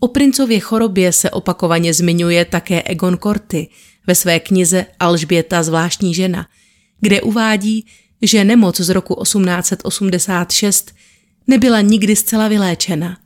O 0.01 0.07
princově 0.07 0.59
chorobě 0.59 1.11
se 1.11 1.29
opakovaně 1.29 1.93
zmiňuje 1.93 2.45
také 2.45 2.83
Egon 2.83 3.17
Korty 3.17 3.67
ve 4.07 4.15
své 4.15 4.39
knize 4.39 4.85
Alžběta 4.99 5.63
zvláštní 5.63 6.13
žena, 6.13 6.47
kde 7.01 7.21
uvádí, 7.21 7.85
že 8.21 8.43
nemoc 8.43 8.79
z 8.79 8.89
roku 8.89 9.23
1886 9.23 10.95
nebyla 11.47 11.81
nikdy 11.81 12.15
zcela 12.15 12.47
vyléčena. 12.47 13.17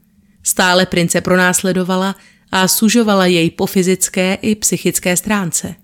Stále 0.43 0.86
prince 0.86 1.22
pronásledovala 1.22 2.15
a 2.52 2.67
sužovala 2.67 3.26
jej 3.26 3.50
po 3.52 3.65
fyzické 3.65 4.34
i 4.41 4.56
psychické 4.56 5.17
stránce. 5.17 5.76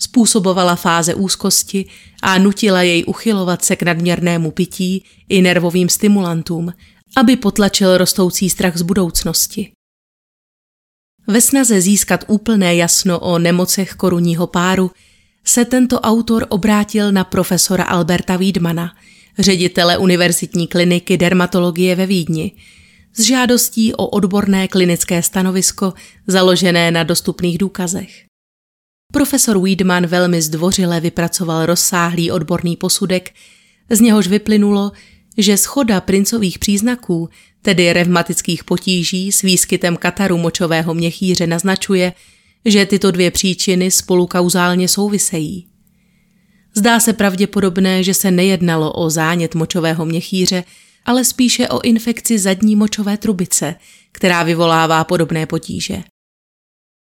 Způsobovala 0.00 0.76
fáze 0.76 1.14
úzkosti 1.14 1.84
a 2.22 2.38
nutila 2.38 2.82
jej 2.82 3.04
uchylovat 3.06 3.64
se 3.64 3.76
k 3.76 3.82
nadměrnému 3.82 4.50
pití 4.50 5.04
i 5.28 5.42
nervovým 5.42 5.88
stimulantům, 5.88 6.72
aby 7.16 7.36
potlačil 7.36 7.98
rostoucí 7.98 8.50
strach 8.50 8.76
z 8.76 8.82
budoucnosti. 8.82 9.72
Ve 11.26 11.40
snaze 11.40 11.80
získat 11.80 12.24
úplné 12.28 12.76
jasno 12.76 13.20
o 13.20 13.38
nemocech 13.38 13.92
korunního 13.92 14.46
páru 14.46 14.90
se 15.44 15.64
tento 15.64 16.00
autor 16.00 16.46
obrátil 16.48 17.12
na 17.12 17.24
profesora 17.24 17.84
Alberta 17.84 18.36
Wiedmana, 18.36 18.92
ředitele 19.38 19.98
univerzitní 19.98 20.66
kliniky 20.66 21.16
dermatologie 21.16 21.96
ve 21.96 22.06
Vídni, 22.06 22.52
s 23.14 23.20
žádostí 23.20 23.94
o 23.94 24.06
odborné 24.06 24.68
klinické 24.68 25.22
stanovisko 25.22 25.94
založené 26.26 26.90
na 26.90 27.02
dostupných 27.02 27.58
důkazech. 27.58 28.25
Profesor 29.12 29.62
Wiedman 29.62 30.06
velmi 30.06 30.42
zdvořile 30.42 31.00
vypracoval 31.00 31.66
rozsáhlý 31.66 32.30
odborný 32.30 32.76
posudek, 32.76 33.30
z 33.90 34.00
něhož 34.00 34.26
vyplynulo, 34.26 34.92
že 35.38 35.56
schoda 35.56 36.00
princových 36.00 36.58
příznaků, 36.58 37.28
tedy 37.62 37.92
revmatických 37.92 38.64
potíží 38.64 39.32
s 39.32 39.42
výskytem 39.42 39.96
kataru 39.96 40.38
močového 40.38 40.94
měchýře, 40.94 41.46
naznačuje, 41.46 42.12
že 42.64 42.86
tyto 42.86 43.10
dvě 43.10 43.30
příčiny 43.30 43.90
spolu 43.90 44.26
kauzálně 44.26 44.88
souvisejí. 44.88 45.66
Zdá 46.74 47.00
se 47.00 47.12
pravděpodobné, 47.12 48.02
že 48.02 48.14
se 48.14 48.30
nejednalo 48.30 48.92
o 48.92 49.10
zánět 49.10 49.54
močového 49.54 50.04
měchýře, 50.04 50.64
ale 51.04 51.24
spíše 51.24 51.68
o 51.68 51.80
infekci 51.80 52.38
zadní 52.38 52.76
močové 52.76 53.16
trubice, 53.16 53.74
která 54.12 54.42
vyvolává 54.42 55.04
podobné 55.04 55.46
potíže. 55.46 56.02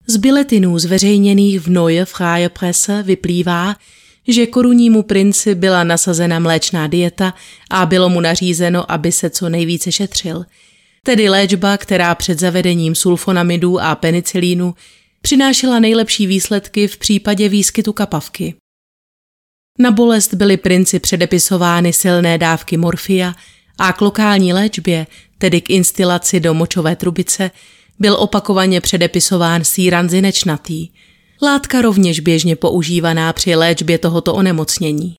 Z 0.07 0.17
biletinů 0.17 0.79
zveřejněných 0.79 1.59
v 1.59 1.67
Neue 1.67 2.05
Freie 2.05 2.49
Presse 2.49 3.03
vyplývá, 3.03 3.75
že 4.27 4.47
korunnímu 4.47 5.03
princi 5.03 5.55
byla 5.55 5.83
nasazena 5.83 6.39
mléčná 6.39 6.87
dieta 6.87 7.33
a 7.69 7.85
bylo 7.85 8.09
mu 8.09 8.21
nařízeno, 8.21 8.91
aby 8.91 9.11
se 9.11 9.29
co 9.29 9.49
nejvíce 9.49 9.91
šetřil. 9.91 10.45
Tedy 11.03 11.29
léčba, 11.29 11.77
která 11.77 12.15
před 12.15 12.39
zavedením 12.39 12.95
sulfonamidů 12.95 13.79
a 13.79 13.95
penicilínu 13.95 14.75
přinášela 15.21 15.79
nejlepší 15.79 16.27
výsledky 16.27 16.87
v 16.87 16.97
případě 16.97 17.49
výskytu 17.49 17.93
kapavky. 17.93 18.55
Na 19.79 19.91
bolest 19.91 20.33
byly 20.33 20.57
princi 20.57 20.99
předepisovány 20.99 21.93
silné 21.93 22.37
dávky 22.37 22.77
morfia 22.77 23.35
a 23.77 23.93
k 23.93 24.01
lokální 24.01 24.53
léčbě, 24.53 25.07
tedy 25.37 25.61
k 25.61 25.69
instilaci 25.69 26.39
do 26.39 26.53
močové 26.53 26.95
trubice, 26.95 27.51
byl 27.99 28.15
opakovaně 28.19 28.81
předepisován 28.81 29.63
síran 29.63 30.09
zinečnatý, 30.09 30.89
látka 31.41 31.81
rovněž 31.81 32.19
běžně 32.19 32.55
používaná 32.55 33.33
při 33.33 33.55
léčbě 33.55 33.97
tohoto 33.97 34.33
onemocnění. 34.33 35.15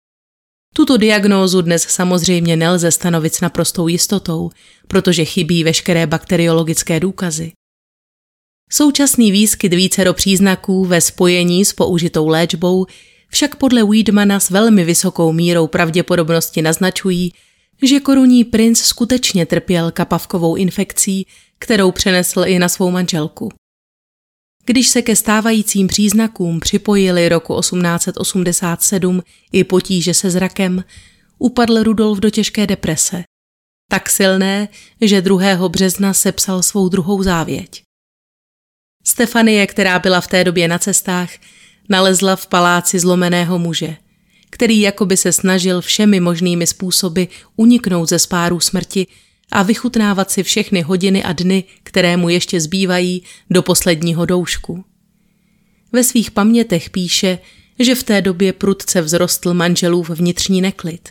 Tuto 0.75 0.97
diagnózu 0.97 1.63
dnes 1.63 1.83
samozřejmě 1.83 2.57
nelze 2.57 2.91
stanovit 2.91 3.35
s 3.35 3.41
naprostou 3.41 3.89
jistotou, 3.89 4.51
protože 4.89 5.25
chybí 5.25 5.65
veškeré 5.65 6.07
bakteriologické 6.07 7.01
důkazy. 7.01 7.53
Současný 8.71 9.33
výskyt 9.33 9.75
vícero 9.75 10.15
příznaků 10.15 10.85
ve 10.85 11.01
spojení 11.01 11.65
s 11.65 11.73
použitou 11.73 12.29
léčbou 12.29 12.87
však 13.29 13.57
podle 13.57 13.85
Weedmana 13.85 14.41
s 14.41 14.51
velmi 14.51 14.85
vysokou 14.85 15.33
mírou 15.33 15.67
pravděpodobnosti 15.67 16.63
naznačují, 16.63 17.33
že 17.85 18.01
korunní 18.01 18.45
princ 18.45 18.81
skutečně 18.81 19.47
trpěl 19.47 19.91
kapavkovou 19.91 20.57
infekcí, 20.57 21.27
kterou 21.59 21.93
přenesl 21.93 22.45
i 22.47 22.59
na 22.59 22.69
svou 22.69 22.91
manželku. 22.91 23.49
Když 24.67 24.89
se 24.89 25.03
ke 25.03 25.17
stávajícím 25.17 25.87
příznakům 25.87 26.61
připojili 26.61 27.29
roku 27.29 27.61
1887 27.61 29.23
i 29.53 29.65
potíže 29.65 30.15
se 30.15 30.31
zrakem, 30.31 30.85
upadl 31.39 31.83
Rudolf 31.83 32.19
do 32.19 32.31
těžké 32.31 32.67
deprese. 32.67 33.25
Tak 33.91 34.11
silné, 34.11 34.69
že 35.01 35.21
2. 35.21 35.69
března 35.69 36.15
sepsal 36.15 36.63
svou 36.63 36.89
druhou 36.89 37.23
závěť. 37.23 37.83
Stefanie, 39.05 39.67
která 39.67 39.99
byla 39.99 40.21
v 40.21 40.27
té 40.27 40.45
době 40.45 40.69
na 40.69 40.79
cestách, 40.79 41.31
nalezla 41.89 42.37
v 42.37 42.47
paláci 42.47 42.99
zlomeného 42.99 43.59
muže, 43.59 43.97
který 44.55 44.81
jakoby 44.81 45.17
se 45.17 45.33
snažil 45.33 45.81
všemi 45.81 46.21
možnými 46.21 46.67
způsoby 46.67 47.25
uniknout 47.57 48.09
ze 48.09 48.19
spáru 48.19 48.61
smrti 48.61 49.07
a 49.53 49.63
vychutnávat 49.63 50.31
si 50.31 50.43
všechny 50.43 50.83
hodiny 50.83 51.25
a 51.25 51.33
dny, 51.33 51.65
které 51.83 52.17
mu 52.17 52.29
ještě 52.29 52.61
zbývají 52.61 53.23
do 53.51 53.63
posledního 53.63 54.27
doušku. 54.27 54.85
Ve 55.93 56.05
svých 56.05 56.31
pamětech 56.31 56.91
píše, 56.91 57.39
že 57.79 57.95
v 57.95 58.03
té 58.03 58.23
době 58.23 58.53
prudce 58.53 59.03
vzrostl 59.03 59.55
manželův 59.55 60.11
vnitřní 60.11 60.61
neklid. 60.61 61.09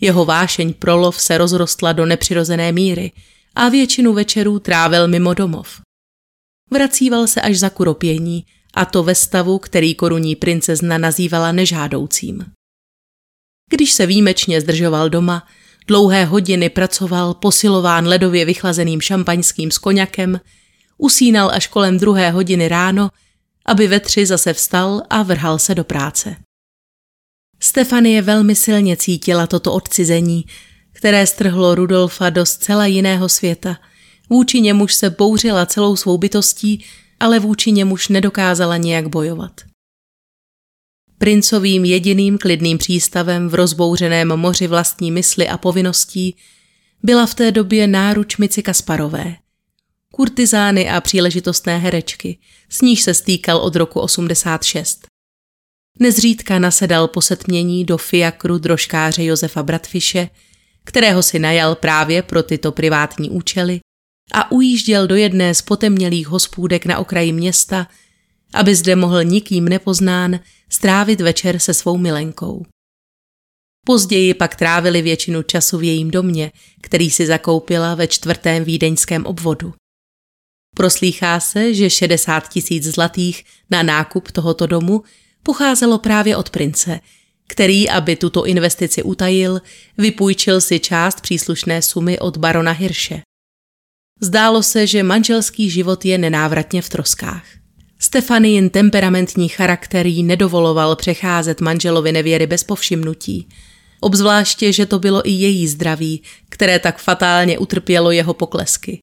Jeho 0.00 0.24
vášeň 0.24 0.74
pro 0.74 0.96
lov 0.96 1.20
se 1.20 1.38
rozrostla 1.38 1.92
do 1.92 2.06
nepřirozené 2.06 2.72
míry 2.72 3.12
a 3.54 3.68
většinu 3.68 4.12
večerů 4.12 4.58
trávil 4.58 5.08
mimo 5.08 5.34
domov. 5.34 5.80
Vracíval 6.70 7.26
se 7.26 7.40
až 7.40 7.58
za 7.58 7.70
kuropění, 7.70 8.44
a 8.74 8.84
to 8.84 9.02
ve 9.02 9.14
stavu, 9.14 9.58
který 9.58 9.94
korunní 9.94 10.36
princezna 10.36 10.98
nazývala 10.98 11.52
nežádoucím. 11.52 12.44
Když 13.70 13.92
se 13.92 14.06
výjimečně 14.06 14.60
zdržoval 14.60 15.08
doma, 15.10 15.46
dlouhé 15.86 16.24
hodiny 16.24 16.68
pracoval 16.68 17.34
posilován 17.34 18.06
ledově 18.06 18.44
vychlazeným 18.44 19.00
šampaňským 19.00 19.70
s 19.70 19.78
koněkem, 19.78 20.40
usínal 20.98 21.50
až 21.50 21.66
kolem 21.66 21.98
druhé 21.98 22.30
hodiny 22.30 22.68
ráno, 22.68 23.10
aby 23.66 23.86
ve 23.86 24.00
tři 24.00 24.26
zase 24.26 24.52
vstal 24.52 25.02
a 25.10 25.22
vrhal 25.22 25.58
se 25.58 25.74
do 25.74 25.84
práce. 25.84 26.36
Stefanie 27.60 28.22
velmi 28.22 28.54
silně 28.54 28.96
cítila 28.96 29.46
toto 29.46 29.72
odcizení, 29.72 30.44
které 30.92 31.26
strhlo 31.26 31.74
Rudolfa 31.74 32.30
do 32.30 32.46
zcela 32.46 32.86
jiného 32.86 33.28
světa. 33.28 33.76
Vůči 34.30 34.60
němuž 34.60 34.94
se 34.94 35.10
bouřila 35.10 35.66
celou 35.66 35.96
svou 35.96 36.18
bytostí, 36.18 36.84
ale 37.20 37.38
vůči 37.38 37.72
němuž 37.72 38.08
nedokázala 38.08 38.76
nějak 38.76 39.06
bojovat. 39.08 39.69
Princovým 41.22 41.84
jediným 41.84 42.38
klidným 42.38 42.78
přístavem 42.78 43.48
v 43.48 43.54
rozbouřeném 43.54 44.36
moři 44.36 44.66
vlastní 44.66 45.10
mysli 45.10 45.48
a 45.48 45.58
povinností 45.58 46.36
byla 47.02 47.26
v 47.26 47.34
té 47.34 47.52
době 47.52 47.86
náruč 47.86 48.36
Mici 48.36 48.62
Kasparové. 48.62 49.36
Kurtizány 50.12 50.90
a 50.90 51.00
příležitostné 51.00 51.78
herečky, 51.78 52.38
s 52.68 52.80
níž 52.80 53.02
se 53.02 53.14
stýkal 53.14 53.58
od 53.58 53.76
roku 53.76 54.00
86. 54.00 55.06
Nezřídka 55.98 56.58
nasedal 56.58 57.08
po 57.08 57.22
setmění 57.22 57.84
do 57.84 57.98
fiakru 57.98 58.58
drožkáře 58.58 59.24
Josefa 59.24 59.62
Bratfiše, 59.62 60.28
kterého 60.84 61.22
si 61.22 61.38
najal 61.38 61.74
právě 61.74 62.22
pro 62.22 62.42
tyto 62.42 62.72
privátní 62.72 63.30
účely 63.30 63.80
a 64.32 64.52
ujížděl 64.52 65.06
do 65.06 65.14
jedné 65.14 65.54
z 65.54 65.62
potemnělých 65.62 66.28
hospůdek 66.28 66.86
na 66.86 66.98
okraji 66.98 67.32
města, 67.32 67.86
aby 68.54 68.74
zde 68.74 68.96
mohl 68.96 69.24
nikým 69.24 69.68
nepoznán 69.68 70.40
strávit 70.68 71.20
večer 71.20 71.58
se 71.58 71.74
svou 71.74 71.98
milenkou. 71.98 72.66
Později 73.86 74.34
pak 74.34 74.56
trávili 74.56 75.02
většinu 75.02 75.42
času 75.42 75.78
v 75.78 75.82
jejím 75.82 76.10
domě, 76.10 76.52
který 76.80 77.10
si 77.10 77.26
zakoupila 77.26 77.94
ve 77.94 78.06
čtvrtém 78.06 78.64
vídeňském 78.64 79.26
obvodu. 79.26 79.74
Proslýchá 80.76 81.40
se, 81.40 81.74
že 81.74 81.90
60 81.90 82.48
tisíc 82.48 82.84
zlatých 82.84 83.44
na 83.70 83.82
nákup 83.82 84.30
tohoto 84.30 84.66
domu 84.66 85.02
pocházelo 85.42 85.98
právě 85.98 86.36
od 86.36 86.50
prince, 86.50 87.00
který, 87.48 87.90
aby 87.90 88.16
tuto 88.16 88.46
investici 88.46 89.02
utajil, 89.02 89.60
vypůjčil 89.98 90.60
si 90.60 90.80
část 90.80 91.20
příslušné 91.20 91.82
sumy 91.82 92.18
od 92.18 92.36
barona 92.36 92.72
Hirše. 92.72 93.22
Zdálo 94.20 94.62
se, 94.62 94.86
že 94.86 95.02
manželský 95.02 95.70
život 95.70 96.04
je 96.04 96.18
nenávratně 96.18 96.82
v 96.82 96.88
troskách. 96.88 97.59
Stefanin 98.02 98.70
temperamentní 98.70 99.48
charakter 99.48 100.06
jí 100.06 100.22
nedovoloval 100.22 100.96
přecházet 100.96 101.60
manželovi 101.60 102.12
nevěry 102.12 102.46
bez 102.46 102.64
povšimnutí. 102.64 103.48
Obzvláště, 104.00 104.72
že 104.72 104.86
to 104.86 104.98
bylo 104.98 105.28
i 105.28 105.30
její 105.30 105.68
zdraví, 105.68 106.22
které 106.48 106.78
tak 106.78 106.98
fatálně 106.98 107.58
utrpělo 107.58 108.10
jeho 108.10 108.34
poklesky. 108.34 108.98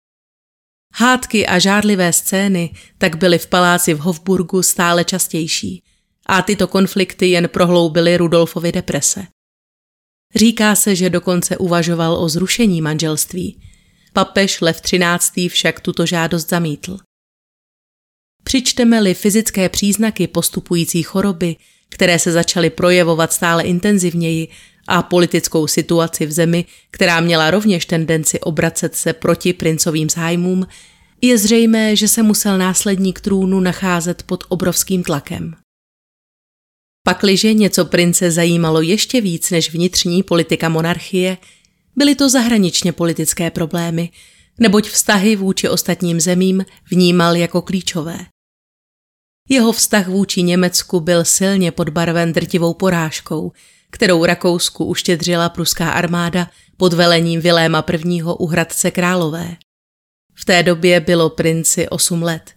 Hádky 0.93 1.48
a 1.48 1.60
žádlivé 1.60 2.14
scény 2.14 2.74
tak 2.98 3.16
byly 3.16 3.38
v 3.38 3.48
paláci 3.48 3.93
v 3.93 4.00
Hofburgu 4.00 4.64
stále 4.64 5.04
častější 5.04 5.84
a 6.26 6.41
tyto 6.41 6.68
konflikty 6.68 7.28
jen 7.28 7.50
prohloubily 7.50 8.18
Rudolfovi 8.18 8.72
deprese. 8.72 9.28
Říká 10.36 10.76
se, 10.76 10.95
že 10.95 11.10
dokonce 11.10 11.58
uvažoval 11.58 12.14
o 12.14 12.30
zrušení 12.30 12.82
manželství. 12.82 13.62
Papež 14.14 14.62
Lev 14.62 14.82
XIII. 14.82 15.50
však 15.50 15.80
tuto 15.80 16.06
žádost 16.06 16.50
zamítl. 16.50 16.98
Přičteme-li 18.48 19.14
fyzické 19.14 19.70
příznaky 19.70 20.28
postupující 20.28 21.04
choroby, 21.04 21.56
které 21.89 22.20
se 22.20 22.32
začaly 22.32 22.70
projevovat 22.70 23.34
stále 23.34 23.64
intenzivněji, 23.64 24.48
a 24.88 25.04
politickou 25.04 25.68
situaci 25.68 26.26
v 26.26 26.32
zemi, 26.32 26.66
která 26.91 27.20
měla 27.20 27.52
rovněž 27.52 27.86
tendenci 27.86 28.39
obracet 28.39 28.95
se 28.95 29.14
proti 29.14 29.54
princovým 29.54 30.10
zájmům, 30.10 30.68
je 31.22 31.38
zřejmé, 31.38 31.95
že 31.95 32.08
se 32.08 32.24
musel 32.24 32.58
následník 32.58 33.20
trůnu 33.20 33.60
nacházet 33.60 34.24
pod 34.24 34.43
obrovským 34.48 35.04
tlakem. 35.04 35.56
Pakliže 37.04 37.54
něco 37.54 37.86
prince 37.86 38.32
zajímalo 38.32 38.82
ještě 38.82 39.22
víc 39.22 39.52
než 39.52 39.74
vnitřní 39.74 40.24
politika 40.24 40.70
monarchie, 40.70 41.38
byly 41.95 42.16
to 42.16 42.30
zahraničně 42.30 42.91
politické 42.91 43.52
problémy, 43.52 44.10
neboť 44.60 44.89
vztahy 44.89 45.36
vůči 45.36 45.70
ostatním 45.70 46.20
zemím 46.20 46.66
vnímal 46.91 47.36
jako 47.36 47.62
klíčové. 47.62 48.18
Jeho 49.50 49.72
vztah 49.72 50.08
vůči 50.08 50.43
Německu 50.43 51.00
byl 51.00 51.26
silně 51.26 51.72
podbarven 51.72 52.34
drtivou 52.34 52.74
porážkou, 52.74 53.52
kterou 53.91 54.26
Rakousku 54.26 54.86
uštědřila 54.86 55.50
pruská 55.50 55.89
armáda 55.89 56.50
pod 56.78 56.93
velením 56.93 57.41
Viléma 57.41 57.86
I. 58.06 58.24
u 58.24 58.48
Hradce 58.48 58.91
Králové. 58.91 59.56
V 60.34 60.45
té 60.45 60.64
době 60.64 61.00
bylo 61.00 61.30
princi 61.30 61.89
8 61.89 62.24
let. 62.24 62.52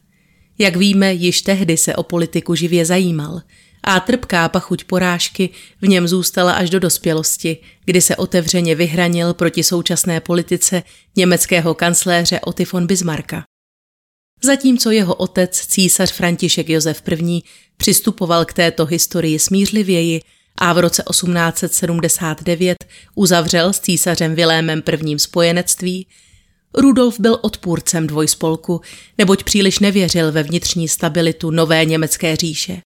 Jak 0.59 0.77
víme, 0.77 1.15
již 1.15 1.43
tehdy 1.43 1.77
se 1.77 1.97
o 1.97 2.03
politiku 2.03 2.55
živě 2.55 2.87
zajímal 2.87 3.41
a 3.83 4.01
trpká 4.01 4.49
pachuť 4.49 4.85
porážky 4.85 5.51
v 5.81 5.89
něm 5.89 6.09
zůstala 6.09 6.53
až 6.53 6.71
do 6.71 6.81
dospělosti, 6.81 7.57
kdy 7.85 8.01
se 8.01 8.17
otevřeně 8.17 8.75
vyhranil 8.75 9.35
proti 9.35 9.63
současné 9.63 10.21
politice 10.21 10.83
německého 11.17 11.75
kancléře 11.75 12.41
Oty 12.41 12.65
von 12.73 12.87
Bismarcka. 12.87 13.50
Zatímco 14.45 14.91
jeho 14.91 15.15
otec, 15.15 15.67
císař 15.67 16.13
František 16.13 16.69
Josef 16.69 17.03
I., 17.09 17.43
přistupoval 17.77 18.45
k 18.45 18.53
této 18.53 18.87
historii 18.87 19.39
smířlivěji 19.39 20.21
a 20.59 20.73
v 20.73 20.79
roce 20.79 21.03
1879 21.11 22.77
uzavřel 23.15 23.73
s 23.73 23.81
císařem 23.81 24.35
Vilémem 24.35 24.83
I. 25.07 25.19
spojenectví, 25.19 26.07
Rudolf 26.75 27.21
byl 27.21 27.39
odpůrcem 27.43 28.07
dvojspolku, 28.07 28.81
neboť 29.19 29.45
příliš 29.45 29.79
nevěřil 29.79 30.33
ve 30.33 30.43
vnitřní 30.43 30.89
stabilitu 30.89 31.51
nové 31.51 31.85
německé 31.85 32.37
říše. 32.37 32.81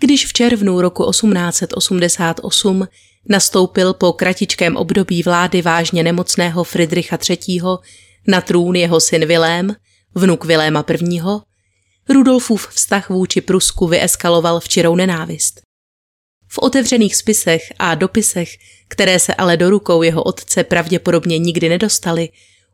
Když 0.00 0.26
v 0.26 0.32
červnu 0.32 0.80
roku 0.80 1.10
1888 1.10 2.88
nastoupil 3.28 3.94
po 3.94 4.12
kratičkém 4.12 4.76
období 4.76 5.22
vlády 5.22 5.62
vážně 5.62 6.02
nemocného 6.02 6.64
Friedricha 6.64 7.18
III. 7.30 7.60
na 8.26 8.40
trůn 8.40 8.76
jeho 8.76 9.00
syn 9.00 9.26
Vilém, 9.26 9.76
vnuk 10.18 10.44
Viléma 10.44 10.84
I., 10.90 11.18
Rudolfův 12.08 12.68
vztah 12.68 13.10
vůči 13.10 13.40
Prusku 13.40 13.86
vyeskaloval 13.86 14.60
v 14.60 14.68
čirou 14.68 14.96
nenávist. 14.96 15.60
V 16.48 16.58
otevřených 16.58 17.16
spisech 17.16 17.62
a 17.78 17.94
dopisech, 17.94 18.48
které 18.88 19.18
se 19.18 19.34
ale 19.34 19.56
do 19.56 19.70
rukou 19.70 20.02
jeho 20.02 20.22
otce 20.22 20.64
pravděpodobně 20.64 21.38
nikdy 21.38 21.68
nedostaly, 21.68 22.28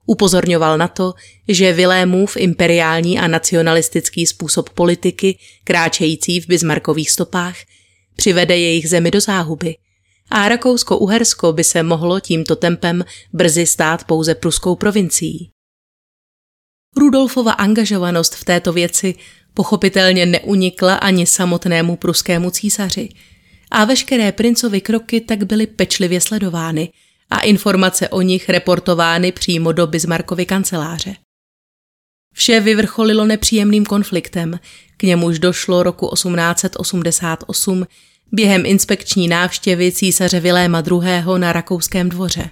upozorňoval 0.07 0.79
na 0.79 0.89
to, 0.89 1.15
že 1.49 1.73
Vilémův 1.73 2.37
imperiální 2.37 3.19
a 3.19 3.27
nacionalistický 3.27 4.27
způsob 4.27 4.71
politiky, 4.71 5.39
kráčející 5.65 6.41
v 6.41 6.47
Bismarckových 6.47 7.11
stopách, 7.11 7.57
přivede 8.17 8.59
jejich 8.59 8.89
zemi 8.89 9.11
do 9.11 9.21
záhuby 9.21 9.77
a 10.31 10.49
Rakousko-Uhersko 10.49 11.53
by 11.53 11.65
se 11.65 11.83
mohlo 11.83 12.21
tímto 12.21 12.57
tempem 12.57 13.05
brzy 13.33 13.67
stát 13.67 14.05
pouze 14.05 14.35
pruskou 14.35 14.77
provincií. 14.77 15.51
Rudolfova 16.97 17.53
angažovanost 17.53 18.35
v 18.35 18.45
této 18.45 18.73
věci 18.73 19.15
pochopitelně 19.55 20.27
neunikla 20.27 20.95
ani 20.95 21.27
samotnému 21.27 21.97
pruskému 21.97 22.51
císaři 22.51 23.09
a 23.71 23.85
veškeré 23.85 24.33
princovy 24.33 24.81
kroky 24.81 25.21
tak 25.21 25.45
byly 25.45 25.67
pečlivě 25.67 26.21
sledovány 26.21 26.93
a 27.31 27.41
informace 27.41 28.09
o 28.09 28.21
nich 28.21 28.49
reportovány 28.49 29.33
přímo 29.33 29.73
do 29.73 29.87
Bismarckovy 29.87 30.47
kanceláře. 30.47 31.17
Vše 32.35 32.61
vyvrcholilo 32.61 33.25
nepříjemným 33.25 33.85
konfliktem, 33.85 34.61
k 34.97 35.03
němuž 35.03 35.39
došlo 35.39 35.83
roku 35.83 36.11
1888 36.15 37.87
během 38.33 38.67
inspekční 38.67 39.29
návštěvy 39.29 39.93
císaře 39.93 40.41
Viléma 40.41 40.83
II. 40.91 41.39
na 41.39 41.53
rakouském 41.53 42.09
dvoře. 42.09 42.51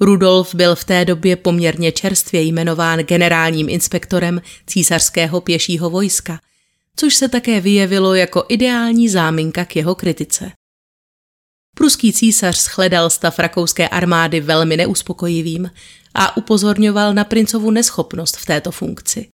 Rudolf 0.00 0.54
byl 0.54 0.74
v 0.74 0.84
té 0.84 1.04
době 1.04 1.36
poměrně 1.36 1.92
čerstvě 1.92 2.42
jmenován 2.42 2.98
generálním 2.98 3.68
inspektorem 3.68 4.42
císařského 4.66 5.40
pěšího 5.40 5.90
vojska, 5.90 6.40
což 6.96 7.14
se 7.14 7.28
také 7.28 7.60
vyjevilo 7.60 8.14
jako 8.14 8.44
ideální 8.48 9.08
záminka 9.08 9.64
k 9.64 9.76
jeho 9.76 9.94
kritice. 9.94 10.52
Pruský 11.76 12.12
císař 12.12 12.56
shledal 12.60 13.10
stav 13.10 13.38
rakouské 13.38 13.88
armády 13.88 14.40
velmi 14.40 14.76
neuspokojivým 14.76 15.70
a 16.14 16.36
upozorňoval 16.36 17.14
na 17.14 17.24
princovu 17.24 17.70
neschopnost 17.70 18.36
v 18.36 18.46
této 18.46 18.70
funkci. 18.70 19.28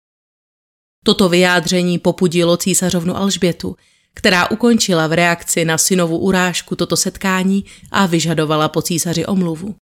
Toto 1.05 1.29
vyjádření 1.29 1.99
popudilo 1.99 2.57
císařovnu 2.57 3.17
Alžbětu, 3.17 3.77
která 4.15 4.51
ukončila 4.51 5.07
v 5.07 5.13
reakci 5.13 5.65
na 5.65 5.79
synovu 5.79 6.19
urážku 6.19 6.77
toto 6.77 6.97
setkání 6.97 7.65
a 7.91 8.07
vyžadovala 8.07 8.69
po 8.69 8.83
císaři 8.83 9.27
omluvu. 9.27 9.75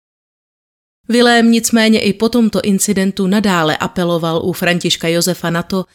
Vilém 1.09 1.51
nicméně 1.51 2.01
i 2.01 2.13
po 2.13 2.29
tomto 2.29 2.61
incidentu 2.61 3.27
nadále 3.27 3.77
apeloval 3.77 4.41
u 4.45 4.53
Františka 4.53 5.07
Josefa 5.07 5.49
na 5.49 5.63
to, 5.63 5.85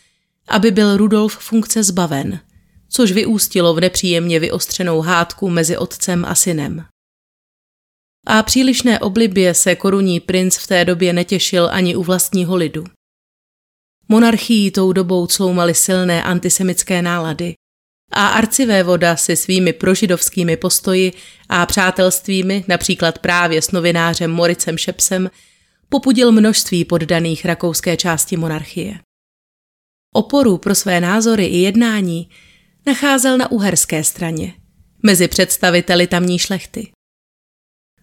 aby 0.49 0.71
byl 0.71 0.97
Rudolf 0.97 1.39
funkce 1.39 1.83
zbaven, 1.83 2.41
což 2.89 3.13
vyústilo 3.13 3.75
v 3.75 3.81
nepříjemně 3.81 4.41
vyostřenou 4.41 5.01
hádku 5.01 5.51
mezi 5.51 5.77
otcem 5.77 6.25
a 6.25 6.35
synem. 6.35 6.85
A 8.27 8.43
přílišné 8.43 8.99
oblibě 8.99 9.55
se 9.55 9.77
korunní 9.77 10.21
princ 10.21 10.57
v 10.57 10.67
té 10.67 10.85
době 10.85 11.13
netěšil 11.13 11.69
ani 11.73 11.97
u 11.97 12.03
vlastního 12.03 12.57
lidu. 12.57 12.85
Monarchii 14.09 14.71
tou 14.71 14.93
dobou 14.93 15.27
cloumaly 15.27 15.75
silné 15.75 16.23
antisemické 16.23 17.03
nálady 17.03 17.55
a 18.11 18.27
arcivé 18.27 18.83
voda 18.83 19.17
si 19.17 19.37
svými 19.37 19.73
prožidovskými 19.73 20.57
postoji 20.57 21.13
a 21.49 21.67
přátelstvími, 21.67 22.65
například 22.69 23.19
právě 23.19 23.63
s 23.63 23.71
novinářem 23.71 24.31
Moricem 24.31 24.79
Šepsem, 24.79 25.31
popudil 25.89 26.33
množství 26.33 26.85
poddaných 26.85 27.45
rakouské 27.45 27.97
části 27.97 28.37
monarchie. 28.37 28.99
Oporu 30.15 30.59
pro 30.59 30.75
své 30.75 31.01
názory 31.01 31.47
i 31.47 31.57
jednání 31.57 32.29
nacházel 32.87 33.39
na 33.39 33.51
uherské 33.51 34.05
straně, 34.05 34.55
mezi 35.03 35.29
představiteli 35.29 36.07
tamní 36.07 36.39
šlechty. 36.39 36.93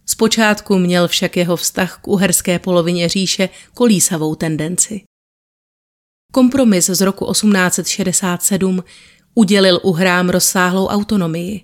Zpočátku 0.06 0.78
měl 0.78 1.08
však 1.08 1.36
jeho 1.36 1.56
vztah 1.56 2.00
k 2.02 2.08
uherské 2.08 2.58
polovině 2.58 3.08
říše 3.08 3.48
kolísavou 3.74 4.34
tendenci. 4.34 5.00
Kompromis 6.32 6.86
z 6.86 7.00
roku 7.00 7.32
1867 7.32 8.84
udělil 9.38 9.80
Uhrám 9.82 10.28
rozsáhlou 10.28 10.86
autonomii. 10.86 11.62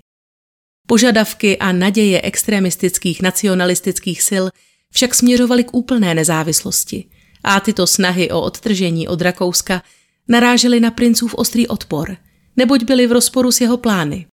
Požadavky 0.86 1.58
a 1.58 1.72
naděje 1.72 2.20
extremistických 2.22 3.22
nacionalistických 3.22 4.22
sil 4.28 4.44
však 4.92 5.14
směřovaly 5.14 5.64
k 5.64 5.74
úplné 5.74 6.14
nezávislosti 6.14 7.04
a 7.44 7.60
tyto 7.60 7.86
snahy 7.86 8.30
o 8.30 8.40
odtržení 8.40 9.08
od 9.08 9.20
Rakouska 9.22 9.82
narážely 10.28 10.80
na 10.80 10.90
princův 10.90 11.34
ostrý 11.34 11.68
odpor, 11.68 12.16
neboť 12.56 12.84
byly 12.84 13.06
v 13.06 13.12
rozporu 13.12 13.52
s 13.52 13.60
jeho 13.60 13.76
plány. 13.76 14.26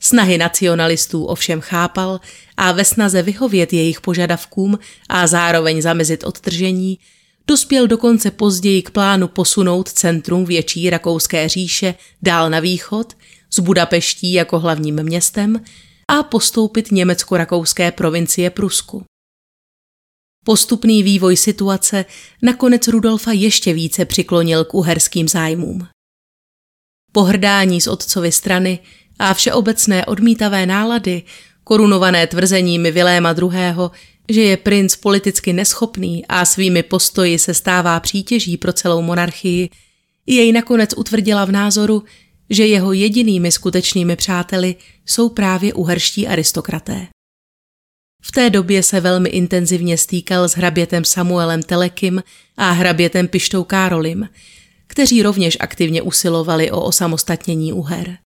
Snahy 0.00 0.38
nacionalistů 0.38 1.24
ovšem 1.24 1.60
chápal 1.60 2.20
a 2.56 2.72
ve 2.72 2.84
snaze 2.84 3.22
vyhovět 3.22 3.72
jejich 3.72 4.00
požadavkům 4.00 4.78
a 5.08 5.26
zároveň 5.26 5.82
zamezit 5.82 6.24
odtržení 6.24 6.98
dospěl 7.50 7.86
dokonce 7.86 8.30
později 8.30 8.82
k 8.82 8.90
plánu 8.90 9.28
posunout 9.28 9.88
centrum 9.88 10.44
větší 10.44 10.90
rakouské 10.90 11.48
říše 11.48 11.94
dál 12.22 12.50
na 12.50 12.60
východ, 12.60 13.16
s 13.50 13.58
Budapeští 13.58 14.32
jako 14.32 14.58
hlavním 14.58 15.02
městem 15.02 15.64
a 16.08 16.22
postoupit 16.22 16.92
německo-rakouské 16.92 17.92
provincie 17.92 18.50
Prusku. 18.50 19.04
Postupný 20.44 21.02
vývoj 21.02 21.36
situace 21.36 22.04
nakonec 22.42 22.88
Rudolfa 22.88 23.32
ještě 23.32 23.72
více 23.72 24.04
přiklonil 24.04 24.64
k 24.64 24.74
uherským 24.74 25.28
zájmům. 25.28 25.88
Pohrdání 27.12 27.80
z 27.80 27.86
otcovy 27.86 28.32
strany 28.32 28.78
a 29.18 29.34
všeobecné 29.34 30.06
odmítavé 30.06 30.66
nálady, 30.66 31.22
korunované 31.64 32.26
tvrzeními 32.26 32.90
Viléma 32.90 33.34
II., 33.42 33.50
že 34.30 34.42
je 34.42 34.56
princ 34.56 34.96
politicky 34.96 35.52
neschopný 35.52 36.26
a 36.26 36.44
svými 36.44 36.82
postoji 36.82 37.38
se 37.38 37.54
stává 37.54 38.00
přítěží 38.00 38.56
pro 38.56 38.72
celou 38.72 39.02
monarchii, 39.02 39.68
jej 40.26 40.52
nakonec 40.52 40.94
utvrdila 40.96 41.44
v 41.44 41.52
názoru, 41.52 42.04
že 42.50 42.66
jeho 42.66 42.92
jedinými 42.92 43.52
skutečnými 43.52 44.16
přáteli 44.16 44.76
jsou 45.06 45.28
právě 45.28 45.74
uherští 45.74 46.28
aristokraté. 46.28 47.06
V 48.22 48.32
té 48.32 48.50
době 48.50 48.82
se 48.82 49.00
velmi 49.00 49.28
intenzivně 49.28 49.98
stýkal 49.98 50.48
s 50.48 50.52
hrabětem 50.52 51.04
Samuelem 51.04 51.62
Telekym 51.62 52.22
a 52.56 52.70
hrabětem 52.70 53.28
Pištou 53.28 53.64
Károlim, 53.64 54.28
kteří 54.86 55.22
rovněž 55.22 55.56
aktivně 55.60 56.02
usilovali 56.02 56.70
o 56.70 56.80
osamostatnění 56.80 57.72
Uher. 57.72 58.18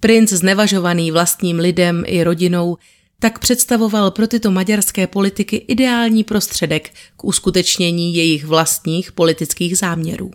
Princ 0.00 0.32
znevažovaný 0.32 1.10
vlastním 1.10 1.58
lidem 1.58 2.04
i 2.06 2.24
rodinou 2.24 2.76
tak 3.20 3.38
představoval 3.38 4.10
pro 4.10 4.26
tyto 4.26 4.50
maďarské 4.50 5.06
politiky 5.06 5.56
ideální 5.56 6.24
prostředek 6.24 6.90
k 7.16 7.24
uskutečnění 7.24 8.14
jejich 8.14 8.44
vlastních 8.44 9.12
politických 9.12 9.78
záměrů. 9.78 10.30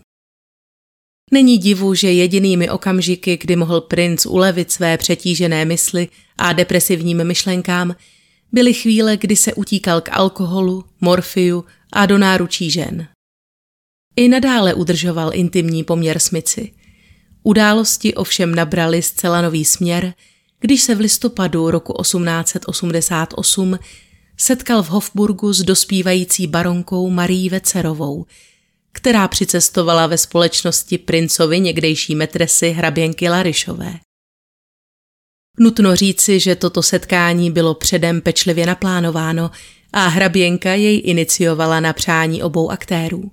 Není 1.32 1.58
divu, 1.58 1.94
že 1.94 2.12
jedinými 2.12 2.70
okamžiky, 2.70 3.38
kdy 3.38 3.56
mohl 3.56 3.82
princ 3.82 4.26
ulevit 4.26 4.72
své 4.72 4.98
přetížené 4.98 5.66
mysli 5.66 6.08
a 6.38 6.54
depresivním 6.54 7.24
myšlenkám, 7.24 7.96
byly 8.52 8.74
chvíle, 8.74 9.18
kdy 9.18 9.36
se 9.36 9.54
utíkal 9.54 10.02
k 10.02 10.10
alkoholu, 10.12 10.86
morfiu 11.02 11.66
a 11.94 12.06
do 12.06 12.18
náručí 12.18 12.72
žen. 12.72 13.08
I 14.16 14.28
nadále 14.28 14.74
udržoval 14.74 15.32
intimní 15.34 15.84
poměr 15.84 16.20
smyci. 16.20 16.72
Události 17.44 18.14
ovšem 18.14 18.56
nabrali 18.56 19.02
zcela 19.02 19.42
nový 19.42 19.66
směr– 19.66 20.14
když 20.60 20.82
se 20.82 20.96
v 20.96 21.00
listopadu 21.00 21.72
roku 21.72 21.94
1888 22.02 23.80
setkal 24.38 24.84
v 24.84 24.90
Hofburgu 24.90 25.54
s 25.54 25.64
dospívající 25.64 26.48
baronkou 26.48 27.10
Marí 27.10 27.50
Vecerovou, 27.50 28.26
která 28.92 29.28
přicestovala 29.28 30.08
ve 30.08 30.18
společnosti 30.18 30.98
princovi 30.98 31.60
někdejší 31.60 32.16
metresy 32.16 32.70
hraběnky 32.70 33.30
Larišové. 33.30 33.94
Nutno 35.60 35.96
říci, 35.96 36.40
že 36.40 36.56
toto 36.56 36.84
setkání 36.84 37.52
bylo 37.52 37.74
předem 37.76 38.22
pečlivě 38.22 38.66
naplánováno 38.66 39.52
a 39.94 40.08
hraběnka 40.08 40.74
jej 40.74 41.02
iniciovala 41.06 41.80
na 41.80 41.94
přání 41.94 42.44
obou 42.44 42.72
aktérů. 42.72 43.32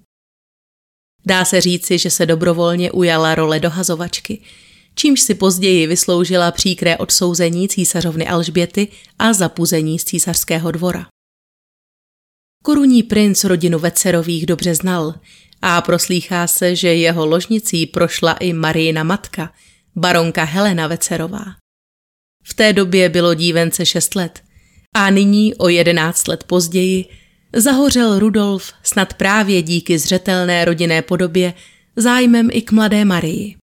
Dá 1.27 1.45
se 1.45 1.61
říci, 1.61 1.99
že 1.99 2.11
se 2.11 2.27
dobrovolně 2.27 2.93
ujala 2.93 3.35
role 3.35 3.61
dohazovačky– 3.61 4.43
čímž 4.95 5.21
si 5.21 5.35
později 5.35 5.87
vysloužila 5.87 6.51
příkré 6.51 6.97
odsouzení 6.97 7.69
císařovny 7.69 8.29
Alžběty 8.29 8.89
a 9.19 9.33
zapuzení 9.33 9.99
z 9.99 10.05
císařského 10.05 10.71
dvora. 10.71 11.07
Korunní 12.65 13.03
princ 13.03 13.45
rodinu 13.45 13.79
Vecerových 13.79 14.47
dobře 14.47 14.75
znal 14.75 15.15
a 15.63 15.81
proslýchá 15.81 16.47
se, 16.47 16.77
že 16.77 16.95
jeho 16.95 17.27
ložnicí 17.27 17.87
prošla 17.87 18.33
i 18.33 18.53
Marijina 18.53 19.03
matka, 19.03 19.53
baronka 19.97 20.45
Helena 20.45 20.87
Vecerová. 20.87 21.45
V 22.45 22.55
té 22.55 22.73
době 22.73 23.09
bylo 23.09 23.35
dívence 23.35 23.87
šest 23.87 24.15
let 24.15 24.43
a 24.95 25.11
nyní 25.11 25.55
o 25.55 25.69
jedenáct 25.69 26.29
let 26.29 26.45
později 26.45 27.05
zahořel 27.57 28.19
Rudolf 28.19 28.73
snad 28.83 29.15
právě 29.15 29.63
díky 29.63 29.99
zřetelné 29.99 30.65
rodinné 30.65 31.03
podobě 31.03 31.55
zájmem 31.97 32.49
i 32.53 32.63
k 32.63 32.73
mladé 32.73 33.05
Marii. 33.05 33.62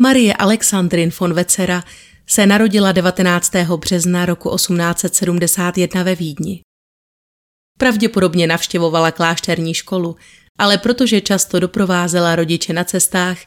Marie 0.00 0.34
Alexandrin 0.34 1.10
von 1.20 1.34
Vecera 1.34 1.84
se 2.26 2.46
narodila 2.46 2.92
19. 2.92 3.52
března 3.76 4.26
roku 4.26 4.56
1871 4.56 6.02
ve 6.02 6.14
Vídni. 6.14 6.60
Pravděpodobně 7.78 8.46
navštěvovala 8.46 9.10
klášterní 9.10 9.74
školu, 9.74 10.16
ale 10.58 10.78
protože 10.78 11.20
často 11.20 11.60
doprovázela 11.60 12.36
rodiče 12.36 12.72
na 12.72 12.84
cestách, 12.84 13.38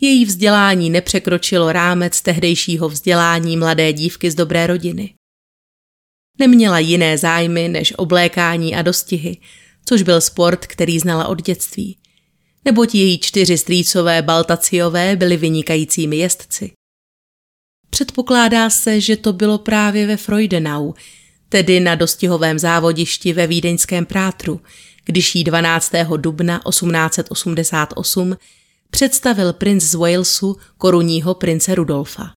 její 0.00 0.24
vzdělání 0.24 0.90
nepřekročilo 0.90 1.72
rámec 1.72 2.22
tehdejšího 2.22 2.88
vzdělání 2.88 3.56
mladé 3.56 3.92
dívky 3.92 4.30
z 4.30 4.34
dobré 4.34 4.66
rodiny. 4.66 5.14
Neměla 6.38 6.78
jiné 6.78 7.18
zájmy 7.18 7.68
než 7.68 7.92
oblékání 7.96 8.76
a 8.76 8.82
dostihy, 8.82 9.36
což 9.84 10.02
byl 10.02 10.20
sport, 10.20 10.66
který 10.66 10.98
znala 10.98 11.26
od 11.28 11.42
dětství. 11.42 11.99
Neboť 12.64 12.94
její 12.94 13.18
čtyři 13.18 13.58
strýcové 13.58 14.22
Baltaciové 14.22 15.16
byli 15.16 15.36
vynikajícími 15.36 16.16
jezdci. 16.16 16.72
Předpokládá 17.90 18.70
se, 18.70 19.00
že 19.00 19.16
to 19.16 19.32
bylo 19.32 19.58
právě 19.58 20.06
ve 20.06 20.16
Freudenau, 20.16 20.92
tedy 21.48 21.80
na 21.80 21.94
dostihovém 21.94 22.58
závodišti 22.58 23.32
ve 23.32 23.46
vídeňském 23.46 24.06
prátru, 24.06 24.60
když 25.04 25.34
jí 25.34 25.44
12. 25.44 25.92
dubna 26.16 26.60
1888 26.68 28.36
představil 28.90 29.52
princ 29.52 29.82
z 29.82 29.94
Walesu 29.94 30.56
korunního 30.78 31.34
prince 31.34 31.74
Rudolfa. 31.74 32.30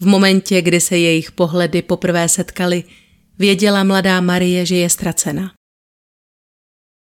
V 0.00 0.06
momentě, 0.06 0.62
kdy 0.62 0.80
se 0.80 0.98
jejich 0.98 1.32
pohledy 1.32 1.82
poprvé 1.82 2.28
setkali, 2.28 2.84
věděla 3.38 3.84
mladá 3.84 4.20
Marie, 4.20 4.66
že 4.66 4.76
je 4.76 4.90
ztracena. 4.90 5.55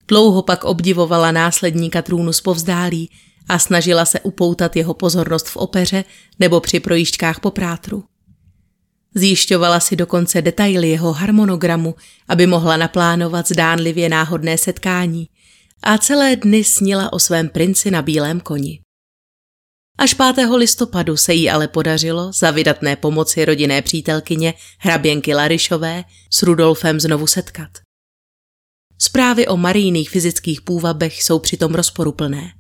Dlouho 0.08 0.42
pak 0.42 0.64
obdivovala 0.64 1.32
následníka 1.32 2.02
trůnu 2.02 2.34
z 2.34 2.42
povzdálí 2.42 3.10
a 3.50 3.60
snažila 3.60 4.06
se 4.06 4.20
upoutat 4.20 4.76
jeho 4.76 4.94
pozornost 4.94 5.48
v 5.48 5.58
opeře 5.58 6.04
nebo 6.40 6.60
při 6.60 6.80
projížďkách 6.80 7.40
po 7.40 7.52
prátru. 7.52 8.04
Zjišťovala 9.16 9.80
si 9.80 9.96
dokonce 9.96 10.42
detaily 10.42 10.90
jeho 10.90 11.14
harmonogramu, 11.14 11.96
aby 12.28 12.48
mohla 12.48 12.78
naplánovat 12.78 13.48
zdánlivě 13.48 14.10
náhodné 14.10 14.58
setkání 14.58 15.28
a 15.84 15.98
celé 15.98 16.36
dny 16.36 16.64
snila 16.64 17.14
o 17.14 17.20
svém 17.20 17.50
princi 17.50 17.92
na 17.92 18.02
bílém 18.02 18.40
koni. 18.40 18.80
Až 19.98 20.14
5. 20.14 20.50
listopadu 20.56 21.18
se 21.18 21.34
jí 21.34 21.50
ale 21.50 21.68
podařilo 21.68 22.32
za 22.34 22.52
vydatné 22.52 22.96
pomoci 22.96 23.46
rodinné 23.46 23.82
přítelkyně 23.82 24.54
hraběnky 24.80 25.34
Larišové 25.34 26.04
s 26.30 26.44
Rudolfem 26.44 27.00
znovu 27.00 27.28
setkat. 27.28 27.70
Zprávy 29.14 29.48
o 29.48 29.58
marijných 29.58 30.10
fyzických 30.10 30.62
půvabech 30.62 31.24
jsou 31.24 31.40
přitom 31.40 31.76
rozporuplné. 31.76 32.54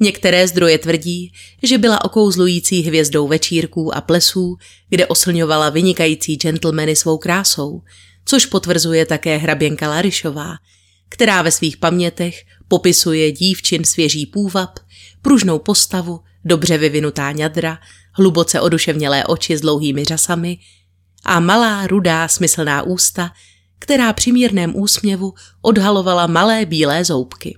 Některé 0.00 0.48
zdroje 0.48 0.78
tvrdí, 0.78 1.32
že 1.62 1.78
byla 1.78 2.04
okouzlující 2.04 2.80
hvězdou 2.80 3.28
večírků 3.28 3.94
a 3.94 4.00
plesů, 4.00 4.56
kde 4.88 5.06
oslňovala 5.06 5.70
vynikající 5.70 6.36
gentlemany 6.36 6.96
svou 6.96 7.18
krásou, 7.18 7.82
což 8.24 8.46
potvrzuje 8.46 9.06
také 9.06 9.36
hraběnka 9.36 9.88
Larišová, 9.88 10.54
která 11.08 11.42
ve 11.42 11.50
svých 11.50 11.76
pamětech 11.76 12.44
popisuje 12.68 13.32
dívčin 13.32 13.84
svěží 13.84 14.26
půvab, 14.26 14.78
pružnou 15.22 15.58
postavu, 15.58 16.20
dobře 16.44 16.78
vyvinutá 16.78 17.32
ňadra, 17.32 17.78
hluboce 18.12 18.60
oduševnělé 18.60 19.24
oči 19.24 19.56
s 19.56 19.60
dlouhými 19.60 20.04
řasami 20.04 20.58
a 21.24 21.40
malá, 21.40 21.86
rudá, 21.86 22.28
smyslná 22.28 22.82
ústa, 22.82 23.30
která 23.78 24.12
při 24.12 24.32
mírném 24.32 24.76
úsměvu 24.76 25.34
odhalovala 25.62 26.26
malé 26.26 26.66
bílé 26.66 27.04
zoubky. 27.04 27.54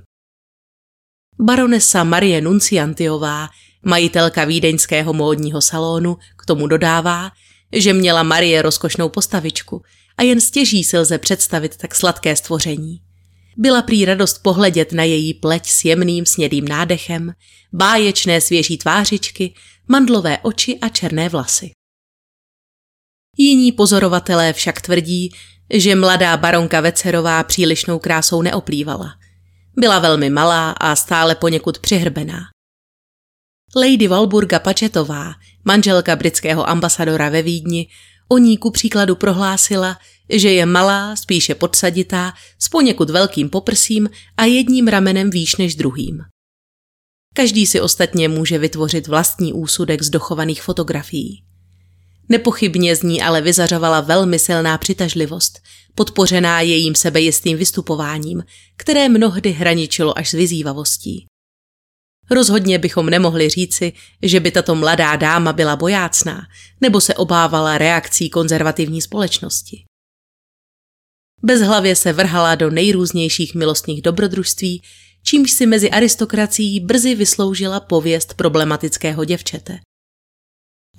Baronesa 1.41 2.05
Marie 2.05 2.41
Nunciantiová, 2.41 3.49
majitelka 3.85 4.45
vídeňského 4.45 5.13
módního 5.13 5.61
salonu, 5.61 6.17
k 6.37 6.47
tomu 6.47 6.67
dodává, 6.67 7.31
že 7.73 7.93
měla 7.93 8.23
Marie 8.23 8.63
rozkošnou 8.63 9.09
postavičku 9.09 9.83
a 10.17 10.23
jen 10.23 10.41
stěží 10.41 10.85
si 10.85 10.99
lze 10.99 11.19
představit 11.19 11.77
tak 11.77 11.95
sladké 11.95 12.37
stvoření. 12.37 13.01
Byla 13.57 13.83
prý 13.83 14.05
radost 14.05 14.39
pohledět 14.39 14.93
na 14.93 15.05
její 15.05 15.35
pleť 15.35 15.67
s 15.67 15.85
jemným 15.85 16.27
snědým 16.27 16.69
nádechem, 16.69 17.33
báječné 17.73 18.41
svěží 18.41 18.79
tvářičky, 18.79 19.55
mandlové 19.89 20.39
oči 20.39 20.79
a 20.79 20.89
černé 20.89 21.29
vlasy. 21.29 21.71
Jiní 23.37 23.73
pozorovatelé 23.73 24.53
však 24.53 24.81
tvrdí, 24.81 25.31
že 25.71 25.95
mladá 25.95 26.37
baronka 26.37 26.81
Vecerová 26.81 27.45
přílišnou 27.45 27.99
krásou 27.99 28.43
neoplývala. 28.43 29.15
Byla 29.77 29.99
velmi 29.99 30.31
malá 30.31 30.71
a 30.71 30.97
stále 30.97 31.35
poněkud 31.35 31.79
přihrbená. 31.79 32.41
Lady 33.77 34.09
Walburga 34.09 34.59
Pačetová, 34.59 35.33
manželka 35.65 36.17
britského 36.17 36.69
ambasadora 36.69 37.29
ve 37.29 37.43
Vídni, 37.43 37.89
o 38.29 38.39
ní 38.39 38.59
ku 38.59 38.71
příkladu 38.71 39.17
prohlásila, 39.17 39.99
že 40.29 40.53
je 40.53 40.67
malá, 40.67 41.17
spíše 41.17 41.55
podsaditá, 41.55 42.33
s 42.59 42.69
poněkud 42.69 43.11
velkým 43.11 43.51
poprsím 43.51 44.11
a 44.37 44.45
jedním 44.45 44.89
ramenem 44.89 45.31
výš 45.31 45.57
než 45.57 45.75
druhým. 45.75 46.19
Každý 47.35 47.67
si 47.67 47.81
ostatně 47.81 48.29
může 48.29 48.59
vytvořit 48.59 49.07
vlastní 49.07 49.53
úsudek 49.53 50.03
z 50.03 50.11
dochovaných 50.11 50.63
fotografií. 50.63 51.50
Nepochybně 52.31 52.97
z 52.97 53.03
ní 53.03 53.23
ale 53.23 53.41
vyzařovala 53.41 54.01
velmi 54.01 54.39
silná 54.39 54.79
přitažlivost, 54.79 55.59
podpořená 55.95 56.61
jejím 56.61 56.95
sebejistým 56.95 57.59
vystupováním, 57.59 58.45
které 58.77 59.09
mnohdy 59.09 59.51
hraničilo 59.51 60.19
až 60.19 60.31
s 60.31 60.33
vyzývavostí. 60.33 61.27
Rozhodně 62.31 62.79
bychom 62.79 63.11
nemohli 63.11 63.49
říci, 63.49 63.93
že 64.23 64.41
by 64.41 64.51
tato 64.51 64.75
mladá 64.75 65.17
dáma 65.17 65.53
byla 65.53 65.77
bojácná 65.77 66.47
nebo 66.81 67.01
se 67.01 67.15
obávala 67.15 67.79
reakcí 67.79 68.31
konzervativní 68.31 69.03
společnosti. 69.03 69.85
Bezhlavě 71.43 71.97
se 71.97 72.13
vrhala 72.13 72.55
do 72.55 72.71
nejrůznějších 72.71 73.55
milostných 73.55 74.03
dobrodružství, 74.03 74.83
čímž 75.23 75.51
si 75.51 75.67
mezi 75.67 75.91
aristokracií 75.91 76.81
brzy 76.81 77.15
vysloužila 77.15 77.81
pověst 77.81 78.35
problematického 78.35 79.25
děvčete. 79.25 79.79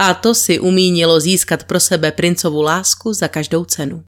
A 0.02 0.14
to 0.14 0.36
si 0.36 0.60
umínilo 0.60 1.20
získat 1.20 1.64
pro 1.64 1.80
sebe 1.80 2.12
princovu 2.12 2.62
lásku 2.62 3.14
za 3.14 3.28
každou 3.28 3.66
cenu. 3.66 4.04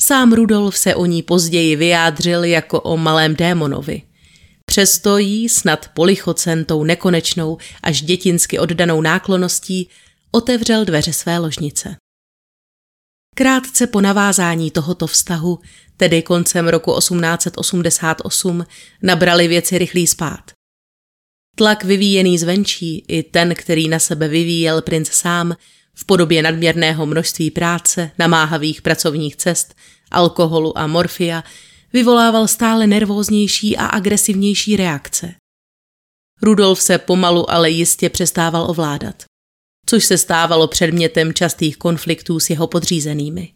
Sám 0.00 0.32
Rudolf 0.32 0.78
se 0.78 0.94
o 0.94 1.06
ní 1.06 1.22
později 1.22 1.76
vyjádřil 1.76 2.44
jako 2.44 2.80
o 2.80 2.96
malém 2.96 3.36
démonovi. 3.36 4.02
Přesto 4.66 5.18
jí 5.18 5.48
snad 5.48 5.88
polichocen 5.94 6.64
tou 6.64 6.84
nekonečnou 6.84 7.58
až 7.82 8.02
dětinsky 8.02 8.58
oddanou 8.58 9.00
nákloností 9.00 9.88
otevřel 10.30 10.84
dveře 10.84 11.12
své 11.12 11.38
ložnice. 11.38 11.96
Krátce 13.34 13.86
po 13.86 14.00
navázání 14.00 14.70
tohoto 14.70 15.06
vztahu, 15.06 15.58
tedy 15.96 16.22
koncem 16.22 16.68
roku 16.68 16.98
1888, 16.98 18.66
nabrali 19.02 19.48
věci 19.48 19.78
rychlý 19.78 20.06
spát. 20.06 20.56
Tlak 21.58 21.84
vyvíjený 21.84 22.38
zvenčí 22.38 23.04
i 23.08 23.22
ten, 23.22 23.54
který 23.54 23.88
na 23.88 23.98
sebe 23.98 24.28
vyvíjel 24.28 24.82
princ 24.82 25.08
sám, 25.08 25.56
v 25.94 26.04
podobě 26.04 26.42
nadměrného 26.42 27.06
množství 27.06 27.50
práce, 27.50 28.10
namáhavých 28.18 28.82
pracovních 28.82 29.36
cest, 29.36 29.74
alkoholu 30.10 30.78
a 30.78 30.86
morfia, 30.86 31.44
vyvolával 31.92 32.48
stále 32.48 32.86
nervóznější 32.86 33.76
a 33.76 33.86
agresivnější 33.86 34.76
reakce. 34.76 35.34
Rudolf 36.42 36.82
se 36.82 36.98
pomalu, 36.98 37.50
ale 37.50 37.70
jistě 37.70 38.10
přestával 38.10 38.70
ovládat 38.70 39.24
což 39.86 40.04
se 40.04 40.18
stávalo 40.18 40.68
předmětem 40.68 41.34
častých 41.34 41.76
konfliktů 41.76 42.40
s 42.40 42.50
jeho 42.50 42.66
podřízenými. 42.66 43.52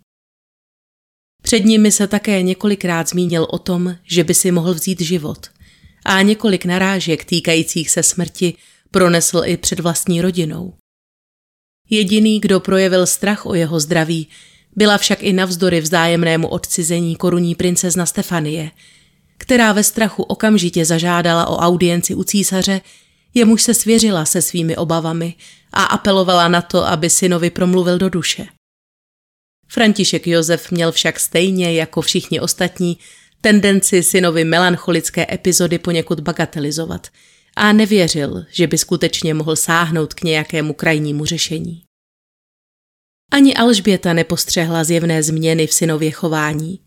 Před 1.43 1.65
nimi 1.65 1.93
se 1.93 2.07
také 2.07 2.43
několikrát 2.43 3.09
zmínil 3.09 3.47
o 3.51 3.59
tom, 3.59 3.97
že 4.03 4.25
by 4.25 4.35
si 4.35 4.51
mohl 4.51 4.75
vzít 4.75 5.01
život 5.01 5.51
a 6.05 6.23
několik 6.23 6.65
narážek 6.65 7.25
týkajících 7.25 7.91
se 7.91 8.03
smrti 8.03 8.55
pronesl 8.91 9.43
i 9.45 9.57
před 9.57 9.81
vlastní 9.81 10.23
rodinou. 10.23 10.75
Jediný, 11.91 12.41
kdo 12.41 12.61
projevil 12.61 13.07
strach 13.07 13.47
o 13.47 13.55
jeho 13.55 13.81
zdraví, 13.81 14.29
byla 14.77 14.99
však 14.99 15.23
i 15.23 15.33
navzdory 15.33 15.81
vzájemnému 15.81 16.49
odcizení 16.49 17.17
korunní 17.17 17.55
princezna 17.55 18.07
Stefanie, 18.07 18.71
která 19.39 19.73
ve 19.73 19.85
strachu 19.85 20.23
okamžitě 20.23 20.85
zažádala 20.85 21.47
o 21.47 21.57
audienci 21.57 22.15
u 22.15 22.25
císaře, 22.25 22.81
jemuž 23.35 23.63
se 23.63 23.75
svěřila 23.75 24.25
se 24.25 24.43
svými 24.43 24.77
obavami 24.77 25.35
a 25.73 25.85
apelovala 25.85 26.49
na 26.49 26.63
to, 26.63 26.87
aby 26.87 27.11
synovi 27.11 27.51
promluvil 27.51 27.99
do 27.99 28.09
duše. 28.09 28.47
František 29.69 30.27
Josef 30.27 30.71
měl 30.71 30.93
však 30.93 31.21
stejně 31.21 31.73
jako 31.73 32.01
všichni 32.01 32.41
ostatní 32.41 32.99
tendenci 33.41 34.03
synovi 34.03 34.45
melancholické 34.45 35.27
epizody 35.35 35.79
poněkud 35.79 36.21
bagatelizovat 36.21 37.07
a 37.57 37.73
nevěřil, 37.73 38.45
že 38.51 38.67
by 38.67 38.79
skutečně 38.79 39.35
mohl 39.35 39.57
sáhnout 39.57 40.15
k 40.15 40.23
nějakému 40.23 40.73
krajnímu 40.73 41.25
řešení. 41.25 41.83
Ani 43.33 43.55
Alžběta 43.55 44.13
nepostřehla 44.13 44.85
zjevné 44.85 45.23
změny 45.23 45.67
v 45.67 45.73
synově 45.73 46.11
chování. 46.11 46.81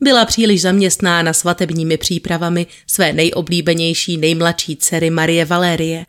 Byla 0.00 0.24
příliš 0.24 0.60
zaměstnána 0.60 1.32
svatebními 1.32 1.96
přípravami 1.96 2.66
své 2.86 3.12
nejoblíbenější 3.12 4.16
nejmladší 4.16 4.76
dcery 4.76 5.10
Marie 5.10 5.44
Valérie 5.44 6.06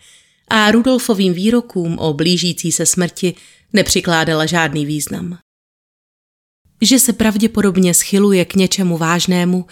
a 0.48 0.72
Rudolfovým 0.72 1.34
výrokům 1.34 2.00
o 2.00 2.14
blížící 2.14 2.72
se 2.72 2.86
smrti 2.86 3.36
nepřikládala 3.74 4.46
žádný 4.46 4.86
význam. 4.86 5.38
Že 6.84 7.00
se 7.00 7.14
pravděpodobně 7.14 7.94
schyluje 7.94 8.46
k 8.46 8.56
něčemu 8.56 8.98
vážnému, 8.98 9.66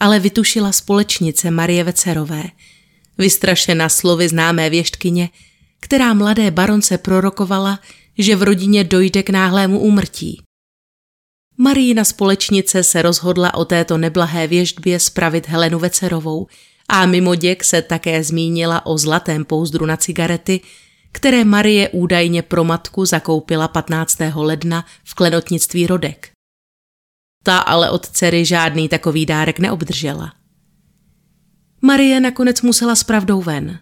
ale 0.00 0.20
vytušila 0.20 0.72
společnice 0.72 1.50
Marie 1.50 1.84
Vecerové, 1.84 2.44
vystrašena 3.18 3.88
slovy 3.88 4.28
známé 4.28 4.70
věštkyně, 4.70 5.28
která 5.80 6.14
mladé 6.14 6.50
baronce 6.50 6.98
prorokovala, 6.98 7.80
že 8.18 8.36
v 8.36 8.42
rodině 8.42 8.84
dojde 8.84 9.22
k 9.22 9.30
náhlému 9.30 9.78
úmrtí. 9.78 10.42
Marína 11.58 12.04
společnice 12.04 12.82
se 12.82 13.02
rozhodla 13.02 13.54
o 13.54 13.64
této 13.64 13.98
neblahé 13.98 14.46
věždbě 14.46 15.00
spravit 15.00 15.48
Helenu 15.48 15.78
Vecerovou 15.78 16.46
a 16.88 17.06
mimo 17.06 17.34
děk 17.34 17.64
se 17.64 17.82
také 17.82 18.24
zmínila 18.24 18.86
o 18.86 18.98
zlatém 18.98 19.44
pouzdru 19.44 19.86
na 19.86 19.96
cigarety, 19.96 20.60
které 21.12 21.44
Marie 21.44 21.88
údajně 21.88 22.42
pro 22.42 22.64
matku 22.64 23.04
zakoupila 23.04 23.68
15. 23.68 24.18
ledna 24.34 24.86
v 25.04 25.14
klenotnictví 25.14 25.86
Rodek. 25.86 26.33
Ta 27.46 27.58
ale 27.58 27.90
od 27.90 28.08
dcery 28.08 28.44
žádný 28.44 28.88
takový 28.88 29.26
dárek 29.26 29.58
neobdržela. 29.58 30.32
Marie 31.80 32.20
nakonec 32.20 32.62
musela 32.62 32.94
s 32.94 33.04
pravdou 33.04 33.42
ven. 33.42 33.78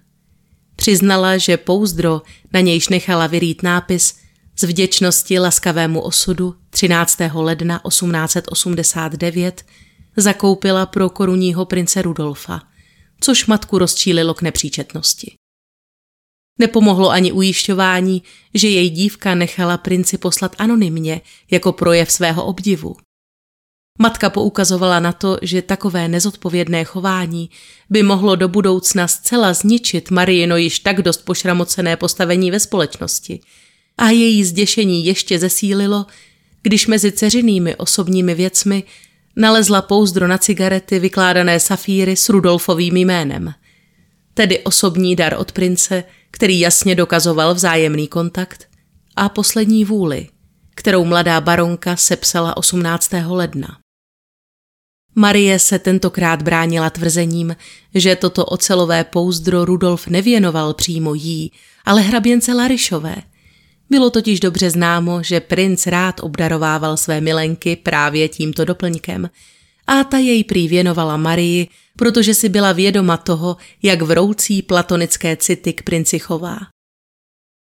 Přiznala, 0.76 1.38
že 1.38 1.56
pouzdro, 1.56 2.22
na 2.52 2.60
nějž 2.60 2.88
nechala 2.88 3.26
vyrít 3.26 3.62
nápis 3.62 4.14
z 4.58 4.62
vděčnosti 4.62 5.38
laskavému 5.38 6.00
osudu 6.00 6.54
13. 6.70 7.18
ledna 7.34 7.80
1889 7.88 9.64
zakoupila 10.16 10.86
pro 10.86 11.10
korunního 11.10 11.64
prince 11.64 12.02
Rudolfa, 12.02 12.62
což 13.20 13.46
matku 13.46 13.78
rozčílilo 13.78 14.34
k 14.34 14.42
nepříčetnosti. 14.42 15.34
Nepomohlo 16.58 17.10
ani 17.10 17.32
ujišťování, 17.32 18.22
že 18.54 18.68
její 18.68 18.90
dívka 18.90 19.34
nechala 19.34 19.78
princi 19.78 20.18
poslat 20.18 20.56
anonymně 20.58 21.20
jako 21.50 21.72
projev 21.72 22.12
svého 22.12 22.44
obdivu. 22.44 22.96
Matka 23.98 24.30
poukazovala 24.30 25.00
na 25.00 25.12
to, 25.12 25.38
že 25.42 25.62
takové 25.62 26.08
nezodpovědné 26.08 26.84
chování 26.84 27.50
by 27.90 28.02
mohlo 28.02 28.36
do 28.36 28.48
budoucna 28.48 29.08
zcela 29.08 29.52
zničit 29.52 30.10
Mariino 30.10 30.56
již 30.56 30.78
tak 30.78 31.02
dost 31.02 31.24
pošramocené 31.24 31.96
postavení 31.96 32.50
ve 32.50 32.60
společnosti 32.60 33.40
a 33.98 34.10
její 34.10 34.44
zděšení 34.44 35.04
ještě 35.04 35.38
zesílilo, 35.38 36.06
když 36.62 36.86
mezi 36.86 37.12
ceřinými 37.12 37.76
osobními 37.76 38.34
věcmi 38.34 38.84
nalezla 39.36 39.82
pouzdro 39.82 40.28
na 40.28 40.38
cigarety 40.38 40.98
vykládané 40.98 41.60
safíry 41.60 42.16
s 42.16 42.28
Rudolfovým 42.28 42.96
jménem. 42.96 43.54
Tedy 44.34 44.58
osobní 44.58 45.16
dar 45.16 45.34
od 45.38 45.52
prince, 45.52 46.04
který 46.30 46.60
jasně 46.60 46.94
dokazoval 46.94 47.54
vzájemný 47.54 48.08
kontakt 48.08 48.68
a 49.16 49.28
poslední 49.28 49.84
vůli, 49.84 50.28
kterou 50.74 51.04
mladá 51.04 51.40
baronka 51.40 51.96
sepsala 51.96 52.56
18. 52.56 53.10
ledna. 53.26 53.81
Marie 55.14 55.58
se 55.58 55.78
tentokrát 55.78 56.42
bránila 56.42 56.90
tvrzením, 56.90 57.56
že 57.94 58.16
toto 58.16 58.44
ocelové 58.44 59.04
pouzdro 59.04 59.64
Rudolf 59.64 60.06
nevěnoval 60.06 60.74
přímo 60.74 61.14
jí, 61.14 61.52
ale 61.84 62.00
hraběnce 62.02 62.52
Larišové. 62.52 63.16
Bylo 63.90 64.10
totiž 64.10 64.40
dobře 64.40 64.70
známo, 64.70 65.22
že 65.22 65.40
princ 65.40 65.86
rád 65.86 66.20
obdarovával 66.20 66.96
své 66.96 67.20
milenky 67.20 67.76
právě 67.76 68.28
tímto 68.28 68.64
doplňkem 68.64 69.30
a 69.86 70.04
ta 70.04 70.18
jej 70.18 70.44
prý 70.44 70.68
věnovala 70.68 71.16
Marii, 71.16 71.68
protože 71.96 72.34
si 72.34 72.48
byla 72.48 72.72
vědoma 72.72 73.16
toho, 73.16 73.56
jak 73.82 74.02
vroucí 74.02 74.62
platonické 74.62 75.36
city 75.36 75.72
k 75.72 75.82
princi 75.82 76.18
chová. 76.18 76.58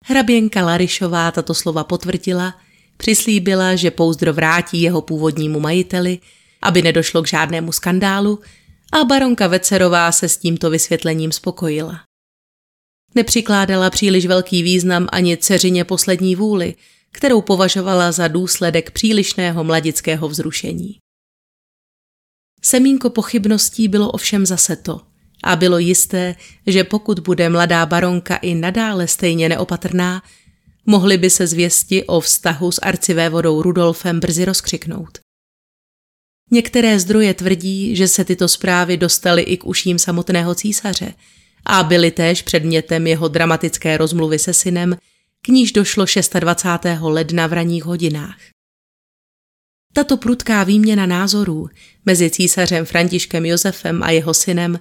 Hraběnka 0.06 0.66
Larišová 0.66 1.32
tato 1.32 1.54
slova 1.54 1.84
potvrdila, 1.84 2.56
přislíbila, 2.98 3.76
že 3.76 3.92
pouzdro 3.92 4.34
vrátí 4.34 4.82
jeho 4.82 5.02
původnímu 5.02 5.60
majiteli– 5.60 6.20
aby 6.62 6.82
nedošlo 6.82 7.24
k 7.24 7.28
žádnému 7.28 7.72
skandálu 7.72 8.40
a 8.92 9.04
baronka 9.04 9.48
Vecerová 9.48 10.12
se 10.12 10.30
s 10.30 10.38
tímto 10.38 10.70
vysvětlením 10.70 11.32
spokojila. 11.32 12.02
Nepřikládala 13.16 13.90
příliš 13.90 14.26
velký 14.26 14.64
význam 14.64 15.08
ani 15.12 15.38
dceřině 15.38 15.84
poslední 15.84 16.36
vůli, 16.36 16.76
kterou 17.12 17.42
považovala 17.42 18.12
za 18.12 18.28
důsledek 18.28 18.92
přílišného 18.92 19.64
mladického 19.64 20.30
vzrušení. 20.30 20.98
Semínko 22.62 23.10
pochybností 23.10 23.88
bylo 23.88 24.12
ovšem 24.12 24.46
zase 24.46 24.76
to 24.76 25.02
a 25.44 25.56
bylo 25.56 25.78
jisté, 25.78 26.36
že 26.68 26.84
pokud 26.84 27.20
bude 27.20 27.50
mladá 27.50 27.86
baronka 27.86 28.36
i 28.36 28.56
nadále 28.56 29.08
stejně 29.08 29.50
neopatrná, 29.50 30.22
mohly 30.86 31.18
by 31.18 31.30
se 31.30 31.48
zvěsti 31.48 32.04
o 32.04 32.20
vztahu 32.20 32.72
s 32.72 32.80
arcivévodou 32.82 33.62
Rudolfem 33.62 34.20
brzy 34.20 34.46
rozkřiknout. 34.46 35.29
Některé 36.52 37.00
zdroje 37.00 37.34
tvrdí, 37.34 37.96
že 37.96 38.08
se 38.08 38.26
tyto 38.26 38.48
zprávy 38.48 38.98
dostaly 38.98 39.42
i 39.42 39.58
k 39.58 39.66
uším 39.66 40.00
samotného 40.00 40.56
císaře 40.56 41.14
a 41.66 41.84
byly 41.84 42.12
též 42.12 42.42
předmětem 42.42 43.08
jeho 43.08 43.28
dramatické 43.28 43.98
rozmluvy 43.98 44.40
se 44.40 44.54
synem, 44.54 44.98
k 45.42 45.48
níž 45.48 45.72
došlo 45.72 46.06
26. 46.40 47.02
ledna 47.02 47.48
v 47.48 47.54
ranních 47.54 47.84
hodinách. 47.84 48.38
Tato 49.94 50.18
prudká 50.18 50.64
výměna 50.64 51.06
názorů 51.06 51.70
mezi 52.06 52.30
císařem 52.30 52.86
Františkem 52.86 53.46
Josefem 53.46 54.04
a 54.04 54.12
jeho 54.12 54.34
synem 54.34 54.80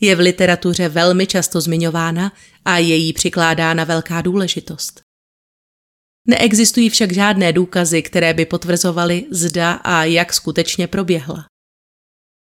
je 0.00 0.16
v 0.16 0.20
literatuře 0.20 0.88
velmi 0.88 1.26
často 1.26 1.60
zmiňována 1.60 2.32
a 2.64 2.78
je 2.78 2.96
jí 2.96 3.12
přikládána 3.12 3.84
velká 3.84 4.22
důležitost. 4.22 5.09
Neexistují 6.30 6.90
však 6.90 7.12
žádné 7.12 7.52
důkazy, 7.52 8.02
které 8.02 8.34
by 8.34 8.46
potvrzovaly, 8.46 9.24
zda 9.30 9.72
a 9.72 10.04
jak 10.04 10.32
skutečně 10.32 10.86
proběhla. 10.86 11.44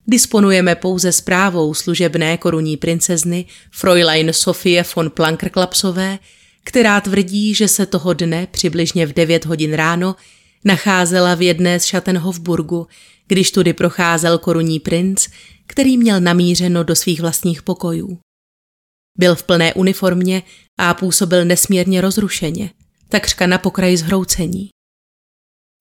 Disponujeme 0.08 0.76
pouze 0.76 1.12
zprávou 1.12 1.74
služebné 1.74 2.38
korunní 2.38 2.78
princezny 2.78 3.46
Fräulein 3.72 4.34
Sofie 4.34 4.86
von 4.96 5.10
Plankerklapsové, 5.10 6.20
která 6.64 7.02
tvrdí, 7.02 7.56
že 7.56 7.68
se 7.68 7.86
toho 7.86 8.14
dne 8.14 8.48
přibližně 8.52 9.06
v 9.06 9.14
9 9.14 9.46
hodin 9.46 9.74
ráno 9.74 10.16
nacházela 10.66 11.36
v 11.36 11.42
jedné 11.42 11.80
z 11.80 11.84
Schattenhofburgu, 11.84 12.88
když 13.28 13.52
tudy 13.52 13.74
procházel 13.74 14.38
korunní 14.38 14.80
princ, 14.80 15.28
který 15.68 15.98
měl 15.98 16.22
namířeno 16.22 16.84
do 16.84 16.96
svých 16.96 17.22
vlastních 17.22 17.64
pokojů. 17.64 18.20
Byl 19.18 19.36
v 19.36 19.44
plné 19.44 19.74
uniformě 19.74 20.44
a 20.80 20.94
působil 20.94 21.46
nesmírně 21.46 22.02
rozrušeně– 22.02 22.70
takřka 23.10 23.48
na 23.48 23.58
pokraji 23.58 23.98
zhroucení. 23.98 24.70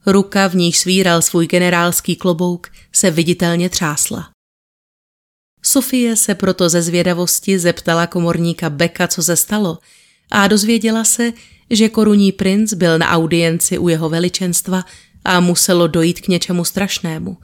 Ruka, 0.06 0.48
v 0.48 0.54
níž 0.54 0.78
svíral 0.78 1.22
svůj 1.22 1.46
generálský 1.46 2.16
klobouk, 2.16 2.66
se 2.92 3.10
viditelně 3.10 3.70
třásla. 3.70 4.30
Sofie 5.62 6.16
se 6.16 6.34
proto 6.34 6.68
ze 6.68 6.82
zvědavosti 6.82 7.58
zeptala 7.58 8.06
komorníka 8.06 8.70
Beka, 8.70 9.08
co 9.08 9.22
se 9.22 9.36
stalo, 9.36 9.78
a 10.30 10.48
dozvěděla 10.48 11.04
se, 11.04 11.32
že 11.70 11.88
korunní 11.88 12.32
princ 12.32 12.74
byl 12.74 12.98
na 12.98 13.10
audienci 13.10 13.78
u 13.78 13.88
jeho 13.88 14.08
veličenstva 14.08 14.84
a 15.24 15.40
muselo 15.40 15.86
dojít 15.86 16.20
k 16.20 16.28
něčemu 16.28 16.64
strašnému, 16.64 17.36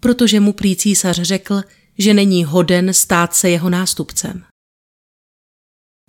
protože 0.00 0.40
mu 0.40 0.52
prý 0.52 0.76
císař 0.76 1.20
řekl, 1.22 1.62
že 1.98 2.14
není 2.14 2.44
hoden 2.44 2.94
stát 2.94 3.34
se 3.34 3.50
jeho 3.50 3.70
nástupcem. 3.70 4.44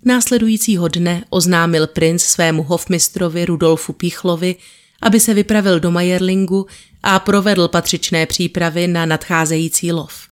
Následujícího 0.04 0.88
dne 0.88 1.24
oznámil 1.30 1.86
princ 1.86 2.22
svému 2.22 2.62
hofmistrovi 2.62 3.44
Rudolfu 3.44 3.92
Píchlovi, 3.92 4.56
aby 5.02 5.20
se 5.20 5.34
vypravil 5.34 5.80
do 5.80 5.90
Majerlingu 5.90 6.66
a 7.02 7.18
provedl 7.18 7.68
patřičné 7.68 8.26
přípravy 8.26 8.88
na 8.88 9.06
nadcházející 9.06 9.92
lov. 9.92 10.28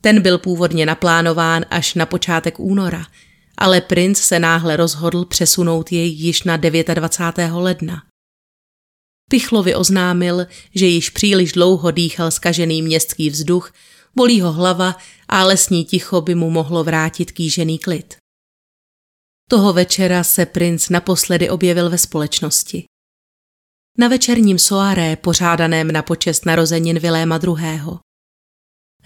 Ten 0.00 0.22
byl 0.22 0.38
původně 0.38 0.86
naplánován 0.86 1.64
až 1.70 1.94
na 1.94 2.06
počátek 2.06 2.60
února, 2.60 3.06
ale 3.58 3.80
princ 3.80 4.18
se 4.18 4.38
náhle 4.38 4.76
rozhodl 4.76 5.24
přesunout 5.24 5.92
jej 5.92 6.10
již 6.10 6.42
na 6.42 6.56
29. 6.56 7.50
ledna. 7.52 8.02
Pichlovi 9.30 9.74
oznámil, 9.74 10.46
že 10.74 10.86
již 10.86 11.10
příliš 11.10 11.52
dlouho 11.52 11.90
dýchal 11.90 12.30
skažený 12.30 12.82
městský 12.82 13.30
vzduch, 13.30 13.72
bolí 14.16 14.40
ho 14.40 14.52
hlava 14.52 14.96
a 15.28 15.44
lesní 15.44 15.84
ticho 15.84 16.20
by 16.20 16.34
mu 16.34 16.50
mohlo 16.50 16.84
vrátit 16.84 17.32
kýžený 17.32 17.78
klid. 17.78 18.16
Toho 19.50 19.72
večera 19.72 20.24
se 20.24 20.46
princ 20.46 20.88
naposledy 20.88 21.50
objevil 21.50 21.90
ve 21.90 21.98
společnosti. 21.98 22.84
Na 23.98 24.08
večerním 24.08 24.58
soaré 24.58 25.16
pořádaném 25.16 25.92
na 25.92 26.02
počest 26.02 26.46
narozenin 26.46 26.98
Viléma 26.98 27.40
II. 27.46 27.80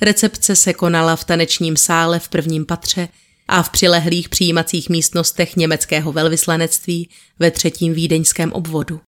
Recepce 0.01 0.57
se 0.57 0.75
konala 0.75 1.17
v 1.17 1.25
tanečním 1.25 1.77
sále 1.77 2.19
v 2.19 2.29
prvním 2.29 2.67
patře 2.67 3.09
a 3.49 3.63
v 3.63 3.71
přilehlých 3.71 4.29
přijímacích 4.29 4.89
místnostech 4.89 5.57
německého 5.57 6.13
velvyslanectví 6.13 7.11
ve 7.39 7.51
třetím 7.51 7.95
vídeňském 7.95 8.53
obvodu. 8.53 9.01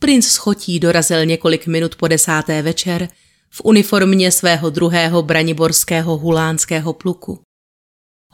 Princ 0.00 0.26
schotí 0.26 0.80
dorazil 0.80 1.26
několik 1.26 1.66
minut 1.66 1.96
po 1.96 2.08
desáté 2.08 2.62
večer 2.62 3.08
v 3.50 3.60
uniformě 3.64 4.32
svého 4.32 4.70
druhého 4.70 5.22
braniborského 5.22 6.18
hulánského 6.18 6.92
pluku. 6.92 7.42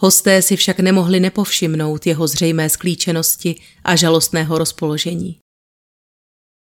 Hosté 0.00 0.42
si 0.42 0.56
však 0.56 0.80
nemohli 0.80 1.20
nepovšimnout 1.20 2.06
jeho 2.06 2.26
zřejmé 2.26 2.70
sklíčenosti 2.70 3.60
a 3.84 3.96
žalostného 3.96 4.58
rozpoložení. 4.58 5.38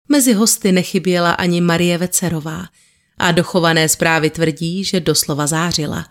Mezi 0.10 0.34
hosty 0.34 0.72
nechyběla 0.72 1.32
ani 1.32 1.62
Marie 1.62 1.98
Vecerová 1.98 2.66
a 3.18 3.32
dochované 3.32 3.90
zprávy 3.90 4.30
tvrdí, 4.30 4.84
že 4.84 5.00
doslova 5.00 5.48
zářila, 5.48 6.06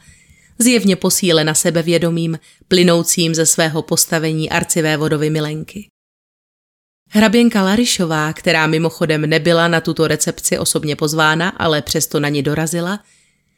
zjevně 0.59 0.97
posílena 0.97 1.55
sebevědomím, 1.55 2.39
plynoucím 2.69 3.35
ze 3.35 3.47
svého 3.47 3.83
postavení 3.83 4.51
arcivé 4.51 4.97
vodovy 4.97 5.31
milenky. 5.31 5.87
Hraběnka 7.09 7.63
Larišová, 7.63 8.33
která 8.33 8.67
mimochodem 8.67 9.21
nebyla 9.21 9.69
na 9.69 9.81
tuto 9.81 10.09
recepci 10.09 10.59
osobně 10.59 10.97
pozvána, 10.97 11.49
ale 11.49 11.83
přesto 11.83 12.21
na 12.21 12.29
ní 12.29 12.43
dorazila, 12.43 13.01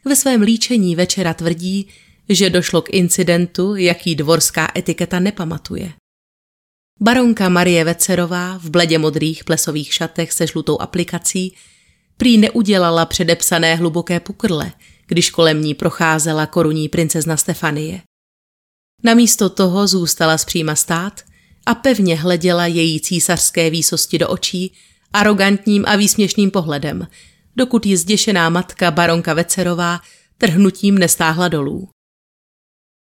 ve 0.04 0.16
svém 0.16 0.42
líčení 0.42 0.96
večera 0.96 1.34
tvrdí, 1.34 1.88
že 2.28 2.50
došlo 2.50 2.82
k 2.82 2.94
incidentu, 2.94 3.76
jaký 3.76 4.14
dvorská 4.14 4.72
etiketa 4.76 5.18
nepamatuje. 5.18 5.92
Baronka 7.00 7.48
Marie 7.48 7.84
Vecerová 7.84 8.58
v 8.58 8.70
bledě 8.70 8.98
modrých 8.98 9.44
plesových 9.44 9.94
šatech 9.94 10.32
se 10.32 10.46
žlutou 10.46 10.80
aplikací 10.80 11.54
prý 12.16 12.38
neudělala 12.38 13.06
předepsané 13.06 13.74
hluboké 13.74 14.20
pukrle, 14.20 14.72
když 15.06 15.30
kolem 15.30 15.62
ní 15.62 15.74
procházela 15.74 16.46
korunní 16.46 16.88
princezna 16.88 17.36
Stefanie. 17.36 18.02
Namísto 19.04 19.48
toho 19.48 19.86
zůstala 19.86 20.38
zpříma 20.38 20.74
stát 20.74 21.20
a 21.66 21.74
pevně 21.74 22.16
hleděla 22.16 22.66
její 22.66 23.00
císařské 23.00 23.70
výsosti 23.70 24.18
do 24.18 24.28
očí 24.28 24.72
arrogantním 25.12 25.84
a 25.86 25.96
výsměšným 25.96 26.50
pohledem, 26.50 27.08
dokud 27.56 27.86
ji 27.86 27.96
zděšená 27.96 28.48
matka 28.48 28.90
baronka 28.90 29.34
Vecerová 29.34 30.00
trhnutím 30.38 30.98
nestáhla 30.98 31.48
dolů. 31.48 31.93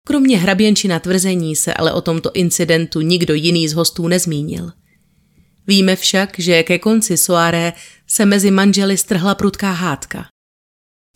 Kromě 0.08 0.38
hraběnčina 0.38 1.00
tvrzení 1.00 1.56
se 1.56 1.74
ale 1.74 1.94
o 1.94 2.02
tomto 2.02 2.32
incidentu 2.34 3.02
nikdo 3.02 3.34
jiný 3.34 3.68
z 3.68 3.74
hostů 3.74 4.08
nezmínil. 4.08 4.72
Víme 5.68 5.96
však, 5.96 6.40
že 6.40 6.64
ke 6.64 6.80
konci 6.80 7.18
soaré 7.18 7.74
se 8.08 8.26
mezi 8.26 8.52
manželi 8.52 8.98
strhla 8.98 9.36
prudká 9.36 9.72
hádka. 9.72 10.26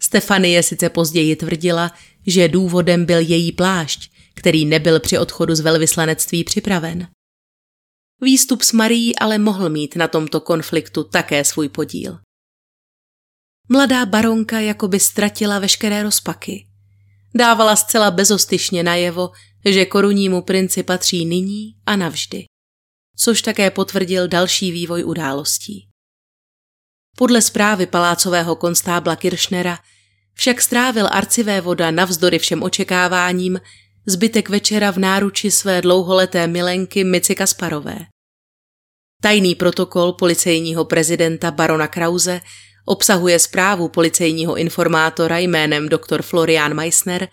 Stefanie 0.01 0.63
sice 0.63 0.89
později 0.89 1.35
tvrdila, 1.35 1.91
že 2.27 2.47
důvodem 2.47 3.05
byl 3.05 3.19
její 3.19 3.51
plášť, 3.51 4.11
který 4.33 4.65
nebyl 4.65 4.99
při 4.99 5.17
odchodu 5.17 5.55
z 5.55 5.59
velvyslanectví 5.59 6.43
připraven. 6.43 7.07
Výstup 8.21 8.61
s 8.61 8.71
Marií 8.71 9.15
ale 9.15 9.37
mohl 9.37 9.69
mít 9.69 9.95
na 9.95 10.07
tomto 10.07 10.41
konfliktu 10.41 11.03
také 11.03 11.45
svůj 11.45 11.69
podíl. 11.69 12.19
Mladá 13.69 14.05
baronka 14.05 14.59
jakoby 14.59 14.99
ztratila 14.99 15.59
veškeré 15.59 16.03
rozpaky. 16.03 16.67
Dávala 17.35 17.75
zcela 17.75 18.11
bezostyšně 18.11 18.83
najevo, 18.83 19.29
že 19.65 19.85
korunnímu 19.85 20.41
princi 20.41 20.83
patří 20.83 21.25
nyní 21.25 21.75
a 21.85 21.95
navždy. 21.95 22.45
Což 23.17 23.41
také 23.41 23.71
potvrdil 23.71 24.27
další 24.27 24.71
vývoj 24.71 25.03
událostí. 25.03 25.87
Podle 27.17 27.41
zprávy 27.41 27.85
palácového 27.85 28.55
konstábla 28.55 29.15
Kiršnera 29.15 29.79
však 30.33 30.61
strávil 30.61 31.09
voda 31.61 31.91
navzdory 31.91 32.39
všem 32.39 32.63
očekáváním 32.63 33.59
zbytek 34.05 34.49
večera 34.49 34.91
v 34.91 34.97
náruči 34.97 35.51
své 35.51 35.81
dlouholeté 35.81 36.47
milenky 36.47 37.03
Mici 37.03 37.35
Kasparové. 37.35 37.99
Tajný 39.21 39.55
protokol 39.55 40.13
policejního 40.13 40.85
prezidenta 40.85 41.51
barona 41.51 41.87
Krause 41.87 42.41
obsahuje 42.85 43.39
zprávu 43.39 43.87
policejního 43.87 44.57
informátora 44.57 45.37
jménem 45.37 45.89
dr. 45.89 46.21
Florian 46.21 46.73
Meissner, 46.73 47.27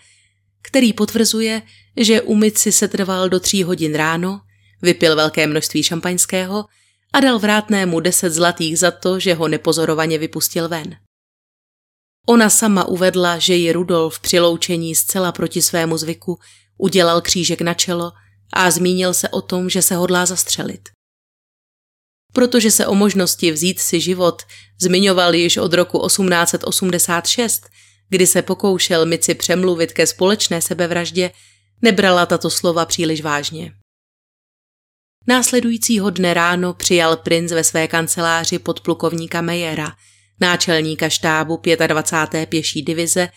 který 0.61 0.93
potvrzuje, 0.93 1.61
že 1.97 2.21
u 2.21 2.35
Mici 2.35 2.71
se 2.71 2.87
trval 2.87 3.29
do 3.29 3.39
tří 3.39 3.63
hodin 3.63 3.95
ráno, 3.95 4.41
vypil 4.81 5.15
velké 5.15 5.47
množství 5.47 5.83
šampaňského 5.83 6.65
a 7.13 7.19
dal 7.19 7.39
vrátnému 7.39 7.99
deset 7.99 8.33
zlatých 8.33 8.79
za 8.79 8.91
to, 8.91 9.19
že 9.19 9.33
ho 9.33 9.47
nepozorovaně 9.47 10.17
vypustil 10.17 10.69
ven. 10.69 10.95
Ona 12.27 12.49
sama 12.49 12.85
uvedla, 12.85 13.39
že 13.39 13.55
ji 13.55 13.71
Rudolf 13.71 14.19
při 14.19 14.39
loučení 14.39 14.95
zcela 14.95 15.31
proti 15.31 15.61
svému 15.61 15.97
zvyku 15.97 16.39
udělal 16.77 17.21
křížek 17.21 17.61
na 17.61 17.73
čelo 17.73 18.11
a 18.53 18.71
zmínil 18.71 19.13
se 19.13 19.29
o 19.29 19.41
tom, 19.41 19.69
že 19.69 19.81
se 19.81 19.95
hodlá 19.95 20.25
zastřelit. 20.25 20.89
Protože 22.33 22.71
se 22.71 22.87
o 22.87 22.95
možnosti 22.95 23.51
vzít 23.51 23.79
si 23.79 24.01
život 24.01 24.41
zmiňoval 24.81 25.35
již 25.35 25.57
od 25.57 25.73
roku 25.73 26.07
1886, 26.07 27.69
kdy 28.09 28.27
se 28.27 28.41
pokoušel 28.41 29.05
Mici 29.05 29.33
přemluvit 29.33 29.93
ke 29.93 30.07
společné 30.07 30.61
sebevraždě, 30.61 31.31
nebrala 31.81 32.25
tato 32.25 32.49
slova 32.49 32.85
příliš 32.85 33.21
vážně. 33.21 33.73
Následujícího 35.27 36.09
dne 36.09 36.33
ráno 36.33 36.73
přijal 36.73 37.17
princ 37.17 37.51
ve 37.51 37.63
své 37.63 37.87
kanceláři 37.87 38.59
podplukovníka 38.59 39.41
Mejera, 39.41 39.95
náčelníka 40.41 41.09
štábu 41.09 41.61
25. 41.87 42.49
pěší 42.49 42.81
divize 42.81 43.29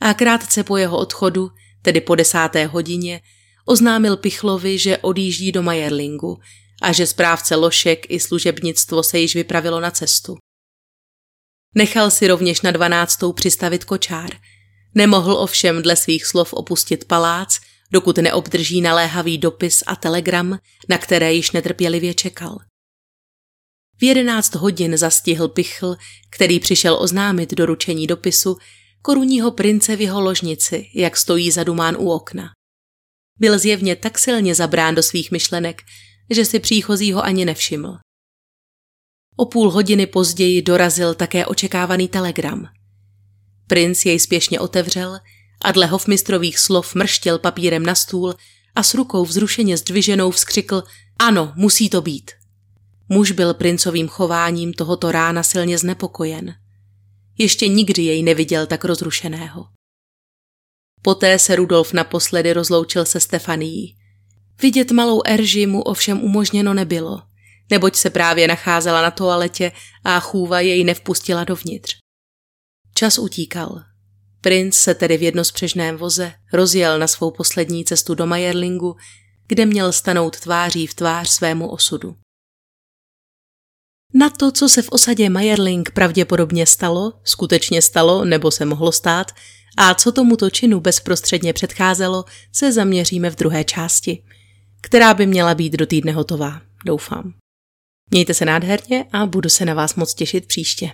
a 0.00 0.14
krátce 0.14 0.64
po 0.64 0.76
jeho 0.76 0.98
odchodu, 0.98 1.50
tedy 1.82 2.00
po 2.00 2.14
desáté 2.14 2.66
hodině, 2.66 3.20
oznámil 3.64 4.16
Pichlovi, 4.16 4.78
že 4.78 4.98
odjíždí 4.98 5.52
do 5.52 5.62
Majerlingu 5.62 6.38
a 6.82 6.92
že 6.92 7.06
správce 7.06 7.54
lošek 7.56 8.10
i 8.10 8.20
služebnictvo 8.20 9.02
se 9.02 9.18
již 9.18 9.34
vypravilo 9.34 9.80
na 9.80 9.90
cestu. 9.90 10.36
Nechal 11.74 12.10
si 12.10 12.26
rovněž 12.26 12.60
na 12.60 12.70
dvanáctou 12.70 13.32
přistavit 13.32 13.84
kočár. 13.84 14.30
Nemohl 14.94 15.32
ovšem 15.32 15.82
dle 15.82 15.96
svých 15.96 16.26
slov 16.26 16.52
opustit 16.52 17.04
palác, 17.04 17.58
dokud 17.92 18.16
neobdrží 18.16 18.80
naléhavý 18.80 19.38
dopis 19.38 19.82
a 19.86 19.96
telegram, 19.96 20.58
na 20.88 20.98
které 20.98 21.32
již 21.32 21.50
netrpělivě 21.50 22.14
čekal. 22.14 22.58
V 23.98 24.02
jedenáct 24.02 24.54
hodin 24.54 24.96
zastihl 24.96 25.48
Pichl, 25.48 25.96
který 26.30 26.60
přišel 26.60 26.96
oznámit 27.00 27.54
doručení 27.54 28.06
dopisu, 28.06 28.56
korunního 29.02 29.50
prince 29.50 29.96
v 29.96 30.00
jeho 30.00 30.20
ložnici, 30.20 30.86
jak 30.94 31.16
stojí 31.16 31.50
zadumán 31.50 31.96
u 31.98 32.10
okna. 32.10 32.50
Byl 33.38 33.58
zjevně 33.58 33.96
tak 33.96 34.18
silně 34.18 34.54
zabrán 34.54 34.94
do 34.94 35.02
svých 35.02 35.30
myšlenek, 35.30 35.82
že 36.30 36.44
si 36.44 36.60
příchozího 36.60 37.24
ani 37.24 37.44
nevšiml. 37.44 37.98
O 39.36 39.46
půl 39.46 39.70
hodiny 39.70 40.06
později 40.06 40.62
dorazil 40.62 41.14
také 41.14 41.46
očekávaný 41.46 42.08
telegram. 42.08 42.68
Princ 43.66 44.04
jej 44.04 44.20
spěšně 44.20 44.60
otevřel 44.60 45.18
a 45.64 45.72
dle 45.72 45.86
hofmistrových 45.86 46.58
slov 46.58 46.94
mrštěl 46.94 47.38
papírem 47.38 47.82
na 47.82 47.94
stůl 47.94 48.34
a 48.74 48.82
s 48.82 48.94
rukou 48.94 49.24
vzrušeně 49.24 49.76
zdviženou 49.76 50.30
vzkřikl 50.30 50.82
ano, 51.18 51.52
musí 51.56 51.90
to 51.90 52.02
být. 52.02 52.30
Muž 53.08 53.30
byl 53.30 53.54
princovým 53.54 54.08
chováním 54.08 54.72
tohoto 54.72 55.12
rána 55.12 55.42
silně 55.42 55.78
znepokojen. 55.78 56.54
Ještě 57.38 57.68
nikdy 57.68 58.02
jej 58.02 58.22
neviděl 58.22 58.66
tak 58.66 58.84
rozrušeného. 58.84 59.66
Poté 61.02 61.38
se 61.38 61.56
Rudolf 61.56 61.92
naposledy 61.92 62.52
rozloučil 62.52 63.04
se 63.04 63.20
Stefanií. 63.20 63.95
Vidět 64.62 64.90
malou 64.90 65.22
Erži 65.26 65.66
mu 65.66 65.82
ovšem 65.82 66.24
umožněno 66.24 66.74
nebylo, 66.74 67.22
neboť 67.70 67.96
se 67.96 68.10
právě 68.10 68.48
nacházela 68.48 69.02
na 69.02 69.10
toaletě 69.10 69.72
a 70.04 70.20
chůva 70.20 70.60
jej 70.60 70.84
nevpustila 70.84 71.44
dovnitř. 71.44 71.96
Čas 72.94 73.18
utíkal. 73.18 73.82
Princ 74.40 74.74
se 74.74 74.94
tedy 74.94 75.16
v 75.16 75.22
jednospřežném 75.22 75.96
voze 75.96 76.32
rozjel 76.52 76.98
na 76.98 77.06
svou 77.06 77.30
poslední 77.30 77.84
cestu 77.84 78.14
do 78.14 78.26
Majerlingu, 78.26 78.96
kde 79.46 79.66
měl 79.66 79.92
stanout 79.92 80.40
tváří 80.40 80.86
v 80.86 80.94
tvář 80.94 81.28
svému 81.28 81.70
osudu. 81.70 82.16
Na 84.14 84.30
to, 84.30 84.52
co 84.52 84.68
se 84.68 84.82
v 84.82 84.88
osadě 84.88 85.30
Majerling 85.30 85.90
pravděpodobně 85.90 86.66
stalo, 86.66 87.12
skutečně 87.24 87.82
stalo 87.82 88.24
nebo 88.24 88.50
se 88.50 88.64
mohlo 88.64 88.92
stát, 88.92 89.32
a 89.76 89.94
co 89.94 90.12
tomuto 90.12 90.50
činu 90.50 90.80
bezprostředně 90.80 91.52
předcházelo, 91.52 92.24
se 92.52 92.72
zaměříme 92.72 93.30
v 93.30 93.36
druhé 93.36 93.64
části, 93.64 94.24
která 94.86 95.14
by 95.14 95.26
měla 95.26 95.54
být 95.54 95.72
do 95.72 95.86
týdne 95.86 96.12
hotová, 96.12 96.62
doufám. 96.84 97.34
Mějte 98.10 98.34
se 98.34 98.44
nádherně 98.44 99.04
a 99.12 99.26
budu 99.26 99.48
se 99.48 99.64
na 99.64 99.74
vás 99.74 99.94
moc 99.94 100.14
těšit 100.14 100.46
příště. 100.46 100.92